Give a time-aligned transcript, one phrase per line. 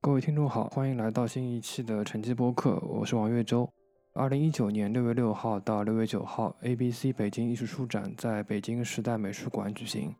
[0.00, 3.68] 各位听众好，欢迎来到新一期的晨记播客，我是王月洲。
[4.14, 10.14] 二零一九年六月六号到六月九号，ABC 北京艺术书展在北京时代美术馆举行。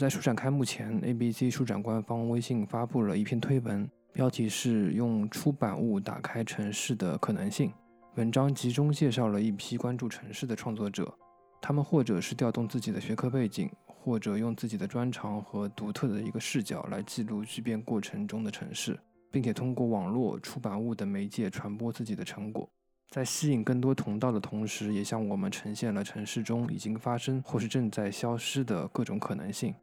[0.00, 7.70] 在书展开幕前，ABC 书展官方微信发布了一篇推文，标题是“用出版物打开城市的可能性”。
[8.16, 11.12] 文章集中介绍了一批关注城市的创作者，
[11.60, 18.98] 他们或者是调动自己的学科背景，或者用自己的专长和独特的一个视角来记录巨变过程中的城市。
[19.30, 22.66] 并且通过网络出版物的媒介传播自己的成果，
[23.10, 29.74] 在吸引更多同道的同时，也向我们呈现了城市中已经发生或是正在消失的各种可能性。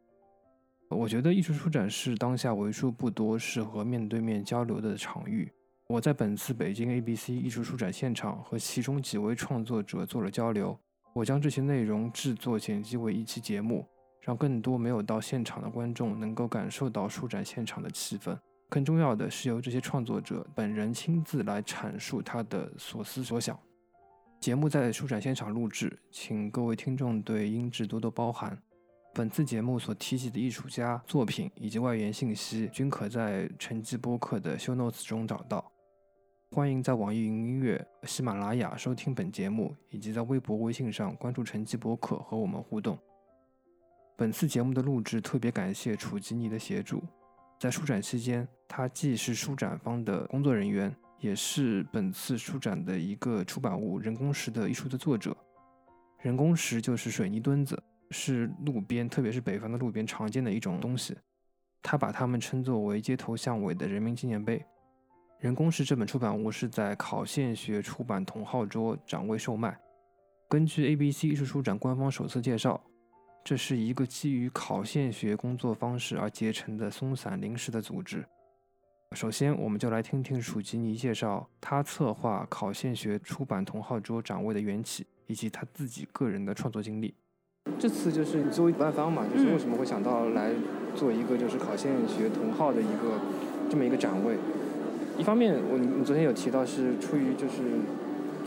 [0.88, 5.50] 我觉得艺术书展是当下为数不多适合面对面交流的场域。
[5.86, 10.78] 我在本次北京 ABC 艺术书展现场和其中几位创作者做了交流，
[11.14, 13.86] 我将这些内容制作剪辑为一期节目，
[14.22, 18.36] 让更多没有到现场的观众能够感受到书展现场的气氛。
[18.70, 23.58] 更重要的是由这些创作者本人亲自来阐述他的所思所想。
[24.40, 28.56] 节目在书展现场录制，请各位听众对音质多多包涵。
[29.18, 35.72] 本次节目所提及的艺术家作品以及外援信息，均可在陈记播客的 show notes 中找到。
[36.52, 42.96] 欢迎在网易云音乐、喜马拉雅收听本节目，以及在微博、微信上关注陈记播客和我们互动。
[44.16, 47.02] 本次节目的录制特别感谢楚吉尼的协助。
[47.58, 55.36] 在书展期间，他既是书展方的工作人员，也是本次书展的一个出版物《人工石》的艺术的作者。
[56.20, 61.16] 人工石就是水泥墩子，是路边，特别是北方的路边常见的一种东西。
[61.82, 64.64] 他把它们称作为街头巷尾的人民纪念碑。
[65.40, 69.78] 人工石这本出版物是在考现学出版同号桌展位售卖。
[70.48, 72.82] 根据 ABC 艺术书展官方手册介绍。
[73.44, 78.22] 这是一个基于考现学工作方式而结成的松散临时的组织。
[79.12, 87.14] 首先，我们就来听听楚吉尼介绍他策划考现学出版同号桌展位的缘起，以及他自己个人的创作经历。
[87.78, 90.50] 这次就是你作为主办方嘛，就是为什么会想到来
[90.94, 93.20] 做一个就是考现学同号的一个
[93.70, 94.36] 这么一个展位？
[95.18, 97.82] 一方面，我你昨天有提到是出于就是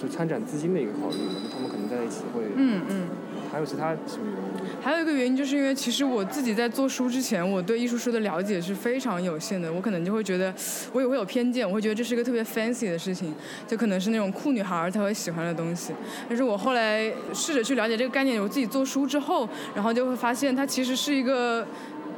[0.01, 3.07] 就参展资金的一个考虑嘛，他们可能在一起会嗯嗯，
[3.51, 4.81] 还有其他什么原因？
[4.81, 9.71] 还有一个原因，就是因为其实我自己在做书之前，我对艺术书的了解是非常有限的。
[9.71, 10.53] 我可能就会觉得，
[10.93, 13.35] 我也会有偏见，我会觉得这是一个特别 fancy 的事情，
[13.67, 15.93] 就可能是那种酷女孩才会喜欢的东西。
[16.29, 21.67] 但是我后来试着去了解这个概念，我自己做书之后，然后就会发现它其实是一个。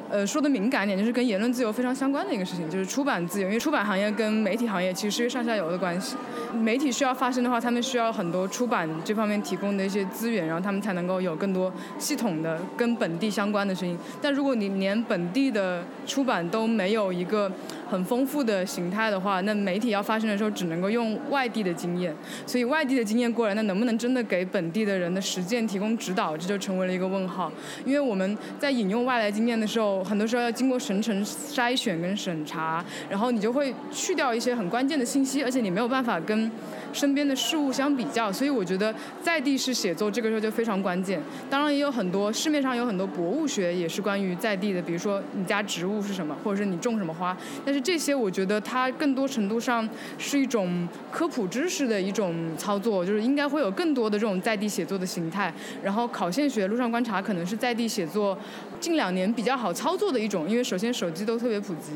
[0.10, 3.48] 呃，说的敏感点，就是跟言论自由非常相关的一个事情，就是出版自由。
[3.48, 6.16] 因为出版行业跟媒体行业其实是上下游的关系。
[6.54, 13.98] 媒体需要发声的话，他们需要很多出版这方面提供的一些资源，然后他们才能够有更多系统的跟本地相关的声音。
[14.22, 17.52] 但如果你连本地的出版都没有一个
[17.90, 22.14] 很丰富的形态的话，那媒体要发声的时候只能够用外地的经验。
[22.46, 27.52] 所以外地的经验过来，那能不能真的给本地的人的实践提供指导，这就成为了一个问号。
[27.86, 36.52] 因为我们在引用外来经验的时候，很多时候要经过层层筛选跟审查，然后你就会去掉一些很关键的信息，而且你没有办法跟
[36.92, 41.20] 身边的事物相比较，所以我觉得在地式写作这个时候就非常关键。
[41.50, 47.36] 当然也有很多市面上有很多博物学也是关于在地的，比如说你家植物是什么，或者是你种什么花。
[47.66, 55.54] 但是这些我觉得它更多程度上是一种科普知识的一种操作，就是应该会有更多的这种在地写作的形态。
[55.84, 58.38] 然后考现学、路上观察可能是在地写作
[58.80, 61.94] 近两年比较好操作的一种，因为首先手机都特别普及，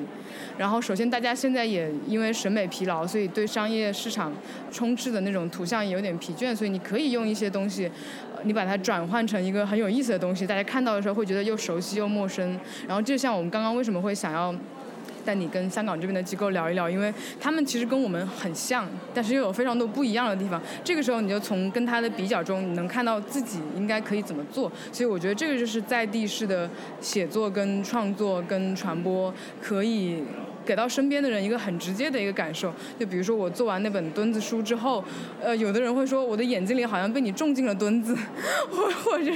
[0.58, 4.34] 然后首先大家现在也因为审美疲劳，所以对商业市场
[4.72, 7.90] 充斥的那种图像也有点疲倦，所以你可以用一些东西，
[8.44, 12.60] 你把它转换成一个很有意思的东西，大家看到的时候会觉得又熟悉又陌生。
[12.88, 14.56] 然后就像我们刚刚为什么会想要。
[15.28, 20.62] 带你跟香港这边的机构聊一聊，因为他们其实跟我们很像，但是又有非常多不一样的地方。
[20.86, 24.72] 这个时候你就从跟他的比较中，你能看到自己应该可以怎么做。
[24.94, 26.70] 所以我觉得这个就是在地式的
[27.02, 30.24] 写作、跟创作、跟传播可以
[30.68, 32.74] 给到身边的人一个很直接的一个感受。
[33.00, 35.02] 就比如说我做完那本墩子书之后，
[35.42, 38.14] 呃，有的人会说我的眼睛里好像被你种进了墩子，
[38.70, 39.32] 或或者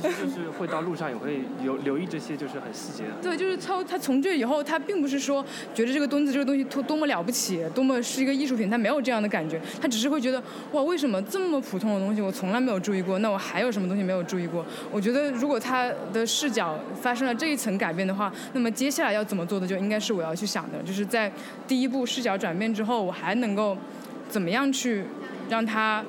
[0.00, 3.10] 他其实就是会到路上也会留留意这些就是很细节的。
[3.22, 10.42] 对，就是他他从这以后，他并不是说觉得这个墩子这个东西多多么了不起，多么是一个艺术品，他没有这样的感觉，他只是会觉得
[10.72, 13.18] 哇，为什么这么普通的东西我从来没有注意过？
[13.20, 14.64] 那我还有什么东西没有注意过？
[14.90, 21.32] 我觉得如果他的视角发生了这一层改变的话，那么接下来要怎么做的就应该是我要去想的，就是在
[21.66, 23.76] 第一步视角转变之后，我还能够
[24.28, 25.04] 怎么样去
[25.48, 26.04] 让他。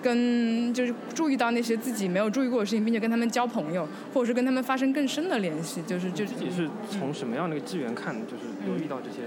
[0.00, 9.18] 跟就是注意到那些自己没有注意过的事情，并且跟他们交朋友，或者是跟他们发生更深的联系，就是就自己是从什么样的一个资源看，就是留意到这些。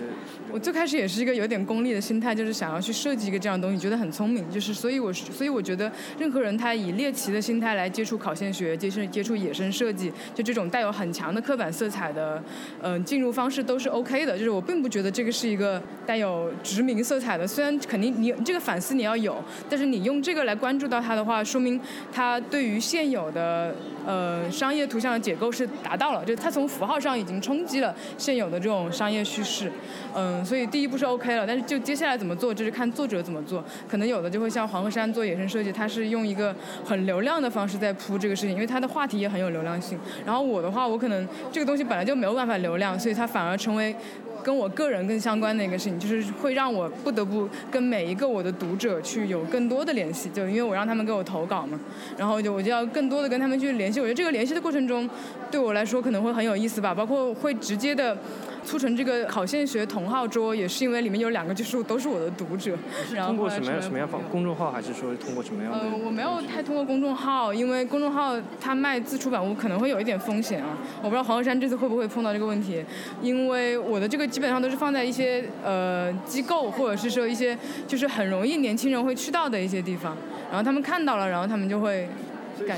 [0.51, 12.41] 我最开始也是一个有点功利的心态，就是想要去设计一个这样的东西，觉得很聪明，就是所以我所以我觉得任何人他以猎奇的心态来接触考线学，接触接触野生设计，就这种带有很强的刻板色彩的，
[12.81, 14.37] 嗯，进入方式都是 OK 的。
[14.37, 20.55] 就是我并不觉得这个是一个带有殖民色彩的，虽然肯定你这个反思你要有，但是你用这个来。
[20.61, 21.81] 关注到它的话，说明
[22.13, 23.73] 它对于现有的
[24.05, 29.71] 呃商业图像的解构是达到了，就它从符号上已经冲击了现有的这种商业叙事，
[30.15, 31.45] 嗯，所以第一步是 OK 了。
[31.45, 33.63] 但是就接下来怎么做，就是看作者怎么做。
[33.87, 36.55] 可能有的就会像黄河山做野生设计，他是用一个
[36.85, 39.99] 很流量的方式在铺这个事情，因为他的话题也很有流量性。
[40.25, 43.95] 然后我的话，我可能这个东西本来就没有办法流量，所以它反而成为。
[44.43, 51.79] 跟我个人更相关的一个事情，就是会让我不得不跟每一个我的读者去有更多的联系，就因为我让他们给我投稿嘛，
[52.17, 53.99] 然后就我就要更多的跟他们去联系。
[53.99, 55.09] 我觉得这个联系的过程中，
[55.49, 58.17] 对我来说可能会很有意思吧，包括会直接的。
[58.63, 62.77] 促成这个考线学同号桌，也是因为里面有两个就是都是我的读者。
[63.25, 65.79] 通过什么样什么样方公众号，还是说通过什么样的？
[65.79, 70.77] 呃，我没有太通过公众号，因为公众号它卖自出版物可能会有一点风险啊。
[70.99, 72.83] 我不知道黄鹤山这次会不会碰到这个问题，
[73.21, 77.57] 因为我的这个基本上都是放在一些呃机构，或者是说一些
[77.87, 80.15] 就是很容易年轻人会去到的一些地方，
[80.49, 82.07] 然后他们看到了，然后他们就会。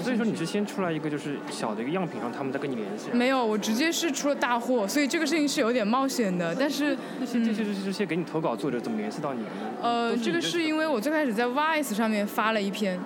[0.01, 3.09] 所以说你是先出来一个就是小的一个样品，让他们再跟你联系。
[3.13, 6.55] 没有，我直接是出了大货，所以这个事情是有点冒险的。
[6.55, 9.49] 但是这些这些这些给你投稿作者怎么联系到你呢？
[9.81, 12.99] 呃，这个是因为我最开始在 Vice 上面发了一篇，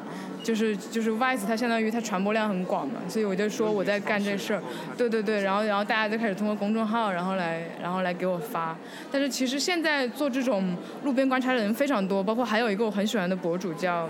[0.44, 4.62] 就是就是 Vice 它相当于它传播量很广嘛，所以我就说我在干这事儿。
[4.97, 8.77] 对对对，然后然后大家就开始通过公众号，然后来然后来给我发。
[9.12, 14.09] 但是其实现在做这种路边观察的人非常多，包括还有一个我很喜欢的博主叫。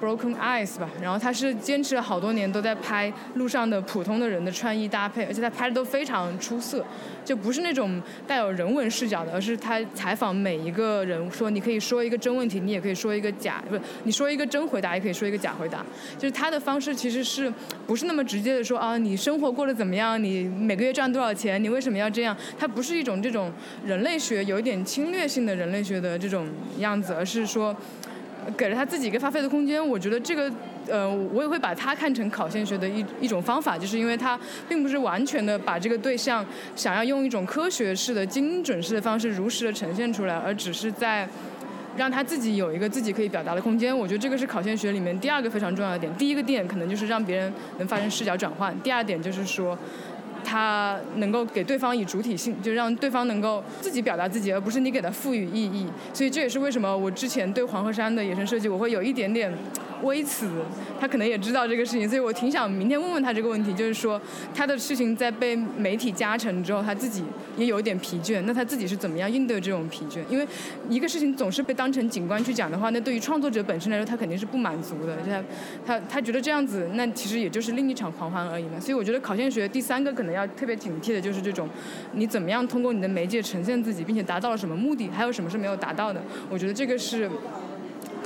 [0.00, 6.84] Broken Eyes 吧，然后他是坚持了好多年都在拍路上的普通的人的穿衣搭配，而且他拍的都非常出色，
[7.24, 15.84] 就不是那种带有人文视角的，而是他采访每一个人，说你可以说一个真问题，你也可以说一个假，不你说一个真回答，也可以说一个假回答，
[16.18, 17.52] 就是他的方式其实是
[17.86, 22.36] 不是那么直接的说啊，你生活过得怎么样，你每个月赚多少钱，你为什么要这样？
[22.58, 23.52] 他不是一种这种
[23.84, 26.48] 人类学有一点侵略性的人类学的这种
[26.78, 27.76] 样子，而是说。
[28.56, 30.52] 给了他自己一个发挥的空间，我觉得这个，
[30.88, 34.38] 呃，我也会把它看成考线学的一一种方法，就是因为它
[34.68, 36.44] 并不是完全的把这个对象
[36.74, 41.28] 想要用一种科学式的、精准式的方式如实的呈现出来，而只是在
[41.96, 43.96] 让他自己有一个自己可以表达的空间。
[43.96, 46.14] 我觉得这个是考线学里面第二个非常重要的点。
[46.16, 49.78] 第一个点可能就是让别人能发生视角转换，第二点就是说。
[50.44, 55.86] 他能够给对方以主体性，就让对方能够自己表达自己，而不是你给他赋予意义。
[56.12, 59.52] 所以这也是为什么我之前对黄河山的野生设计，我会有一点点。
[60.02, 60.48] 微词，
[60.98, 64.18] 他可能也知道这个事情，所以我挺想明天问问他这个问题，就是说
[64.54, 67.22] 他的事情在被媒体加成之后，他自己
[67.58, 70.20] 也有一点疲倦，那他自己是怎么样应对这种疲倦？
[70.30, 70.48] 因为
[70.88, 75.44] 一个事情总是被当成景观去讲的话，那对于创作者本身来说，他肯定是不满足的，他
[75.84, 78.80] 他他觉得这样子，那其实也就是另一场狂欢而已嘛。
[78.80, 81.68] 所以我觉得考线学第三个可能要特别警惕的就是这种，
[82.12, 86.22] 你怎么样通过你的媒介呈现自己，并且达到了什么目的，还有什么是没有达到的？
[86.48, 87.30] 我觉得这个是。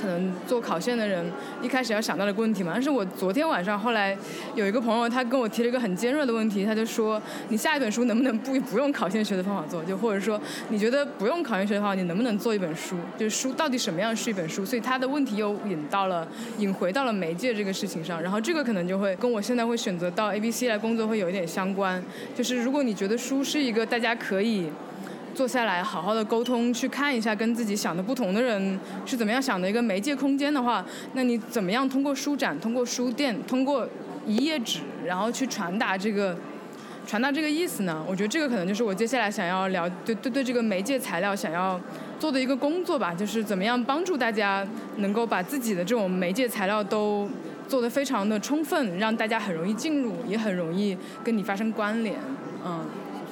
[0.05, 1.25] 可能做考线的人
[1.63, 4.15] 一开始要想到的问题嘛，但是我昨天晚上后来
[4.53, 7.19] 有一个朋友，他跟我提了一个很尖锐的问题，他就说
[7.49, 12.95] 你下一本书能不能不不用考线学的方法做，就或者说你觉得不用考线学的话，你能不能做一本书？
[13.17, 14.63] 就是书到底什么样是一本书？
[14.63, 16.27] 所以他的问题又引到了
[16.59, 22.03] 引回到了媒介这个事情上，然后这个可能就会跟我现在会选择到 A B C 来工作会有一点相关，
[22.35, 24.69] 就是如果你觉得书是一个大家可以。
[25.35, 33.85] 坐下来好好的沟通，去看一下跟自己想的不同的人是怎么样想的一个媒介空间的话，那你怎么样通过书展、通过书店、通过
[34.25, 36.35] 一页纸，然后去传达这个
[37.05, 38.01] 传达这个意思呢？
[38.07, 41.79] 我觉得这个可能就是我接下来想要聊对对对这个媒介材料想要
[42.17, 44.65] 做的一个工作吧，就是怎么样帮助大家
[44.97, 47.29] 能够把自己的这种媒介材料都
[47.67, 52.15] 做得非常的充分，让大家很容易进入，也很容易跟你发生关联，
[52.65, 52.85] 嗯。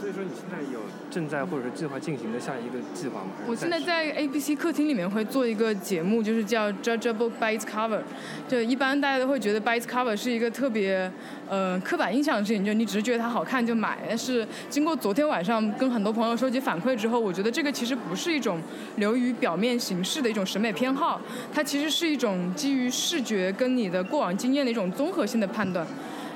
[0.04, 3.28] 就是说你现在有正在或者是计划进行的下一个计划吗？
[3.48, 8.02] 我现在在 ABC 客厅里面会做一个节目，就是叫 Judgeable by its Cover。
[8.46, 11.10] 就一般大家都会觉得 by its Cover 是一个特别
[11.48, 14.00] 呃刻板印象的事情，就你只是觉得它好看就买。
[14.06, 18.60] 但是经过昨天晚上跟很多朋友收集反馈之后，我觉得这个其实不是一种
[18.98, 21.22] 流于表面形式的一种审美偏好，
[21.54, 25.88] 它其实是一种基于视觉跟你的过往经验的一种综合性的判断。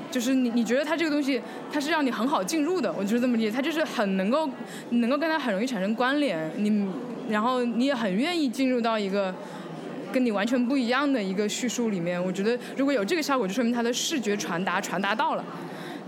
[0.10, 3.52] 就是你，你觉得它这个东西，它是让你很好进入的，我就是这么理解。
[3.52, 4.50] 它就是很能够，
[4.92, 6.88] 能够跟它很容易产生关联，你，
[7.30, 9.34] 然后你也很愿意进入到一个
[10.12, 12.24] 跟你完全不一样的一个叙述里面。
[12.24, 15.44] 我觉得如果有这个效果，就说明它的视觉传达传达到了。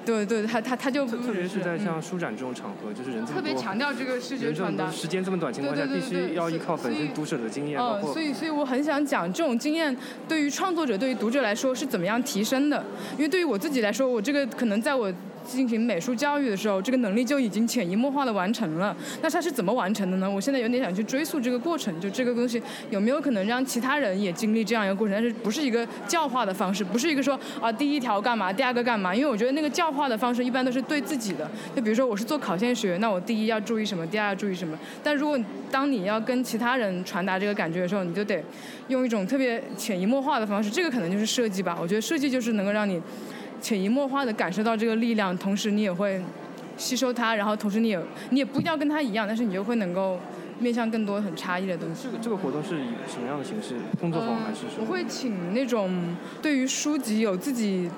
[0.10, 4.90] 对对，他他他就特别是在像书展这种场合，就是人特别强调这个视觉传达。
[4.90, 7.80] 时间这么短情况下，必须要依靠本身读者的经验。
[7.80, 9.96] 哦，所以所以我很想讲，这种经验
[10.28, 12.84] 对于创作者、对于读者来说是怎么样提升的？
[13.18, 15.14] 因为对于我自己来说，我这个可能在我。
[15.50, 18.96] 进行美术教育的时候，这个能力就已经潜移默化的完成了。
[19.22, 20.30] 那它是怎么完成的呢？
[20.30, 25.16] 我现在有点想去追溯这个过程，就这个东西有没有可能让其他人也经历这样一个过程？
[25.16, 29.14] 但是不是一个教化的方式，不是一个说啊第一条干嘛，第二个干嘛？
[29.14, 31.50] 因为我觉得那个教化的方式一般都是对自己的。
[31.76, 34.78] 就比如说我是做考线学，那我第一要注意什么，第二要注意什么。
[35.04, 35.40] 但如果
[35.72, 38.44] 当你要跟其他人传达这个感觉的时候，你就得
[38.88, 40.70] 用一种特别潜移默化的方式。
[40.70, 41.78] 这个可能就是设计吧。
[41.82, 43.02] 我觉得设计就是能够让你。
[43.62, 46.22] 潜移默化的感受到这个力量，同时你也会
[46.78, 48.00] 吸收它，然后同时你也
[48.30, 50.20] 你也不一定要跟它一样，但是你就会能够
[50.60, 52.04] 面向更多很差异的东西。
[52.04, 53.76] 这个这个活动是以什么样的形式？
[54.00, 54.82] 工作坊还是什么？
[54.82, 57.90] 我会请那种对于书籍有自己。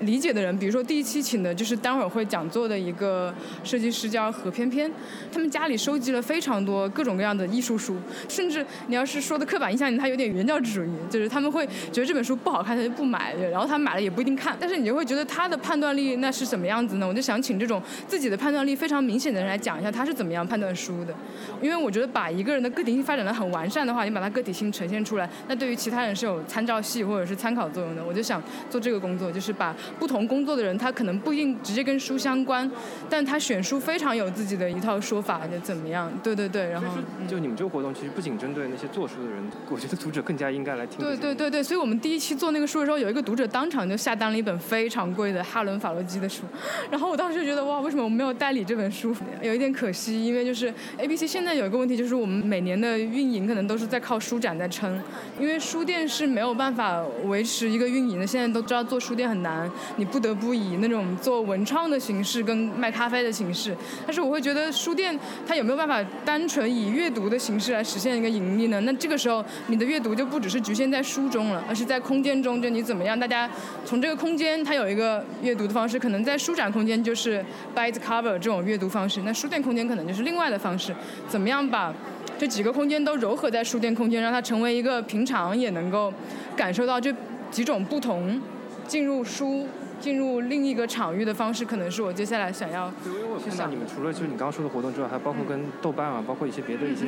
[0.00, 3.32] 理解的人，比如说第一期请的就是待会儿会讲座的一个
[3.62, 4.90] 设计师叫何翩翩，
[5.32, 7.96] 他们家里收集了非常多各种各样的艺术书，
[8.28, 17.06] 甚至你要是说的刻板印象，他有点原教旨主义，就是他们会觉得这本书不好看，他就不买，然后他买了也不一定看，但是你就会觉得他的判断力那是什么样子呢？
[17.06, 21.14] 我就想请这种自己的判断力非常明显的人来讲一下他是怎么样判断书的，
[21.62, 28.04] 因为我觉得把一个人的个体性发展的很完善的话，你把他个体性呈现出来，那对于其他人是有参照系或者是参考作用的。
[28.04, 29.74] 我就想做这个工作，就是把。
[29.98, 32.70] 不同工作的人，他可能不一定直接跟书相关，
[33.08, 36.12] 但他选书非常有自己的一套说法，就怎么样？
[36.22, 36.86] 对对对，然后
[37.28, 40.98] 就你们这个活动其实不仅针对那些做书的人，我觉得读者更加应该来听。
[40.98, 46.44] 对对对对，所以我们第一期做那个书的时候，有一个读者当场就下单了一本非常贵的哈伦法罗基的书，
[46.90, 49.14] 然后我当时就觉得哇，为什么我没有代理这本书？
[49.42, 55.00] 有一点可惜，因为就是 A B C 现在有一个问题，就是我们每年的运营可能都是在靠书展在撑，
[55.38, 58.26] 因为书店是没有办法维持一个运营的。
[58.26, 59.70] 现在都知道做书店很难。
[59.96, 63.76] 你不得不以那种做文创的形式跟卖咖啡的形式，
[64.06, 68.80] 但是我会觉得书店它有没有办法单纯以阅读的形式来实现一个盈利呢？
[68.80, 73.18] 那这个时候你的阅读就不只是局限在书中了，而是在空间中，就你怎么样？
[73.18, 73.48] 大家
[73.84, 80.94] 从这个空间它有一个阅读的方式，可能在书展空间就是 by the cover 这种阅读方式，那书店空间可能就是另外的方式。
[81.28, 81.92] 怎么样把
[82.38, 86.12] 这几个空间都糅合在书店空间，让它成为一个平常也能够
[86.56, 87.14] 感受到这
[87.50, 88.40] 几种不同
[88.86, 89.66] 进入书。
[90.00, 92.92] 进入另一个场域的方式，可能是我接下来想要。
[93.06, 97.06] 因为我看到你们除了就是你刚刚说的活动之外，还包括跟豆瓣啊，包括一些别的一些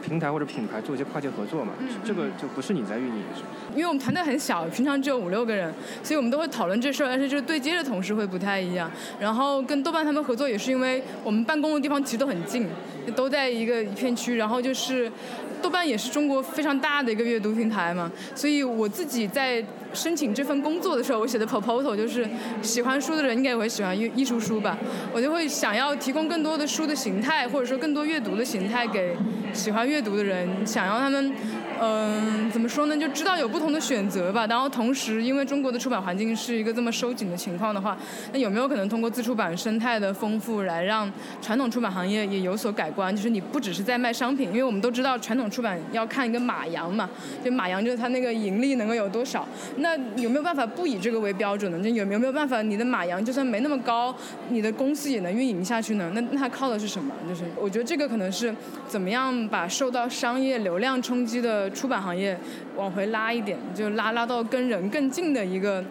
[0.00, 1.72] 平台或者品牌做一些跨界合作嘛。
[2.02, 3.48] 这个就不是你在运营是吗？
[3.74, 8.90] 因为我们团队很小，平常只有五六个人，所以我们都会讨论这事儿，但是就是对接的同事会不太一样。
[9.20, 12.66] 然后跟豆瓣他们合作也是因为我们办公的地方其实都很近，
[13.14, 15.10] 都在一个一片区，然后就是。
[15.60, 22.28] 豆瓣也是中国非常大的一个阅读平台嘛，所以我自己在申请这份工作的时候，我写的 proposal 就是
[22.62, 24.76] 喜欢书的人应该也会喜欢艺艺术书吧，
[25.12, 29.16] 我就会想要提供更多的书的形态，或者说更多阅读的形态给
[29.52, 31.32] 喜欢阅读的人，想要他们。
[31.84, 32.96] 嗯，怎么说呢？
[32.96, 34.46] 就知道有不同的选择吧。
[34.46, 37.98] 然后同时，因为中国的出版环境是一个这么收紧的情况的话，
[38.32, 43.14] 那有没有可能通过自出版生态的丰富，来让传统出版行业也有所改观？
[43.16, 47.10] 就是你不只是在卖商品，因为我们都知道传统出版要看一个马洋嘛，
[47.44, 49.44] 就马洋就是它那个盈利能够有多少。
[49.82, 51.78] 那有没有办法不以这个为标准呢？
[51.82, 54.14] 就有没有没有办法，你的马洋就算没那么高，
[54.48, 56.10] 你的公司也能运营下去呢？
[56.14, 57.12] 那那它靠的是什么？
[57.28, 58.54] 就是我觉得这个可能是
[58.86, 61.70] 怎么样把受到商业流量冲击的。
[61.82, 62.38] 出版行业
[62.76, 65.82] 往回拉一点，就拉拉到跟人更近的一个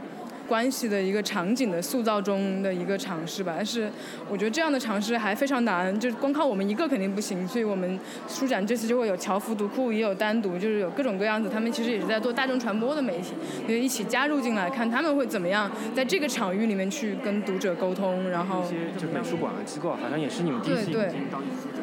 [0.52, 3.54] 关系的一个场景的塑造中的一个尝试吧。
[3.56, 3.90] 但是
[4.30, 7.48] 我觉得这样的尝试还非常难，就是光靠我们一个肯定不行。
[7.48, 11.50] 所以我们书展这次就会有侨服读库，也有单独，就是有各种各样子。
[11.50, 13.32] 他们其实也是在做大众传播的媒体，
[13.66, 18.30] 就一起加入进来，看他们会怎么样在这个场域里面去跟读者沟通。
[18.30, 21.14] 然后一些就美术馆的机构，好像也是你们第一次对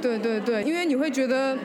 [0.02, 1.56] 对对对，因为你会觉得。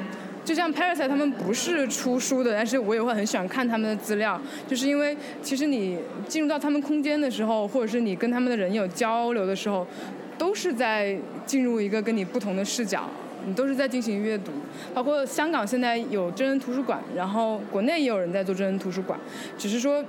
[0.45, 5.97] 就像 Parasite 他们不是出书的，但是我也会很喜欢看他们的资料，就是因为其实你
[6.27, 9.87] 进入到他们空间的时候，或者是你跟他们的人有交流的时候，
[10.37, 13.09] 都是在进入一个跟你不同的视角，
[13.45, 14.51] 你都是在进行阅读。
[14.93, 19.17] 包括香港现在有真人图书馆，然后国内也有人在做真人图书馆，
[19.57, 20.03] 只是说。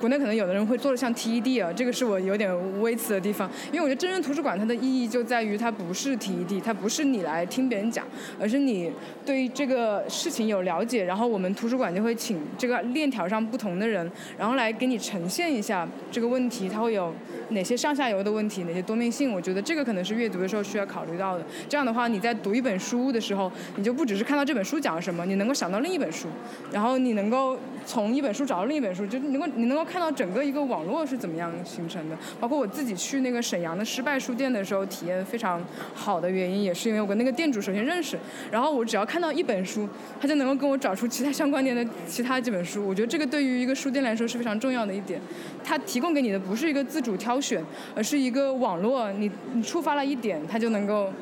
[0.00, 8.06] 国内可能有的人会做的像 TED 啊，这个是我有点微词的地方，因为我觉得真正图书馆它的意义就在于它不是 TED，它不是你来听别人讲，
[8.40, 8.90] 而是你
[9.26, 17.14] 对这个事情有了解，然后我们图书馆就会请这个链条上不同的人，然后来给你呈现一下这个问题，它会有
[17.50, 21.44] 哪些上下游的问题，哪些多面性，我觉得这个可能是阅读的时候需要考虑到的。
[21.68, 26.28] 这样的话，你在读一本书的时候，你就不只是看到这本书讲了什么，你能够想到另一本书，
[26.72, 29.80] 然后你能够从一本书找到另一本书，就能够你能够。
[29.90, 35.60] 看到整个一个网络是怎么样形成的，包括我自己去那个沈阳的失败书店的时候，体验非常
[35.94, 38.16] 好的原因，也是因为我跟那个店主首先认识，
[38.52, 39.88] 然后我只要看到一本书，
[40.20, 42.86] 他就能够跟我找出其他相关联的其他几本书。
[42.86, 45.20] 我觉得这个对于一个书店来说是非常重要的一点，
[45.64, 47.64] 它提供给你的不是一个自主挑选，
[47.94, 51.12] 而是一个网络，你你触发了一点，它就能够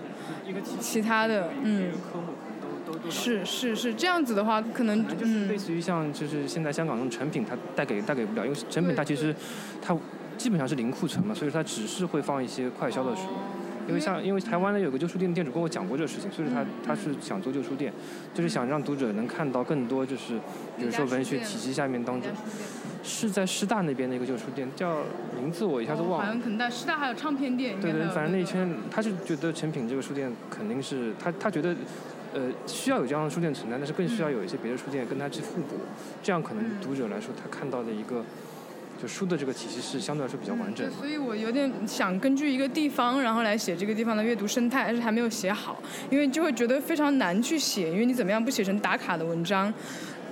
[0.81, 1.91] 其他的嗯。
[3.11, 9.35] 是是是这样子的话，可能就是类似于像就是现在香港那种成品，它带给带给不了，因为成品它其实
[9.81, 9.97] 它
[10.37, 13.23] 基本上是零库存嘛，所以说它只是会放一些快销的书。
[13.87, 17.91] 因为像因为台湾的有个旧书店的店主跟我讲过这个事情，所以说他他是想做旧书店，
[18.35, 20.35] 就是想让读者能看到更多就是
[20.77, 22.31] 比如说文学体系下面当中，
[23.03, 24.99] 是在师大那边的一个旧书店，叫
[25.39, 26.19] 名字我一下子忘了。
[26.19, 27.81] 好像可能在师大还有唱片店。
[27.81, 31.75] 对对，反正那一圈他就觉得成品这个书店肯定是他他觉得。
[32.35, 35.77] 呃，需要有这样的书店存在，但是更需要有一些别的书店跟它去互补，
[36.23, 38.23] 这样可能读者来说，他看到的一个
[39.01, 40.93] 就书的这个体系是相对来说比较完整的。
[40.93, 49.73] 所以我有点想根据一个地方，然后来写这个地方的阅读生态，但是还没有写好，因为就会觉得非常难去写，因为你怎么样不写成打卡的文章？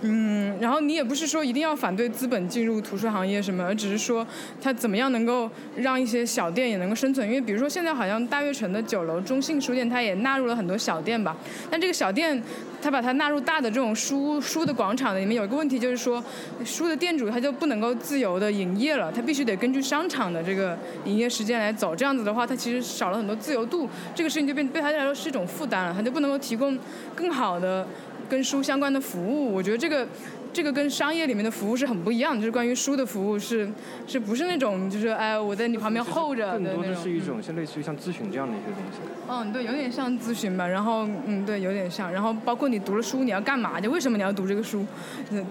[0.02, 4.26] 嗯，然后你也不是说一定要反对资本进入图书行业什么，而只是说
[4.60, 7.26] 它怎么样能够让一些小店也能够生存。
[7.26, 11.36] 因为比如说现在好像大悦城的九楼中信书店，它也纳入了很多小店吧。
[11.70, 12.40] 但这个小店，
[12.82, 16.22] 它把它纳入大的这种书书的广场的里面，有一个问题就是说，
[16.64, 21.96] 书的店主他就不能够自由的营业了，他必须得根据商场的这个营业时间来走。
[21.96, 26.78] 这样子的话，他其实少了很多自由度，这个事情就变对他来说是一种负担了，他就不能够提供
[27.14, 27.86] 更好的。
[28.28, 30.06] 跟书相关的服务，我觉得这个，
[30.52, 32.40] 这个跟商业里面的服务是很不一样的。
[32.40, 33.68] 就是关于书的服务是，
[34.06, 36.82] 是不是那种就是哎我在你旁边候着的那种。
[36.82, 38.98] 更多的是一种像类似于像咨询这样的一些东西。
[39.28, 40.66] 嗯，对，有点像咨询吧。
[40.66, 42.12] 然后，嗯，对，有点像。
[42.12, 43.80] 然后包括你读了书，你要干嘛？
[43.80, 44.86] 就为什么你要读这个书？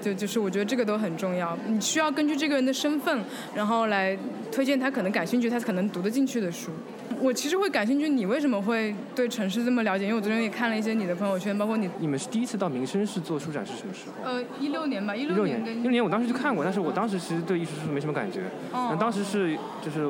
[0.01, 1.57] 就就是我觉得这个都很重要。
[1.67, 3.19] 你需要根据这个人的身份，
[3.53, 4.17] 然后来
[4.51, 6.71] 推荐他可能感兴趣、他可能读得进去的书。
[7.19, 10.05] 我其实会感兴趣，你为什么会对城市这么了解？
[10.05, 11.89] 因为我昨天也看了一些你的朋友圈，包括你。
[11.99, 14.29] 你们是第一次到民生市做书展是什么时候？
[14.29, 15.61] 呃，一六年吧，一六年。
[15.65, 18.41] 一六年，我当时就看过，但是我当时其实对艺术书没什么感觉。
[18.71, 18.95] 哦。
[18.99, 20.05] 当时是就是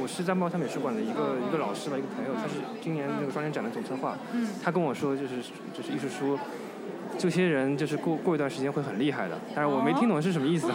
[0.00, 4.16] 我是在茂山美术馆的一个一个老师吧，一个朋友，他是今年那个双年展的总策划。
[4.32, 4.48] 嗯。
[4.62, 5.36] 他跟我说，就是
[5.72, 6.38] 就是艺术书。
[7.16, 10.68] 这些人就是过过一段时间会很厉害的，但是我没听懂是什么意思，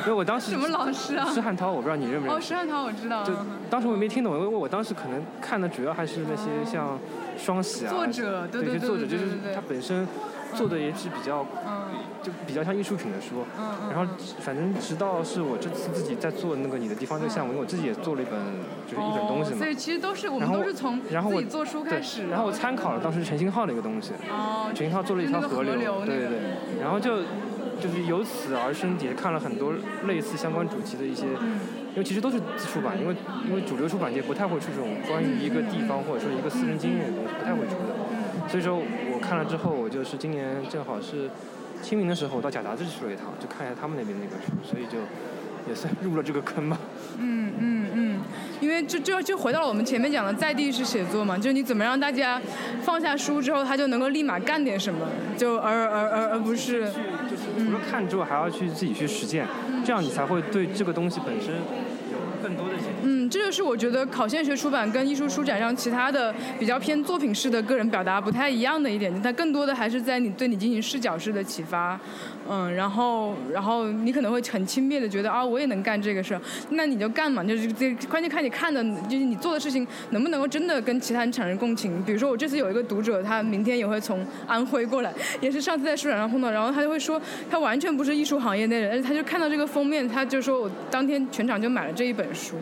[0.00, 1.26] 因为我当时什么老师啊？
[1.30, 2.36] 施汉涛，我不知道你认不认识。
[2.36, 3.22] 哦，施汉涛我知道。
[3.24, 3.32] 就
[3.70, 6.98] 当时我也没听懂，因为我当时可能看的主要还是那些像
[7.36, 10.06] 双喜啊，作者，对对对作者就是他本身
[10.54, 11.46] 做的也是比较。
[12.22, 13.44] 就比较像艺术品的书，
[13.88, 18.38] 然后反正直到是我这次自己在做那个你的地方这个项目，因为我自己也做了一本
[18.86, 24.12] 就是一本东西嘛，所以其实都是我们都是从自己做书开始，然后我参考了当时陈星浩的一个东西，
[24.74, 27.22] 陈星浩做了一条河流，对对对，然后就
[27.80, 29.72] 就是由此而生，也看了很多
[30.06, 33.14] 类似相关主题的一些，因为其实都是自出版，因为
[33.48, 41.30] 因为主流出版界不太会出这种关于一个地方或者说一个私人经验的东西，不太会出的，所以说我看了之后，我就是今年正好是。
[41.82, 44.98] 清明的时候，我到贾杂志去了一趟，就看一下他们那边那个书，所以就
[45.68, 46.78] 也算入了这个坑吧。
[47.18, 48.20] 嗯嗯嗯，
[48.60, 52.40] 因为就就就回到了我们前面讲的在地式写作嘛，就是你怎么让大家
[52.82, 56.84] 放下书之后，他就能够立马干点什么，就而而而而不是
[57.28, 59.46] 就是除了看之后，还要去自己去实践，
[59.84, 62.18] 这样你才会对这个东西本身有。
[62.40, 62.74] 更多的
[63.10, 71.98] 嗯，这就是我觉得考现学出版跟艺术书展上其他的比较偏作品式的个人表达不太一样的一点，它更多的还是在你对你进行视角式的启发。
[72.50, 76.40] 嗯，然后然后你可能会很轻蔑的觉得啊，我也能干这个事儿，
[76.70, 82.02] 那你就干嘛，就是这关键看你看的，就是你做的事情能不能够真的跟其他人产生共情。
[82.04, 92.26] 比如说我这次有一个读者，他明天也会从安徽过来，也是上次在书展上碰到，然后他就会说他完全不是艺术行业内人，而且他就看到这个封面，他就说我当天全场就买了这一本。
[92.34, 92.56] 书，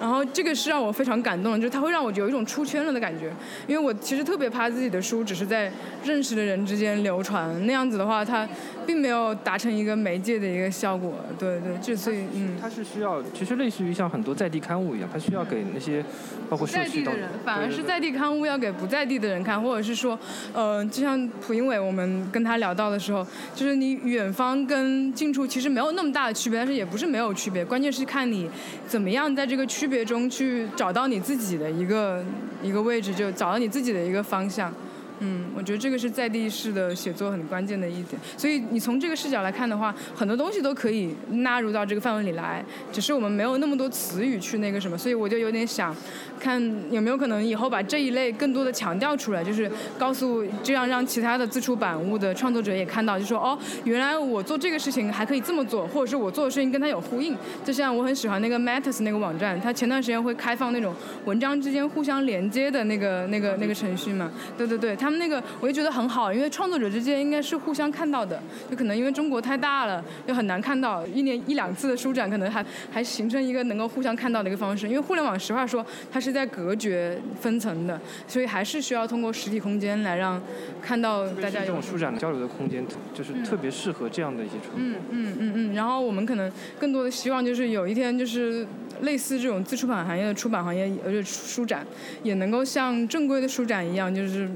[0.00, 3.32] 然后这个是让我非常感动的，就是它会让我有一种出圈了的感觉。
[3.66, 5.70] 因为我其实特别怕自己的书只是在
[6.04, 8.48] 认识的人之间流传，那样子的话，它
[8.86, 11.14] 并没有达成一个媒介的一个效果。
[11.38, 16.04] 对对，这所以嗯，它是需要，其实类似于像很多在地刊物一样，它需要给那些
[16.48, 20.18] 包括在地的人，反而是在地刊物要给不在地的人看，或者是说，
[20.52, 28.48] 呃，就像蒲英伟，我们跟他聊到的时候，就是你远方跟近处其实没有那么大的区别，但是也不是没有区别，关键是看你
[28.86, 32.24] 怎么样在这个区区别中去找到你自己的一个
[32.62, 34.72] 一个位置，就找到你自己的一个方向。
[35.20, 38.20] 嗯，我觉得这个是在地式的写作很关键的一点。
[38.36, 44.98] 所以你从这个视角来看的话，很多东西都可以纳入到这个范围里来，只是我们没有那么多词语去那个什么。
[44.98, 45.94] 所以我就有点想，
[46.40, 57.36] 看有没有可能以后把这一类更多的强调出来，就是告诉这样让其他的自出版物的创作者也看到，就说哦，原来我做这个事情还可以这么做，或者是我做的事情跟他有呼应。
[57.64, 60.92] 就像我很喜欢那个 Matters 那个网站，它前段时间会开放那种
[61.24, 64.28] 文章之间互相连接的那个那个那个程序嘛。
[64.58, 64.96] 对对对。
[65.04, 74.88] 他们那个我就觉得很好，因为创作者之间应该是互相看到的，就可能因为中国太大了，就很难看到一年一两次的书展，可能还还形成一个能够互相看到的一个方式。
[74.88, 80.40] 因为互联网实话说，它是在隔绝分层的，所以还是需要通过实体空间来让
[80.80, 81.60] 看到大家。
[81.60, 84.78] 这种书展交流的空间，就是特别适合这样的一些创作。
[84.78, 85.74] 嗯嗯嗯嗯。
[85.74, 88.66] 然后我们可能更多的希望就是有一天就是
[89.02, 91.86] 类似这种自出版行业的出版行业，而且书展
[92.22, 94.48] 也能够像正规的书展一样，就是。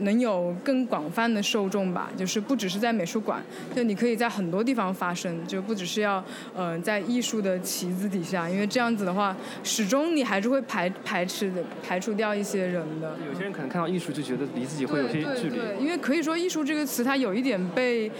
[0.00, 3.42] 能有更广泛的受众吧，就是不只是在美术馆，
[3.74, 6.22] 就你可以在很多地方发生，就不只是要
[6.54, 13.16] 呃在艺术的旗子底下，因为这样子的话，始终你还是会排排斥的，排除掉一些人的。
[13.26, 15.56] 有些人可能看到艺术就觉得离自己会有些距离。
[15.56, 18.10] 对，因为可以说艺术这个词它有一点被。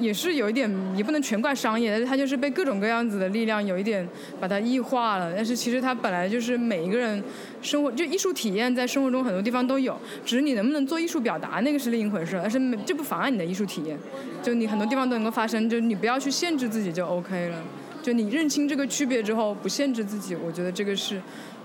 [0.00, 4.08] 也是有一点，也不能全怪商业，但是它就是被各种各样子的力量有一点
[4.40, 5.32] 把它异化了。
[5.36, 7.22] 但是其实它本来就是每一个人
[7.62, 12.40] 生活，就艺术体验在生活中很多地方都有，只是你能不能做艺术表达那个是另一回事。
[12.42, 13.98] 但是这不妨碍你的艺术体验，
[14.42, 17.62] 就你很多地方都能够发生，就你不要去限制自己就 OK 了。
[18.02, 21.20] 就你认清这个区别之后，不限制自己，我觉得这个是，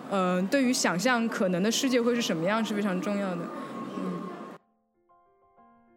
[0.10, 3.42] 呃，对于想象可能的世界会是什么样是非常重要的。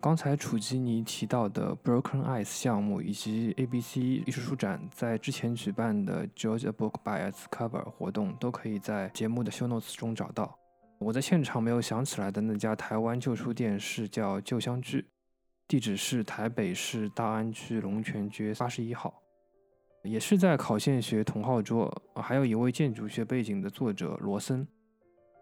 [0.01, 10.57] 刚才楚基尼提到的 Broken Eyes 项目以及 ABC 艺术书展在之前举办的 Georgia Book by its Cover 活动，都可以在节目的 Show Notes 中找到。
[11.01, 15.05] 我在现场没有想起来的那家台湾旧书店是叫旧香居，
[15.67, 19.21] 地址是台北市大安区龙泉街八十一号，
[20.05, 24.65] 也是在考线学同号桌，还有一位建筑学背景的作者罗森。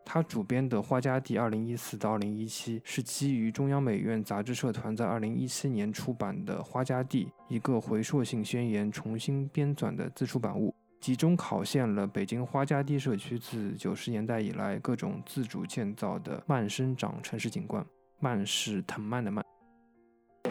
[0.09, 17.85] 他主编的《花家地》二零一四到二零一七是基于中央美院杂志社团在二零一七年出版的《花家地》一个回溯性宣言重新编纂的自出版物，集中考现了北京花家地社区自九十年代以来各种自主建造的慢生长城市景观。
[18.21, 19.45] 慢是藤蔓的蔓。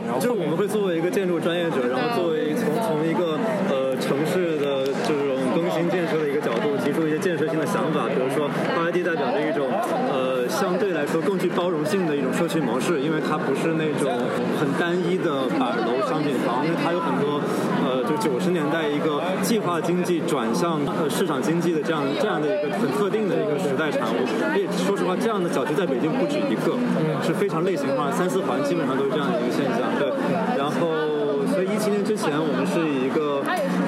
[0.06, 3.39] 然后，就我们会作为一个建筑专业者，然后作为从从一个
[3.70, 5.24] 呃城市的就是
[5.56, 9.72] 更新建设的一个角度，提出一些建设性的想法，比如说花家地代表着一种
[10.12, 14.12] 呃相对来说更具包容性的一种社区模式，因为它不是那种
[14.60, 17.39] 很单一的板楼商品房，因为它有很多
[17.88, 24.28] 呃就九十年代一个计划经济转向市场经济的这样这样的一个很特定的一个时代产物。
[24.28, 26.76] 所以说实话，这样的小区在北京不止一个，
[27.24, 29.88] 是非常类型化，三四环基本上都是这样的一个现象。
[29.98, 30.12] 对，
[30.58, 33.41] 然后所以一七年之前，我们是以一个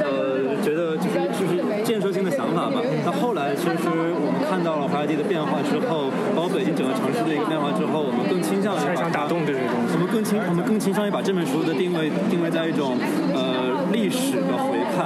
[0.04, 2.82] 呃觉得就是就是建设性的想法吧。
[3.06, 9.94] 那后来其实我们看到了华尔街的变化之后，包括北京整个城市的一个变化之后，我们更倾向于想打动这些东西。
[9.94, 12.98] 我们更倾我们更倾向于把这本书的定位定位在一种
[13.32, 15.06] 呃历史的回看。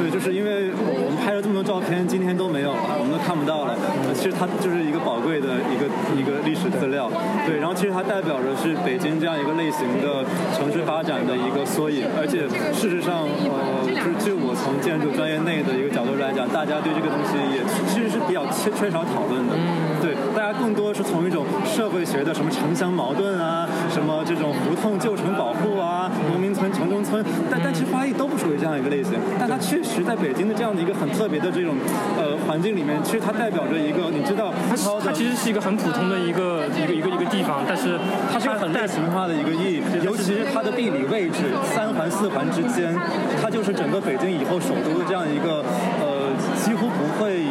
[0.00, 3.76] 对，就是因为我们拍了这么多照片，今天都没有了，我们都看不到了。
[4.16, 5.84] 其实它就是一个宝贵的一个
[6.16, 7.12] 一个历史资料。
[7.44, 10.24] 对，然后其实它代表着是北京这样一个类型的
[10.56, 12.08] 城市发展的一个缩影。
[12.16, 19.52] 而且事实上，呃，就是就我从建筑专业内的一个角度来讲，大家对这个东西也其实是比较缺缺少讨论的。
[20.00, 20.16] 对，
[20.52, 29.12] 更多是从一种社会学的什么城乡矛盾啊，什么这种胡同旧城保护啊，农民村城中村，但但其实花艺都不属于这样一个类型。
[29.38, 30.00] 但它确实。
[30.10, 31.74] 在北京的这样的一个很特别的这种
[32.16, 37.98] 呃环境里面，其实它代表着一个，你知道，它它其实是一个很普通的一个一个一个一个地方，但是
[38.32, 42.96] 它是很类型化的一个意义，尤其是它的地理位置，三环四环之间，
[43.42, 45.62] 它就是整个北京以后首都的这样一个
[46.00, 47.44] 呃几乎不会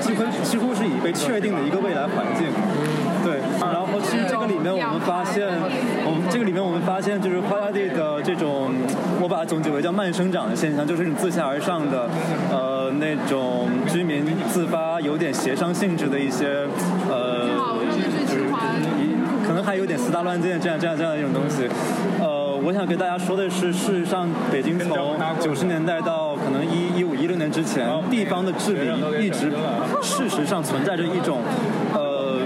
[0.00, 2.46] 几乎几乎是已被确定的一个未来环境。
[3.24, 5.46] 对，然后其实这个里面我们发现，
[6.06, 8.70] 我们这这个里面我们发现，就是花家地的这种，
[9.20, 12.08] 我把它总结为叫慢生长的现象，就是你自下而上的，
[12.48, 16.46] 呃，那种居民自发有点协商性质的一些，
[17.10, 17.48] 呃，
[18.28, 18.44] 就是
[19.44, 21.68] 可能还有点私搭乱建这样这样这样的一种东西。
[22.20, 28.90] 呃，我想给大家说的是，事实上，北京从九十年代到可能一一五一六年之前，地方的治理
[29.24, 29.50] 一直
[30.02, 31.40] 事实上存在着一种，
[31.94, 32.40] 呃，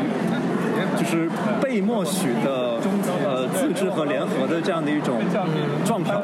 [0.98, 1.28] 就是
[1.60, 2.78] 被默许的
[3.24, 5.18] 呃自治和联合的这样的一种
[5.84, 6.14] 状态。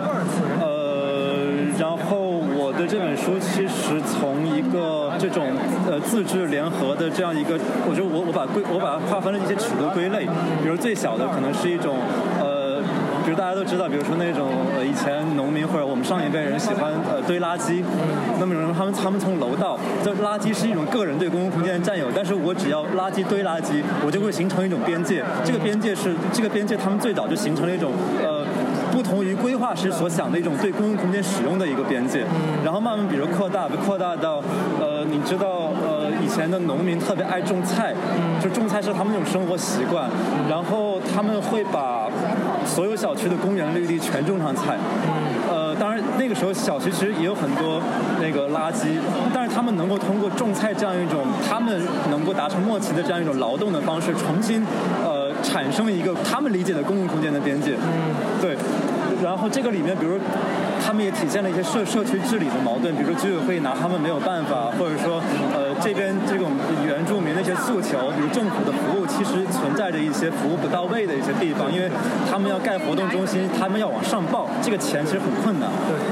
[0.60, 1.46] 呃，
[1.78, 2.20] 然后
[2.56, 5.46] 我的这本书其实从一个这种
[5.90, 10.26] 呃自治联合的这样一个，我觉得我我把归我把它划分了一些尺度归类，
[10.62, 11.96] 比如最小的可能是一种
[12.40, 12.47] 呃。
[13.28, 14.48] 比如大家都知道，比如说那种
[14.82, 17.84] 以前农民或者我们上一辈人喜欢呃堆垃圾，
[18.40, 27.92] 那么他们他们从楼道，这垃圾是一种个人对公共空间的占有，但是我只要垃圾堆垃圾，我就会形成一种边界，这个边界是这个边界，他们最早就形成了一种
[28.24, 28.37] 呃
[28.98, 32.24] 不同于规划师所想的一种对公共空间使用的一个边界，
[32.64, 34.42] 然后慢慢比如扩大，扩大到
[34.80, 37.94] 呃你知道呃以前的农民特别爱种菜，
[38.42, 40.10] 就种菜是他们一种生活习惯，
[40.50, 42.08] 然后他们会把
[42.66, 44.76] 所有小区的公园绿地全种上菜，
[45.48, 47.80] 呃，当然那个时候小区其实也有很多
[48.20, 48.98] 那个垃圾，
[49.32, 51.80] 但是他们能够通过种菜这样一种他们
[52.10, 54.66] 能够达成默契的这样一种劳动的方式，重新
[55.04, 57.76] 呃产生一个他们理解的公共空间的边界，
[58.42, 58.56] 对。
[59.22, 60.18] 然后这个里面，比如
[60.84, 65.20] 他们也体现了一些社社区治理的矛盾，比如说居委会拿他们没有办法，或者说
[65.54, 66.52] 呃这边这种
[66.86, 71.90] 原住民的一些诉求，比如政府的服务其实存在着一些服务不到位的一些地方，因为
[72.30, 75.68] 他们要盖活动中心，他们要往上报，这个钱其实很困难。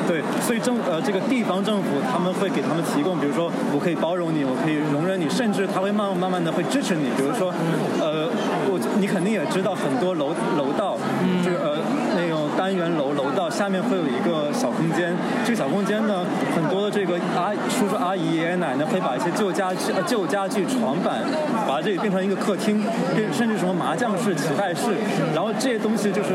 [0.07, 7.53] 对对，所以政呃这个地方政府他们会给他们提供，比如说我可以包容你，我可以容忍你，甚至他会慢慢慢慢的会支持你，比如说
[8.01, 8.29] 呃
[8.69, 10.97] 我你肯定也知道很多楼楼道，
[11.45, 11.79] 就是呃
[12.17, 15.15] 那种单元楼楼道下面会有一个小空间，
[15.45, 21.21] 这个小空间呢，很多的这个阿叔叔阿姨爷爷奶奶会把一些旧家具、呃旧家具、床板，
[21.69, 22.83] 把这里变成一个客厅，
[23.15, 24.95] 变甚至什么麻将室、棋牌室，
[25.35, 26.31] 然后这些东西就是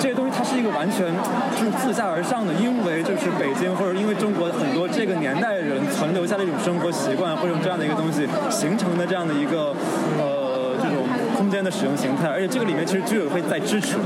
[0.00, 1.06] 这些东西它是一个完全
[1.58, 9.74] 就是自下而上的，因为就是北京或者因为中国很多这个年代人存留下的一种生活习惯，或者这样的一个东西形成的这样的一个
[10.18, 11.04] 呃这种
[11.36, 13.98] 空间的使用形态，而且这个里面其实居委会在支持。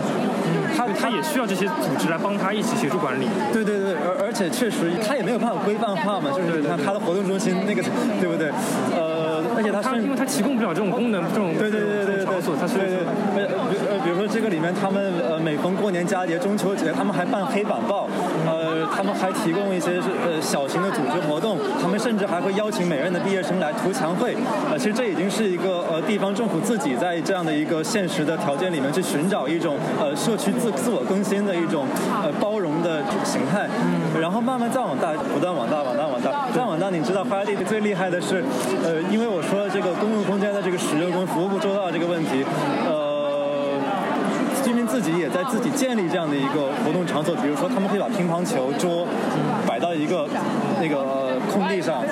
[0.76, 3.26] 他他也需要这些组织来帮他一起协助管理。
[3.52, 7.82] 对对对，而而且确实他也没有办法规范化嘛，就是你看他的活动中心那个，
[8.20, 8.50] 对不对？
[8.94, 9.15] 呃，
[9.56, 18.08] 而且它是因为它提供不了这种功能，这种对对对对对场所，他是对对呃呃比如说这个里面他们呃每逢过年佳节中秋节，他们还办黑板报，
[18.46, 24.36] 呃他们还提供一些是呃小型的组织活动，他们甚至还会邀请每任的毕业生来图墙会，
[24.70, 31.86] 呃其实这已经是一个呃地方政府自己在这样的一个现实的条件里面去寻找一种呃社区自自我更新的一种
[32.22, 33.68] 呃包容的形态，
[34.20, 36.90] 然后慢慢再往大，不断往大，往大，往大，再往大。
[36.90, 38.42] 你知道花家地最厉害的是，
[38.84, 42.44] 呃，因为我说这个公共空间的这个使用跟服务不周到这个问题，
[42.86, 43.78] 呃，
[44.64, 49.06] 居民自己也在自己建立这样的一个活动场所，比如说他们可以把乒乓球桌
[49.66, 50.26] 摆到一个
[50.80, 52.02] 那个呃空地上，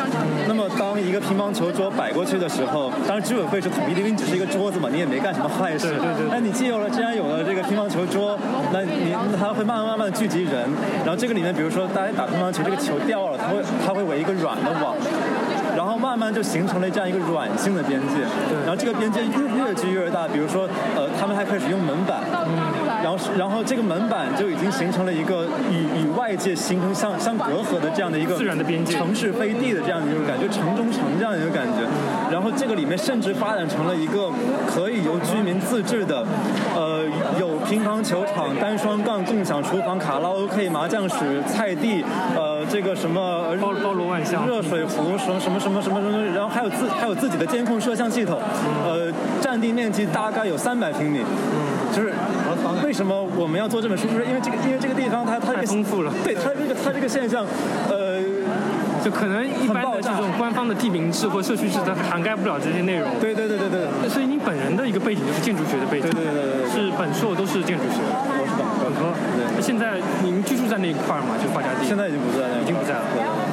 [0.46, 5.88] 那么当一个乒乓球桌摆过去的时候，当然居委会是统一的，因为你只是一个桌子嘛，你也没干什么坏事。
[5.88, 8.38] 对对对那你既有了，既然有了这个乒乓球桌，
[8.72, 10.68] 那你那它会慢慢慢慢的聚集人，
[11.04, 14.94] 然后这个里面，比如说大家打乒乓球，这个球掉了，它会它会围一个软的网。
[15.84, 18.22] 然后慢慢就形成了这样一个软性的边界，
[18.64, 20.26] 然后这个边界越越积越大。
[20.26, 20.66] 比如说，
[20.96, 22.22] 呃，他们还开始用门板，
[23.04, 31.84] 然后是然后这个门板就已经形成了一个与与外界形成相相隔阂的这样的一个自然的边界城市飞地的这样的一种感觉，城中城这样的一个感觉。
[32.32, 34.30] 然后这个里面甚至发展成了一个
[34.66, 36.24] 可以由居民自治的，
[36.74, 37.04] 呃，
[37.38, 42.02] 有乒乓球场、单双杠、共享厨房、卡拉 OK、麻将室、菜地，
[42.34, 48.40] 呃，这个什么包包罗万象热水壶什么什么什么什么什么，然后还有自还有自己的监控摄像系统，
[48.82, 49.12] 呃，
[49.42, 51.20] 占地面积大概有三百平米，
[51.94, 52.10] 就是
[52.82, 54.06] 为什么我们要做这本书？
[54.06, 57.44] 就是因为这个因为这个地方它它这太个丰富了对它这个它这个现象，
[57.90, 58.22] 呃。
[59.04, 63.06] 就可能一般的这种官方的地名制或社区制，它涵盖不了这些内容。
[63.20, 68.00] 对对对对对，所以你本人的一个背景就是建筑学的背景，对对对对对是本硕都是建筑学，
[68.56, 69.12] 本科本科。
[69.56, 71.36] 那现在您居住在那一块儿吗？
[71.42, 71.86] 就发家地？
[71.86, 73.04] 现在已经不在了，已经不在了。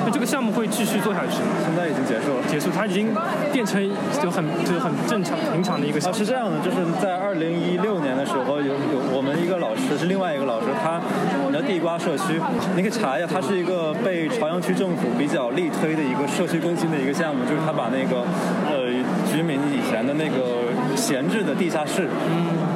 [0.06, 1.54] 那这个项目会继续做下去吗？
[1.66, 2.42] 现在已经结束了。
[2.50, 3.14] 结束，它已经
[3.52, 3.78] 变成
[4.22, 6.18] 就很就是很正常平常的一个啊，项目。
[6.18, 11.00] 是这样的，就是在二零一六年的时候，有有我们一个老师是另外一个老师，他
[11.46, 12.40] 你知道地瓜社区，
[12.76, 18.26] 你可以查一下，它是一个被朝阳区政府比较力推的一个社区更新的一个项目，就是他把那个
[18.70, 18.90] 呃
[19.30, 22.08] 居民以前的那个闲置的地下室，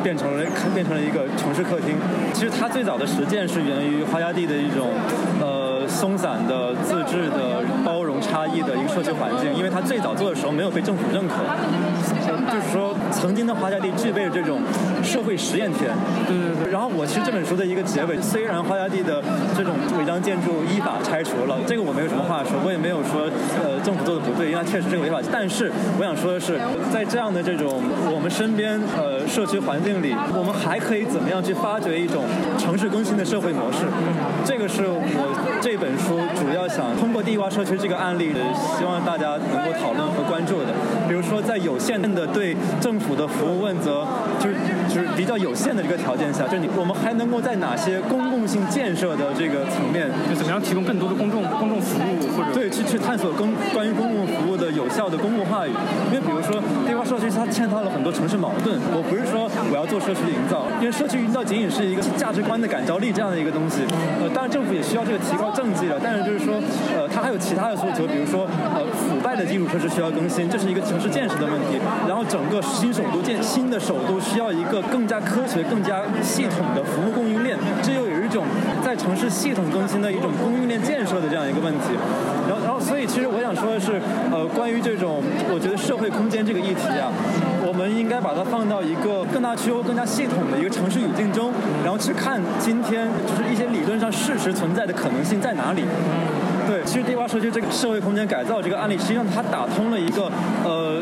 [0.06, 1.98] 变成了变成了一个城市客厅。
[2.32, 4.90] 其实它最早的实践是源于花家地的一种
[5.42, 11.34] 呃松散的、自治的、包容差异的一个社区环境，因为它最早做的时候没有被政府认可，
[12.54, 14.62] 就是说曾经的花家地具备这种
[15.06, 15.92] 社会实验田。
[16.28, 16.72] 对对对。
[16.72, 19.24] 然后我其实这本书的一个结尾，虽然花家地的
[19.56, 23.30] 这种违章建筑依法拆除了，这个我没有什么话说，我也没有说
[23.62, 25.22] 呃政府做的不对，因为它确实这个违法。
[25.32, 26.60] 但是我想说的是，
[26.92, 27.80] 在这样的这种
[28.12, 32.26] 我们身边呃社区环境里，我们还可以怎么样去发掘一种
[32.58, 33.86] 城市更新的社会模式？
[34.44, 35.30] 这个是我
[35.62, 38.34] 这本书主要想通过地瓜社区这个案例，
[38.78, 40.74] 希望大家能够讨论和关注的。
[41.08, 44.06] 比如说，在有限的对政府的服务问责，
[44.40, 44.56] 就是
[44.96, 55.72] 就是比较有限的这个条件下，就是你我们还能够在哪些公共性建设的这个层面，就怎么样提供更多的公众公众服务，或者对去去探索公关于公共服务的有效的公共话语。
[56.08, 63.84] 因为比如说地洼社区它嵌套了很多城市矛盾，我不是说我要做社区营造，因为社区营造仅仅是一个价值观的感召力这样的一个东西。
[64.24, 66.56] 呃，当然政府也需要这个提高政绩了，但是就是说，
[66.96, 71.76] 呃，它还有其他的诉求，比如说呃腐败的基础设施需要更新，这是一个城市建设的问题。
[72.08, 78.46] 然后整个新首都建新的首都需要一个更加科学、更加系统的服务供应链，这又有一种
[78.84, 81.94] 在城市系统更新的一种供应链建设的这样一个问题。
[82.48, 84.00] 然后，然后，所以其实我想说的是，
[84.32, 85.22] 呃，关于这种
[85.52, 87.12] 我觉得社会空间这个议题啊，
[87.66, 91.52] 我们应该把它放到一个更大区、更加系统的一个城市语境中，
[91.84, 95.84] 然后去看今天就是一些理论上事实存在的可能性在哪里。
[96.68, 100.32] 对，其实地瓜社区这个社会空间改造这个案例，实际上它打通了一个
[100.64, 101.02] 呃。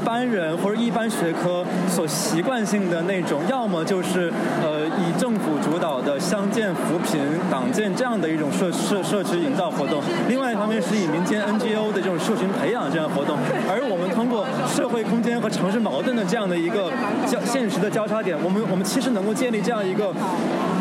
[0.00, 4.32] 般人或者一般学科所习惯性的那种，要么就是
[4.62, 13.36] 呃以政府主导的乡建扶贫、党建这样的一种社社社区营造活动；另外一方面是以民间 NGO 的这种社群培养这样活动。
[13.68, 16.90] 而我们通过社会空间和城市矛盾的这样的一个
[17.26, 20.12] 交现实的交叉点，我们我们其实能够建立这样一个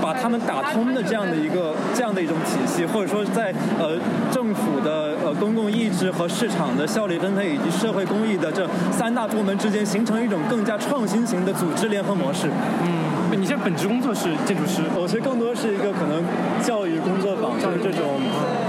[0.01, 3.97] 把他们打通的这样的一个这样的一种体系，或者说在呃
[4.32, 8.68] 政府的公共意志和市场的效率分配以及社会公益的这。
[8.92, 12.50] 三大部门之间形成一种更加创新型的组织联合模式。
[12.84, 16.24] 嗯，你现在本职工作是建筑师，我其实更多是一个可能
[16.65, 18.20] 教育工作坊，就是这种，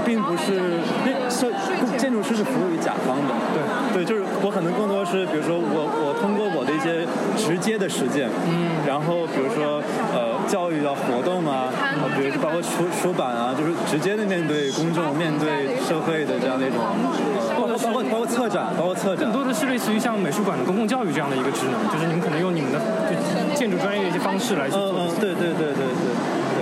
[0.05, 0.79] 并不是，
[1.29, 1.49] 设
[1.97, 3.33] 建筑师是服务于甲方的。
[3.93, 9.81] 对，对，就是我可能更多是，比如说我我通过我的一些直接的实践，嗯，然后比如说
[10.13, 11.67] 呃教育的活动啊，
[12.15, 16.79] 比如说包括出出版啊，就是直接的面对公众、面对社会的这样的一种。
[17.61, 24.93] 包括包括策展，包括策展，更多的是类似于像美术馆的公共教育这样的一个职能，就是你们可能用你们的就建筑专业的一些方式来去做。
[24.97, 26.61] 嗯嗯，对对对对对。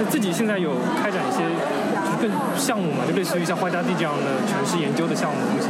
[0.00, 5.68] 那自己现在有开展一些就是更项目嘛，就类似于像花家地这样的城市研究的项目，目前。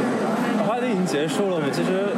[0.65, 2.13] 花家地已经结束了，其实。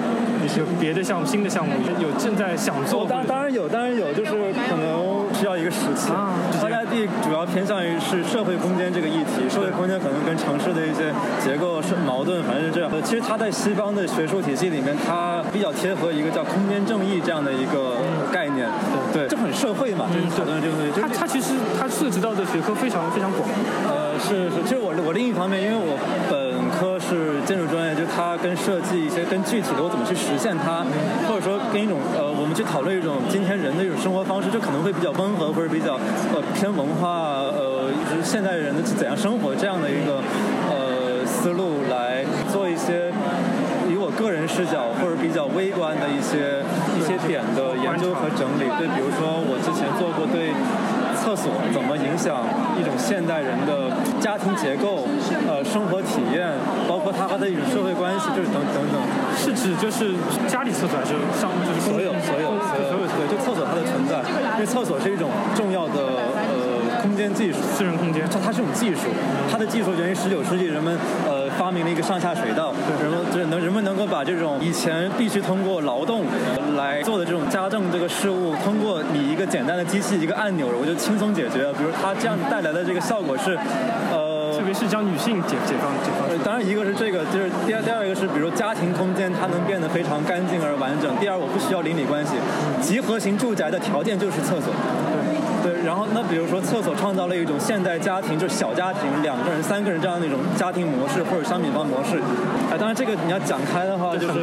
[0.60, 3.04] 有别的项目，新的项目有正在想做。
[3.08, 4.32] 当当然有，当然有，就是
[4.70, 6.12] 可能需要一个时期。
[6.62, 11.12] 大家地主要偏向于是社会空间这个议题，社会空间可能跟城市的一些
[11.44, 12.90] 结构是矛盾，反正是这样。
[13.04, 17.98] 其实它在西方的学术体系里面，它比较贴合一个叫空间正义这样的一个
[18.32, 18.68] 概念。
[19.12, 21.02] 对，这很社会嘛，就是讨论这个东西。
[21.02, 23.44] 它它其实它涉及到的学科非常非常广。
[23.90, 25.98] 呃，是是，其实我我另一方面，因为我
[26.30, 26.45] 本
[26.76, 30.84] 科是建筑专业，就它跟设计一些跟具体的我怎么去实现它，
[31.28, 35.96] 或者说跟一种呃，我们去讨论一种今天人的一种生活方式，就可能会比较温和或者比较
[36.36, 40.20] 呃偏文化呃，就是现代人的怎样生活这样的一个
[40.70, 43.12] 呃思路来做一些
[43.88, 46.60] 以我个人视角或者比较微观的一些
[47.00, 48.68] 一些点的研究和整理。
[48.76, 50.52] 对，比如说我之前做过对。
[51.26, 52.46] 厕所怎么影响
[52.78, 53.90] 一种现代人的
[54.22, 55.08] 家庭结构、
[55.50, 56.54] 呃生活体验，
[56.88, 59.02] 包括他和的一种社会关系，就是等等等。
[59.34, 60.14] 是指就是
[60.48, 64.22] 家里厕所还是上就是所有所有所有对，就厕所它的存在，
[64.54, 66.05] 因为厕所是一种重要的呃
[67.16, 68.28] 空间技术，私人空间。
[68.30, 69.08] 它它是种技术，
[69.50, 70.94] 它的技术源于十九世纪人们
[71.26, 76.26] 呃发明了一个上下水道，人们就是能人们能够把这种以前必须通过劳动
[76.76, 81.16] 来做的这种家政这个事物，通过你一个简单的机器一个按钮，我就轻。
[81.16, 83.58] 松解决了，比如它这样带来的这个效果是，
[84.12, 86.28] 呃，特别是将女性解解放解放。
[86.44, 91.16] 当然，一个是这个，就是第二第二一个是，比如家庭空间它能变得非常干净而完整。
[91.16, 92.36] 第二，我不需要邻里关系，
[92.82, 94.76] 集合型住宅的条件就是厕所。
[95.66, 102.22] 对，然后那比如说厕所创造了一种现代家庭，就是小家庭两个人、三个人这样的一种家庭模式或者商品房模式。
[102.72, 104.34] 哎，当然这个你要讲开的话，就是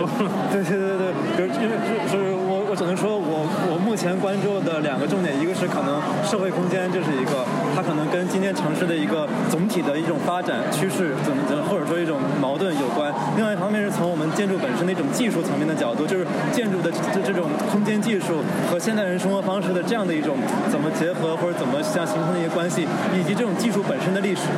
[0.51, 1.77] 对对对对，比如因为
[2.11, 2.62] 就是我。
[2.73, 7.45] 我只能说我我目前关注的两个重点，一个是可能社会空间，这是一个，
[7.77, 13.13] 它可能跟今天城市的一个总体的一种发展趋势，怎么怎么或者说一种矛盾有关。
[13.37, 20.39] 另外一方面是从我们建筑本身的一种技术层面的角度，就是建筑的这这种空间技术和现代人生活方式的这样的一种
[20.73, 24.49] 怎么结合，或者怎么像形成的一个关系，以及这种技术本身的历史。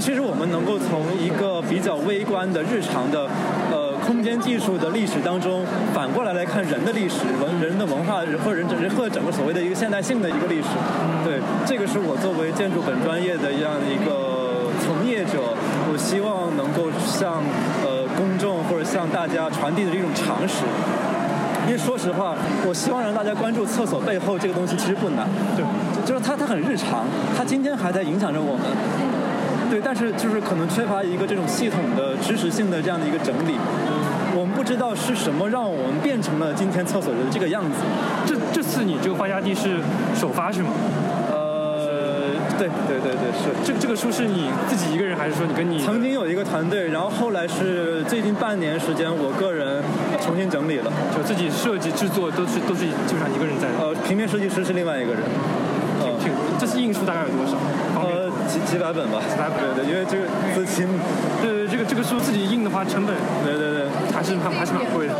[0.00, 3.28] 其实我们能够从一个比较微观的日常的
[4.08, 10.68] 空间技术的历史当中，反过来来看人的历史、文人的文化，或者人人或者整个所谓的一个现代性的一个历史。
[11.22, 15.52] 对，这个是我作为建筑本专业的这样的一个从业者，
[15.92, 17.44] 我希望能够向
[17.84, 20.64] 呃公众或者向大家传递的这种常识。
[21.66, 22.34] 因为说实话，
[22.64, 25.60] 我希望让大家关注厕所背后这个东西其实不难，对，
[26.06, 27.04] 就是它它很日常，
[27.36, 28.64] 它今天还在影响着我们。
[29.68, 33.52] 对，但是就是可能缺乏一个这种系统的知识性的这样的一个整理，
[34.38, 37.78] 我们不知道是什么让我们变成了今天厕所的这个样子。
[38.24, 39.80] 这这次你这个花家地是
[40.14, 40.70] 首发是吗？
[41.28, 43.50] 呃，对对对对是。
[43.64, 49.82] 这这个书是你自己一个人，还是说你跟你曾经有一个团队，然后后来是最近半年时间，我个人
[50.22, 53.66] 重新整理了，就自己设计制作都是都是基本上一个人在？
[53.82, 55.22] 呃，平面设计师是另外一个人。
[56.58, 57.56] 这次印数大概有多少？
[58.00, 59.22] 呃，几几百本吧。
[59.30, 60.88] 几百本，对对，因为这个资金，
[61.40, 65.14] 对对，这个这个书自己印的话，成本，对对对，还是还还是蛮贵的。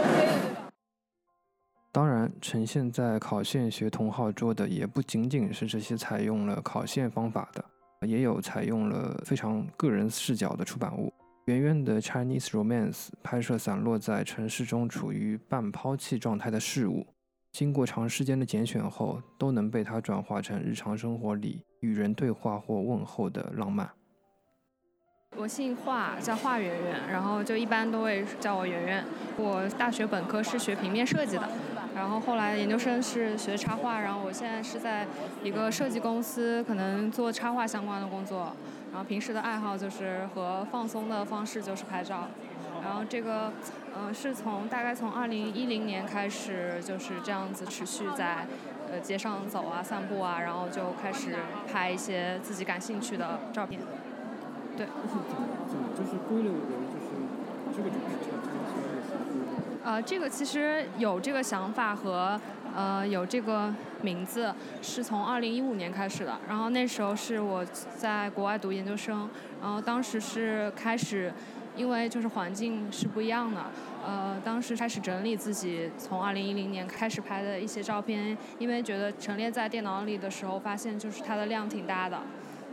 [1.93, 7.65] 当然，呈现在考线学同号桌的也不仅仅是这些采用了考线方法的，
[8.07, 11.13] 也有采用了非常个人视角的出版物。
[11.47, 17.07] 圆圆的 Chinese Romance 拍摄散落在城市中处于半抛弃状态的事物。
[17.59, 23.91] 经过长时间的拣选后，都能被它转化成日常生活里与人对话或问候的浪漫。
[25.37, 29.05] 我姓华，叫华圆圆，然后就一般都会叫我圆圆。
[29.37, 31.49] 我大学本科是学平面设计的，
[31.97, 35.05] 然后后来研究生是学插画，然后我现在是在
[35.43, 38.53] 一个设计公司，可能做插画相关的工作。
[38.93, 42.29] 然后平时的爱好就是和放松的方式就是拍照。
[42.83, 43.53] 然后这个，
[43.95, 48.47] 呃，是从大概从二零一零年开始就是这样子持续在，
[48.91, 51.37] 呃，街上走啊、散步啊，然后就开始
[51.71, 53.81] 拍一些自己感兴趣的照片。
[54.77, 54.87] 对。
[54.87, 57.07] 就是怎么怎么就是归类为就是
[57.77, 58.49] 这个主题这个这
[59.81, 62.41] 个呃，这个其实有这个想法和
[62.75, 67.65] 呃有这个名字是从二零一五年开始的，然后那时候是我
[67.97, 69.29] 在国外读研究生，
[69.61, 71.33] 然后当时是开始。
[71.79, 73.63] 因为就是环境是不一样的，
[74.05, 82.21] 呃，当时开始整理自己从二零一零年开始拍的一些照片，因为觉得陈列在电脑里的时候，发现就是它的量挺大的，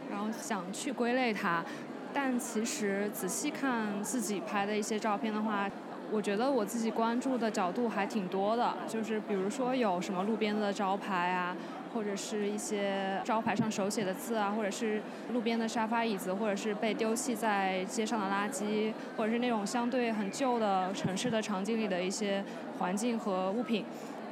[0.10, 1.64] 然后想去归类它，
[2.12, 5.70] 但其实仔细看自己拍的一些照片的话，
[6.12, 11.56] 我觉得我自己关注的角度还挺多的，就是比如说有什么路边的招牌啊。
[11.96, 22.44] 或者是一些招牌上手写的字啊，或者是路边的沙发椅子，或者是被丢弃在街上的垃圾，或者是那种相对很旧的城市的场景里的一些
[22.80, 23.86] 环境和物品。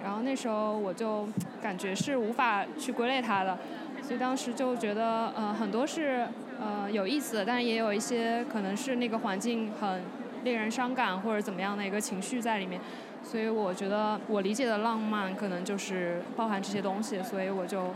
[0.03, 1.25] 然后那时候我就
[1.61, 3.57] 感觉是无法去归类它的，
[4.01, 6.27] 所以当时就觉得呃很多是
[6.59, 10.01] 呃有意思的，但也有一些可能是那个环境很
[10.43, 12.81] 令人伤感或者怎么样的一个情绪在里面。
[13.23, 17.87] 所以我觉得我理解的浪漫可能就是包含这些东西，所以我就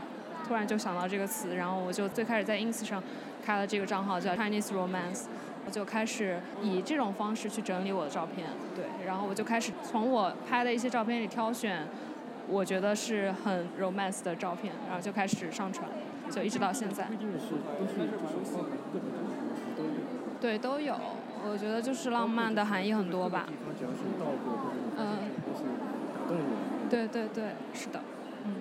[0.47, 3.03] 突然就想到这个词，然后我就最开始在 ins 上
[3.45, 5.25] 开了这个账号叫 Chinese Romance，
[5.65, 11.85] 我就开始以这种方式去整理我的照片，对，然后我就开始从我拍的一些照片里挑选
[12.49, 15.87] 我觉得是很 romance 的照片，然后就开始上传，
[16.31, 17.07] 就一直到现在。
[20.39, 20.95] 对，都有。
[21.49, 23.47] 我觉得就是浪漫的含义很多吧。
[26.87, 26.89] 嗯。
[26.89, 27.99] 对对对，是的。
[28.45, 28.55] 嗯。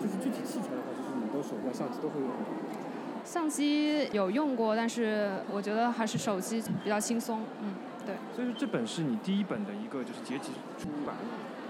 [0.00, 2.30] 就是具体器材的话，就是你都手机、相机都会用。
[3.24, 7.42] 相机有用过，但是我觉得还是手机比较轻松。
[7.62, 7.74] 嗯，
[8.06, 8.14] 对。
[8.34, 11.16] 所以说这本是你第一本的一个就是结集出版。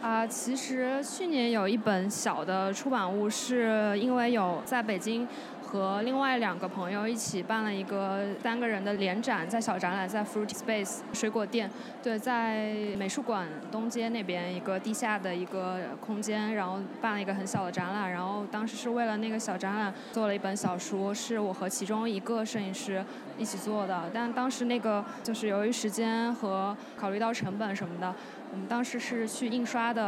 [0.00, 5.26] 啊，其实去年有一本小的出版物，是因为有在北京。
[5.68, 11.70] 和另外两个朋友一起办了一个三个人的联展，在小展览，在 Fruit Space 水果店，
[12.02, 23.04] 对，在美术馆东街那边一个地下的一个空间，然后办了一个很小的展览，然后当时是为了那个小展览做了一本小书，是我和其中一个摄影师
[23.36, 28.14] 一起做的，但当时那个就是由于时间和考虑到成本什么的。
[28.50, 30.02] 我们当时是去印刷的，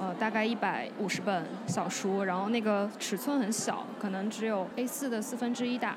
[0.00, 5.94] 呃，大概一百五十本小书，然后那个尺寸很小，可能只有 A4 的四分之一大，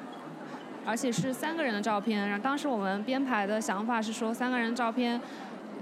[0.86, 2.28] 而且是三个人的照片。
[2.30, 5.20] 然后当时我们编排的想法是说，三个人照片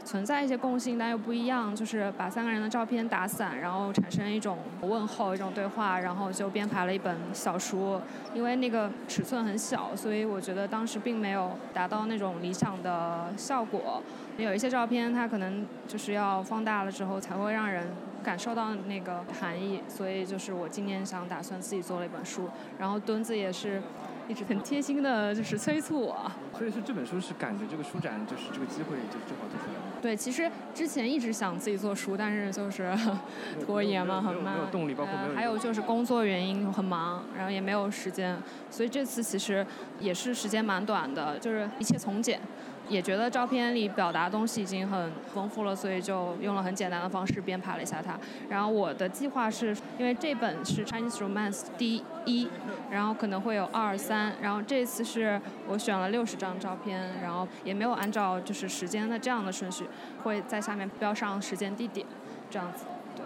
[0.05, 7.99] 存在一些共性，但又不一样，就是把三个人的照片打散，然后产生一种问候、一种对话，然后就编排了一本小书。
[8.33, 14.01] 因为那个尺寸很小，所以我觉得当时并没有达到那种理想的效果。
[14.43, 17.87] 有一些照片，它可能就是要放大了之后才会让人
[18.23, 19.81] 感受到那个含义。
[19.87, 23.81] 所以就是我今年想打算自己做了一本书，然后墩子也是。
[24.27, 26.31] 一直很贴心的，就是催促我。
[26.57, 30.01] 所以说这本书是赶着这个书展，就是这个机会，就正好做出来的。
[30.01, 32.91] 对，其实之前一直想自己做书，但是就是
[33.63, 34.55] 拖延嘛，很慢。
[34.55, 35.35] 没有动力，包括没有。
[35.35, 38.35] 还有就是工作原因很忙，然后也没有时间，
[38.71, 39.63] 所以这次其实
[39.99, 42.41] 也是时间蛮短的，就是一切从简。
[42.87, 48.17] 也觉得照片里表达东西已经很丰富了，所以就用了很简单的方式编排了一下它。
[48.49, 52.47] 然后我的计划是，因为这本是 Chinese Romance 第一，
[52.91, 59.85] 然后可能会有二三，然后这次是我选了六十张照片，然后也没有按照就是时间的这样的顺序，
[60.23, 62.05] 会在下面标上时间地点，
[62.49, 62.85] 这样子。
[63.15, 63.25] 对。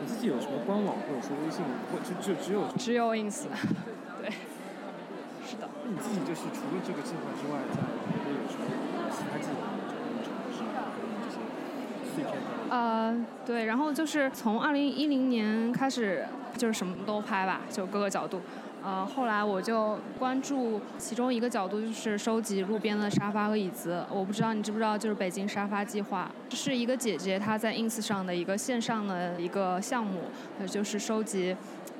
[0.00, 3.44] 你自己有什么官网或者说微信，或就就只有只有 ins，
[5.88, 8.66] 你自己就是除了这个计划之外，在别的有什么
[9.10, 9.78] 其他计划吗？
[10.18, 10.58] 就尝试
[11.24, 11.36] 这些
[12.14, 12.32] 碎片
[12.68, 16.26] 呃，对，然后就是从二零一零年开始，
[16.56, 18.40] 就是什么都拍吧，就各个角度。
[18.82, 24.04] 呃，后来我就关注其中一个角度，就是收集路边的沙发和椅子。
[24.12, 30.30] 我不知道你知不知道，就是北京沙发计划，这是一个姐姐她在 ins 上的一个线上的一个项目，
[30.68, 31.56] 就是收集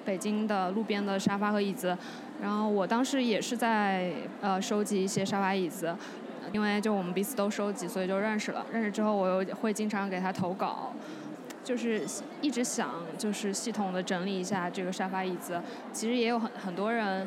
[0.07, 1.97] 北京的路边的沙发和椅子。
[2.41, 5.97] 然后我当时也是在呃收集一些沙发椅子，
[6.53, 8.65] 因为就我们彼此都收集，所以就认识了。
[8.73, 10.93] 认识之后，我又会经常给他投稿，
[11.65, 12.07] 就是
[12.41, 15.61] 一直想就是系统的整理一下这个沙发椅子。
[15.93, 17.27] 其实也有很很多人，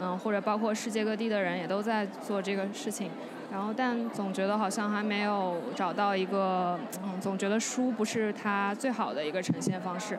[0.00, 3.10] 嗯，或者包括世界各地的人也都在做这个事情。
[3.50, 10.18] 然后但总觉得好像还没有找到一个，嗯，总觉得书不是它最好的一个呈现方式，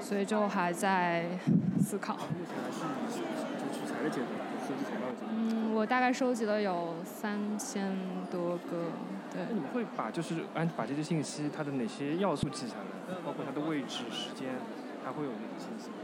[0.00, 1.26] 所以就还在
[1.80, 2.14] 思考。
[2.14, 2.80] 目前还是
[3.10, 3.20] 就
[3.72, 4.30] 取材的阶段，
[4.66, 7.96] 收集材料阶段嗯，我大概收集了有三千
[8.30, 8.90] 多个。
[9.32, 9.42] 对。
[9.48, 14.48] 那你们会把就是按把这些信息它的哪些要素记下来，包括它的位置、时间，
[15.04, 15.94] 还会有那些信息吗？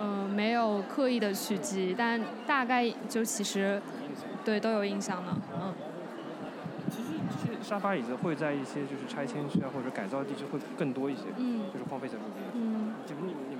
[0.00, 3.82] 嗯，没有刻意的去记，但大概就其实
[4.44, 5.74] 对都有印象的，嗯。
[6.88, 7.08] 其实
[7.44, 12.46] 这些沙发椅子会在一些就是拆迁区啊或者改造地区会更多一些，嗯，就是荒废在路边。
[12.54, 12.77] 嗯。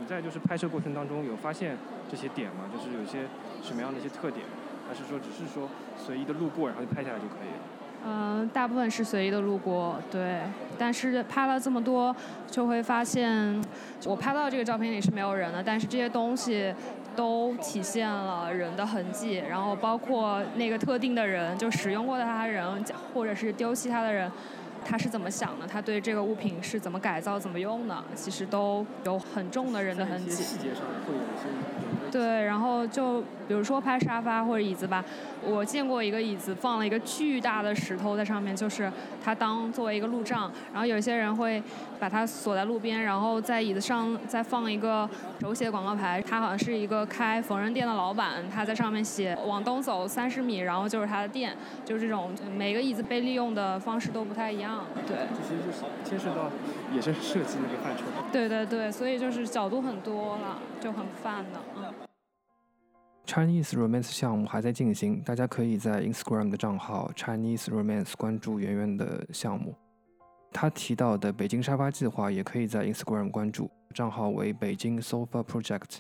[0.09, 1.77] 在就是拍摄过程当中有发现
[2.11, 2.65] 这些点吗？
[2.73, 3.29] 就是有些。
[3.61, 4.47] 什么样的一些特点，
[4.89, 8.07] 还是说只是说随意的路过，然后就拍下来就可以了？
[8.07, 10.43] 嗯，大部分是随意的路过，对。
[10.79, 12.15] 但是拍了这么多，
[12.47, 13.61] 就会发现，
[14.07, 16.73] 我拍到这个照片里是没有人的，但是这些东西
[17.17, 24.31] 都体现了人的痕迹，然后包括那个特定的人，就使用过的他的人，或者是丢弃他的人，
[24.85, 25.66] 他是怎么想的？
[25.66, 28.05] 他对这个物品是怎么改造、怎么用的？
[28.14, 30.31] 其实都有很重的人的痕迹。
[30.31, 31.49] 细节上会有一些。
[32.11, 35.05] 对，然后就比如说拍沙发或者椅子吧，
[35.45, 38.91] 我见过一个椅子放了一个巨大的石头在上面，就是
[39.25, 40.51] 它当作为一个路障。
[40.73, 41.63] 然后有些人会
[41.99, 45.09] 把它锁在路边，然后在椅子上再放一个
[45.41, 54.85] 手写广告牌，他好像是一个开缝纫店的老板，他在上面写往东走三十米，然后就是他的店，就是这种每个椅子被利用的方式都不太一样。
[55.07, 56.51] 对，这些就是牵涉到
[56.95, 58.05] 也是设计那个范畴。
[58.33, 62.08] 对对对，所以就是角度很多了，就很泛的，嗯。
[63.29, 69.74] Chinese Romance 项目还在进行，大家可以在 Instagram 的账号 Chinese Romance 关注圆圆的项目。
[70.51, 75.99] 他提到的北京沙发计划也可以在 Instagram 关注，账号为北京 Sofa Project。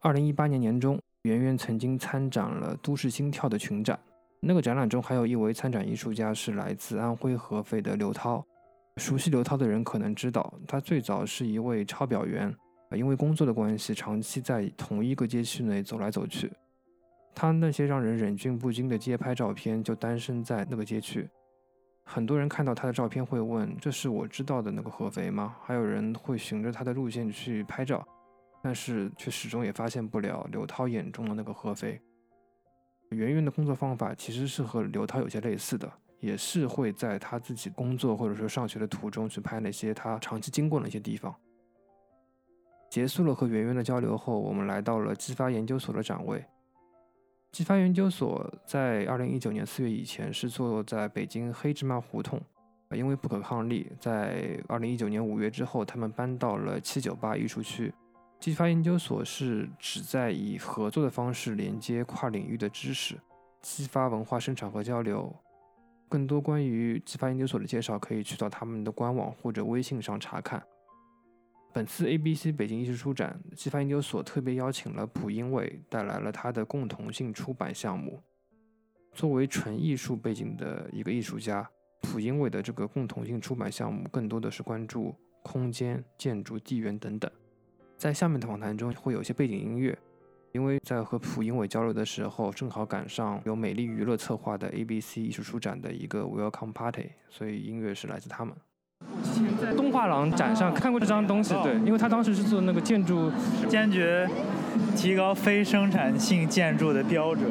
[0.00, 3.98] 二零一八年年中，圆圆曾经参展了都市心跳的群展，
[4.40, 8.44] 那个展览中还有一位参展艺术家是来自安徽合肥的刘涛。
[8.98, 12.54] 熟悉刘涛的人可能知道，他最早是一位抄表员。
[12.96, 16.50] 因为工作的关系，长期在同一个街区内走来走去。
[17.34, 21.28] 他那些让人忍俊不禁的街拍照片，就诞生在那个街区。
[22.04, 28.06] 很多人看到他的照片会问：“这是我知道的那个合肥吗？”还有人会循着他的路线去拍照，
[28.62, 32.00] 但是却始终也发现不了刘涛眼中的那个合肥。
[33.10, 35.90] 圆圆的工作方法其实是和刘涛有些类似的，
[36.20, 41.34] 也是会在他自己工作或者说上学的途中去拍那些他长期经过的一些地方。
[42.94, 46.44] 结束了和圆圆的交流后，我们来到了激发研究所的展位。
[47.50, 52.40] 激发研究所在二零一九年四月以前是坐落在北京黑芝麻胡同，
[52.92, 57.92] 因为不可抗力，在二零一九年五月之后，他们搬到了七九八艺术区。
[58.38, 63.16] 激发研究所是旨在以合作的方式连接跨领域的知识，
[63.60, 65.34] 激发文化生产和交流。
[66.08, 70.64] 更多关于激发研究所的介绍，可以去到他们的官网或者微信上查看。
[71.74, 78.22] 本次 ABC 北京艺术书展，激发研究所特别邀请了蒲英伟，带来了他的共同性出版项目。
[79.12, 81.68] 作为纯艺术背景的一个艺术家，
[82.00, 85.12] 蒲英伟的这个共同性出版项目更多的是关注
[85.42, 87.28] 空间、建筑、地缘等等。
[87.96, 89.98] 在下面的访谈中会有一些背景音乐，
[90.52, 98.54] 因为在和蒲英伟交流的时候，正好赶上由美丽娱乐策划的 ABC 艺术书展的一个 Welcome Party，所以音乐是来自他们。
[99.12, 103.30] 我之前在东画廊展上看过这张东西，对，因为他当时是做那个建筑，
[103.68, 104.28] 坚决
[104.96, 107.44] 提高非生产性建筑的标准，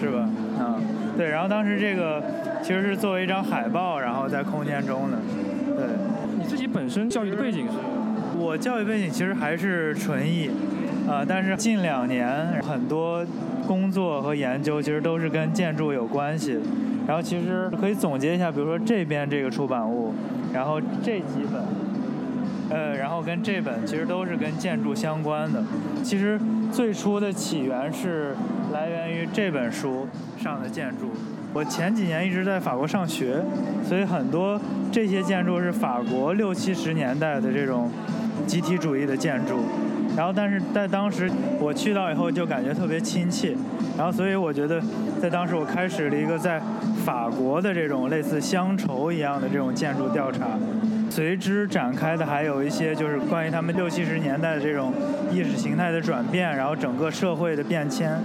[0.00, 0.28] 是吧？
[0.58, 0.76] 啊，
[1.16, 2.22] 对，然后当时这个
[2.62, 5.18] 其实是作为一张海报，然后在空间中的。
[5.76, 5.86] 对，
[6.38, 7.72] 你自己本身教育的背景是？
[8.38, 10.50] 我教育背景其实还是纯艺，
[11.08, 13.24] 啊，但是近两年很多
[13.66, 16.58] 工作和研究其实都是跟建筑有关系。
[17.10, 20.14] 然后其实可以总结一下，比如说这边这个出版物。
[20.52, 21.60] 然后这几本，
[22.70, 25.60] 呃，然后跟这本其实都是跟建筑相关的。
[26.04, 26.40] 其实
[26.70, 28.36] 最初的起源是
[28.72, 30.06] 来源于这本书
[30.38, 31.10] 上的建筑。
[31.52, 33.42] 我前几年一直在法国上学，
[33.84, 34.60] 所以很多
[34.92, 37.90] 这些建筑是法国六七十年代的这种
[38.46, 39.64] 集体主义的建筑。
[40.20, 43.56] 然后，但是在当时我去到以后就感觉特别亲切。
[43.96, 44.78] 然后，所以我觉得
[45.18, 46.60] 在当时我开始了一个在。
[47.00, 50.46] 法国的这种类似乡愁一样的这种建筑调查，
[51.08, 54.92] 随之展开的还有一些就是关于他们六七十年代的这种
[55.32, 58.20] 意识形态的转变，然后整个社会的变迁。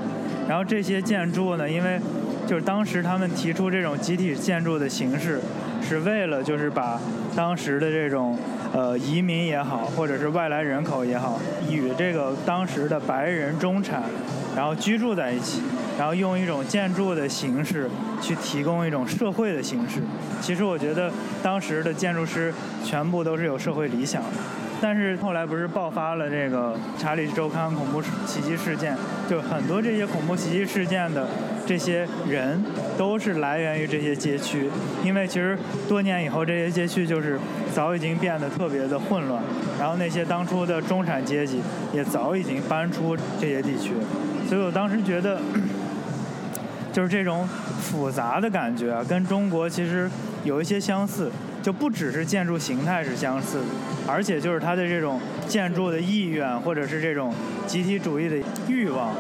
[0.46, 1.98] 然后这些建筑呢，因为
[2.46, 5.40] 就是当时他们提出这种集体建筑的形式，
[5.88, 7.00] 是为了就是把
[7.36, 8.38] 当时的这种
[8.74, 14.04] 呃移民也好，或者是外来人口也好，与这个当时的白人中产，
[14.56, 15.62] 然后居住在一起。
[15.98, 17.90] 然后用一种建筑的形式
[18.22, 20.02] 去提供一种社会的形式。
[20.42, 21.10] 其实我觉得
[21.42, 24.30] 当时的建筑师全部都是有社会理想的，
[24.82, 28.96] 但是后来不是爆发了这个查理周刊恐怖袭击事件，
[29.30, 31.28] 就很多这些恐怖袭击事件的
[31.66, 32.64] 这些人
[32.98, 34.70] 都是来源于这些街区，
[35.04, 35.58] 因为其实
[35.88, 37.40] 多年以后这些街区就是
[37.74, 39.42] 早已经变得特别的混乱，
[39.80, 41.62] 然后那些当初的中产阶级
[41.94, 43.94] 也早已经搬出这些地区，
[44.48, 45.40] 所以我当时觉得。
[46.94, 47.46] 就是这种
[47.82, 50.10] 复杂的感觉啊，跟中国其实
[50.46, 51.30] 有一些相似，
[51.66, 53.66] 就不只是建筑形态是相似的，
[54.06, 57.34] 而且就是它的这种建筑的意愿，或者是这种
[57.66, 58.38] 集体主义的
[58.68, 59.12] 欲望，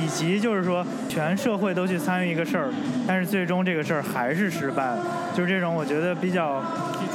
[0.00, 2.70] 以及就是说全社会都去参与一个事儿，
[3.04, 6.62] 但是最终这个事儿还是失败了，就是这种我觉得比较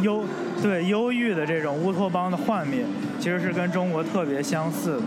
[0.01, 0.25] 忧
[0.61, 2.83] 对忧郁的这种乌托邦的幻灭，
[3.21, 5.03] 其实是跟中国特别相似的。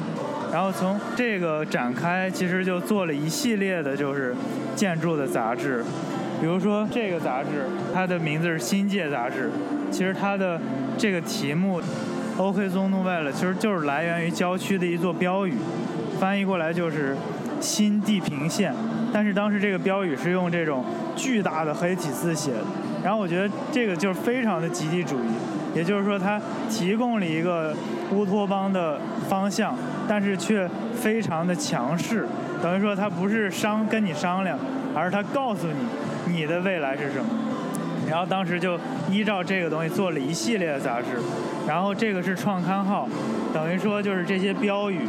[0.51, 4.35] 然后从这个展开，其实就做了一系列的，就是
[4.75, 5.85] 建筑的杂志，
[6.41, 9.51] 比如说这个杂志，它的名字是《新界》杂志，
[9.91, 10.61] 其实它的
[10.99, 11.81] 这个题目
[12.37, 15.55] “O K Zone n o v e l 其实就是来源于郊区的一座标语，
[16.21, 17.17] 翻译过来就是
[17.61, 18.75] “新地平线”，
[19.13, 20.85] 但是当时这个标语是用这种
[21.17, 22.65] 巨大的黑体字写的，
[23.03, 25.29] 然后我觉得这个就是非常的集体主义，
[25.75, 27.75] 也就是说它提供了一个
[28.13, 29.75] 乌托邦的方向。
[30.09, 32.29] 但是却非常的强势，
[32.63, 34.57] 等于说它不是商跟你商量，
[34.95, 35.75] 而是它告诉你
[36.27, 37.27] 你的未来是什么。
[38.09, 38.79] 然后当时就
[39.11, 41.07] 依照这个东西做了一系列的杂志，
[41.67, 43.09] 然后这个是创刊号，
[43.53, 45.01] 等于说就是这些标语，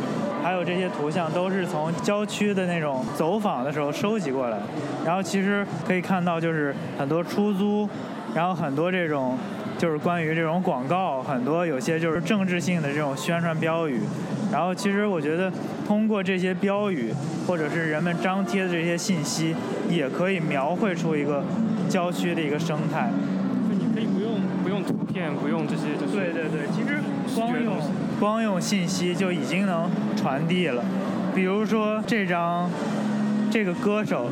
[0.41, 4.57] 还有这些图像都是从郊区的那种走访的时候收集过来。
[5.05, 7.88] 然后其实可以看到就是很多出租，
[8.34, 9.38] 然后很多这种
[9.78, 13.99] 就是关于这种广告，很多有些就是政治性的这种宣传标语。
[14.51, 15.51] 然后，其实我觉得，
[15.86, 17.13] 通过这些标语，
[17.45, 19.53] 或者是人们张贴的这些信息，
[19.89, 21.43] 也可以描绘出一个
[21.89, 23.11] 郊区的一个生态。
[23.69, 26.99] 就你可以不用不用图片，不用这些，就是对对对，其实
[27.36, 27.75] 光用
[28.19, 30.82] 光用信息就已经能传递了。
[31.36, 32.69] 比如说这张
[33.51, 34.30] 这个歌手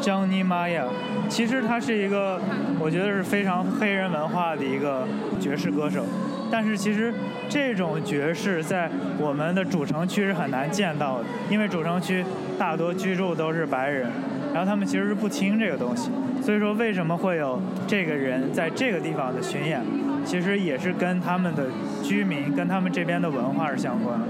[0.00, 0.84] Johnny Maya，
[1.28, 2.40] 其实他是一个
[2.78, 5.06] 我觉得是非常黑人文化的一个
[5.40, 6.04] 爵士歌手。
[6.48, 7.12] 但是其实
[7.48, 8.88] 这种爵士在
[9.18, 12.24] 我们的主城区是很难见到的，因为主城区
[12.56, 14.08] 大多居住都是白人，
[14.54, 16.10] 然后他们其实是不听这个东西。
[16.40, 19.82] 所以说为什么会有这个人在这个地方的巡演，
[20.24, 21.64] 其实也是跟他们的
[22.04, 24.26] 居民、跟他们这边的文化是相关的。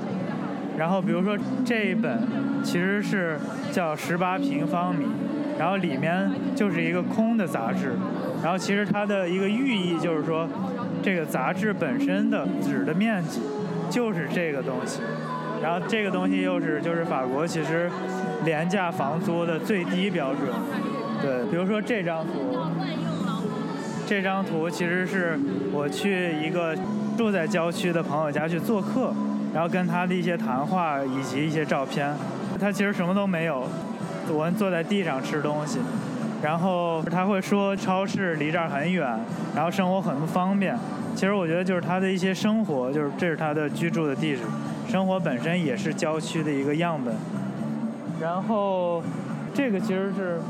[0.79, 1.37] 然后比如说
[1.67, 2.19] 这一本
[2.63, 3.39] 其实是
[3.71, 5.05] 叫十八平方米，
[5.59, 7.93] 然后里面就是一个空的杂志，
[8.43, 10.49] 然后其实它的一个寓意就是说。
[11.03, 13.41] 这个杂志本身的纸的面积
[13.89, 15.03] 就是这个东西，
[15.63, 17.89] 然后这个东西又是就是法国其实
[18.45, 20.49] 廉价房租的最低标准。
[21.23, 22.59] 对，比如说这张图，
[24.05, 25.39] 这张图其实是
[25.73, 26.75] 我去一个
[27.17, 29.15] 住在郊区的朋友家去做客，
[29.55, 32.13] 然后跟他的一些谈话以及一些照片。
[32.59, 33.69] 他其实什么都没有，
[34.31, 35.79] 我们坐在地上吃东西，
[36.43, 39.19] 然后他会说超市离这儿很远，
[39.55, 40.77] 然后生活很不方便。
[41.15, 44.43] 其实我觉得就是他的一些生活，就是这是他的居住的地址，
[44.89, 47.15] 生活本身也是郊区的一个样本。
[48.21, 49.03] 然后
[49.55, 50.41] 这个其实是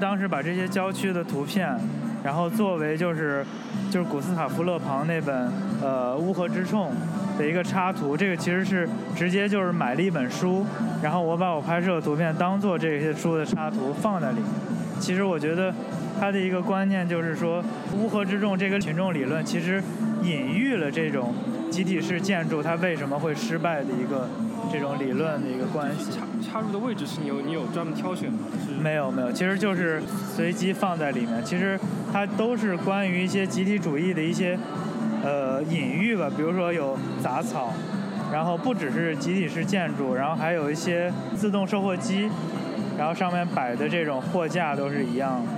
[0.00, 1.78] 当时把这些郊区的图片，
[2.24, 3.44] 然后作为就是
[3.90, 5.52] 就是古斯塔夫勒庞那本
[5.82, 6.86] 呃《乌合之众》
[7.38, 8.16] 的一个插图。
[8.16, 10.66] 这个其实是直接就是买了一本书，
[11.02, 14.44] 然后我把我拍摄的图片当做这些书的插图放在里面。
[15.00, 15.72] 其实我觉得
[16.18, 17.62] 他的一个观念就是说，
[17.96, 19.82] 乌合之众这个群众理论其实
[20.22, 21.32] 隐喻了这种
[21.70, 24.28] 集体式建筑它为什么会失败的一个
[24.72, 26.10] 这种理论的一个关系。
[26.10, 28.38] 插插入的位置是你有你有专门挑选吗？
[28.66, 30.02] 是没有没有，其实就是
[30.34, 31.44] 随机放在里面。
[31.44, 31.78] 其实
[32.12, 34.58] 它都是关于一些集体主义的一些
[35.22, 37.72] 呃隐喻吧，比如说有杂草，
[38.32, 42.30] 然后不只是集体式建筑，然后还有一些自动售货机，
[42.98, 45.48] 然后上面摆的这种货架都是一样的。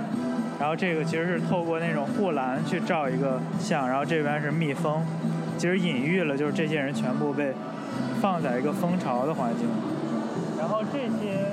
[0.59, 5.03] 然后这个其实是透过那种护栏去照一个像，然后这边是密封，
[5.57, 7.53] 其实隐喻了就是这些人全部被
[8.21, 9.67] 放在一个蜂巢的环境。
[10.59, 11.47] 然后这些，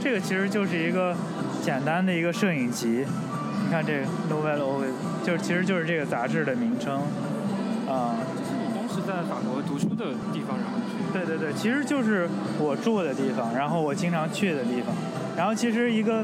[0.00, 1.16] 这个其实就是一个
[1.60, 3.04] 简单的一个摄影集。
[3.64, 4.92] 你看这 Nouvelle Ove，
[5.24, 7.02] 就是其实就是这个杂志的名称，
[7.96, 12.28] 啊、就是你当时在法国读书的地方，然后去对对对，其实就是
[12.58, 14.94] 我住的地方，然后我经常去的地方。
[15.34, 16.22] 然后其实一个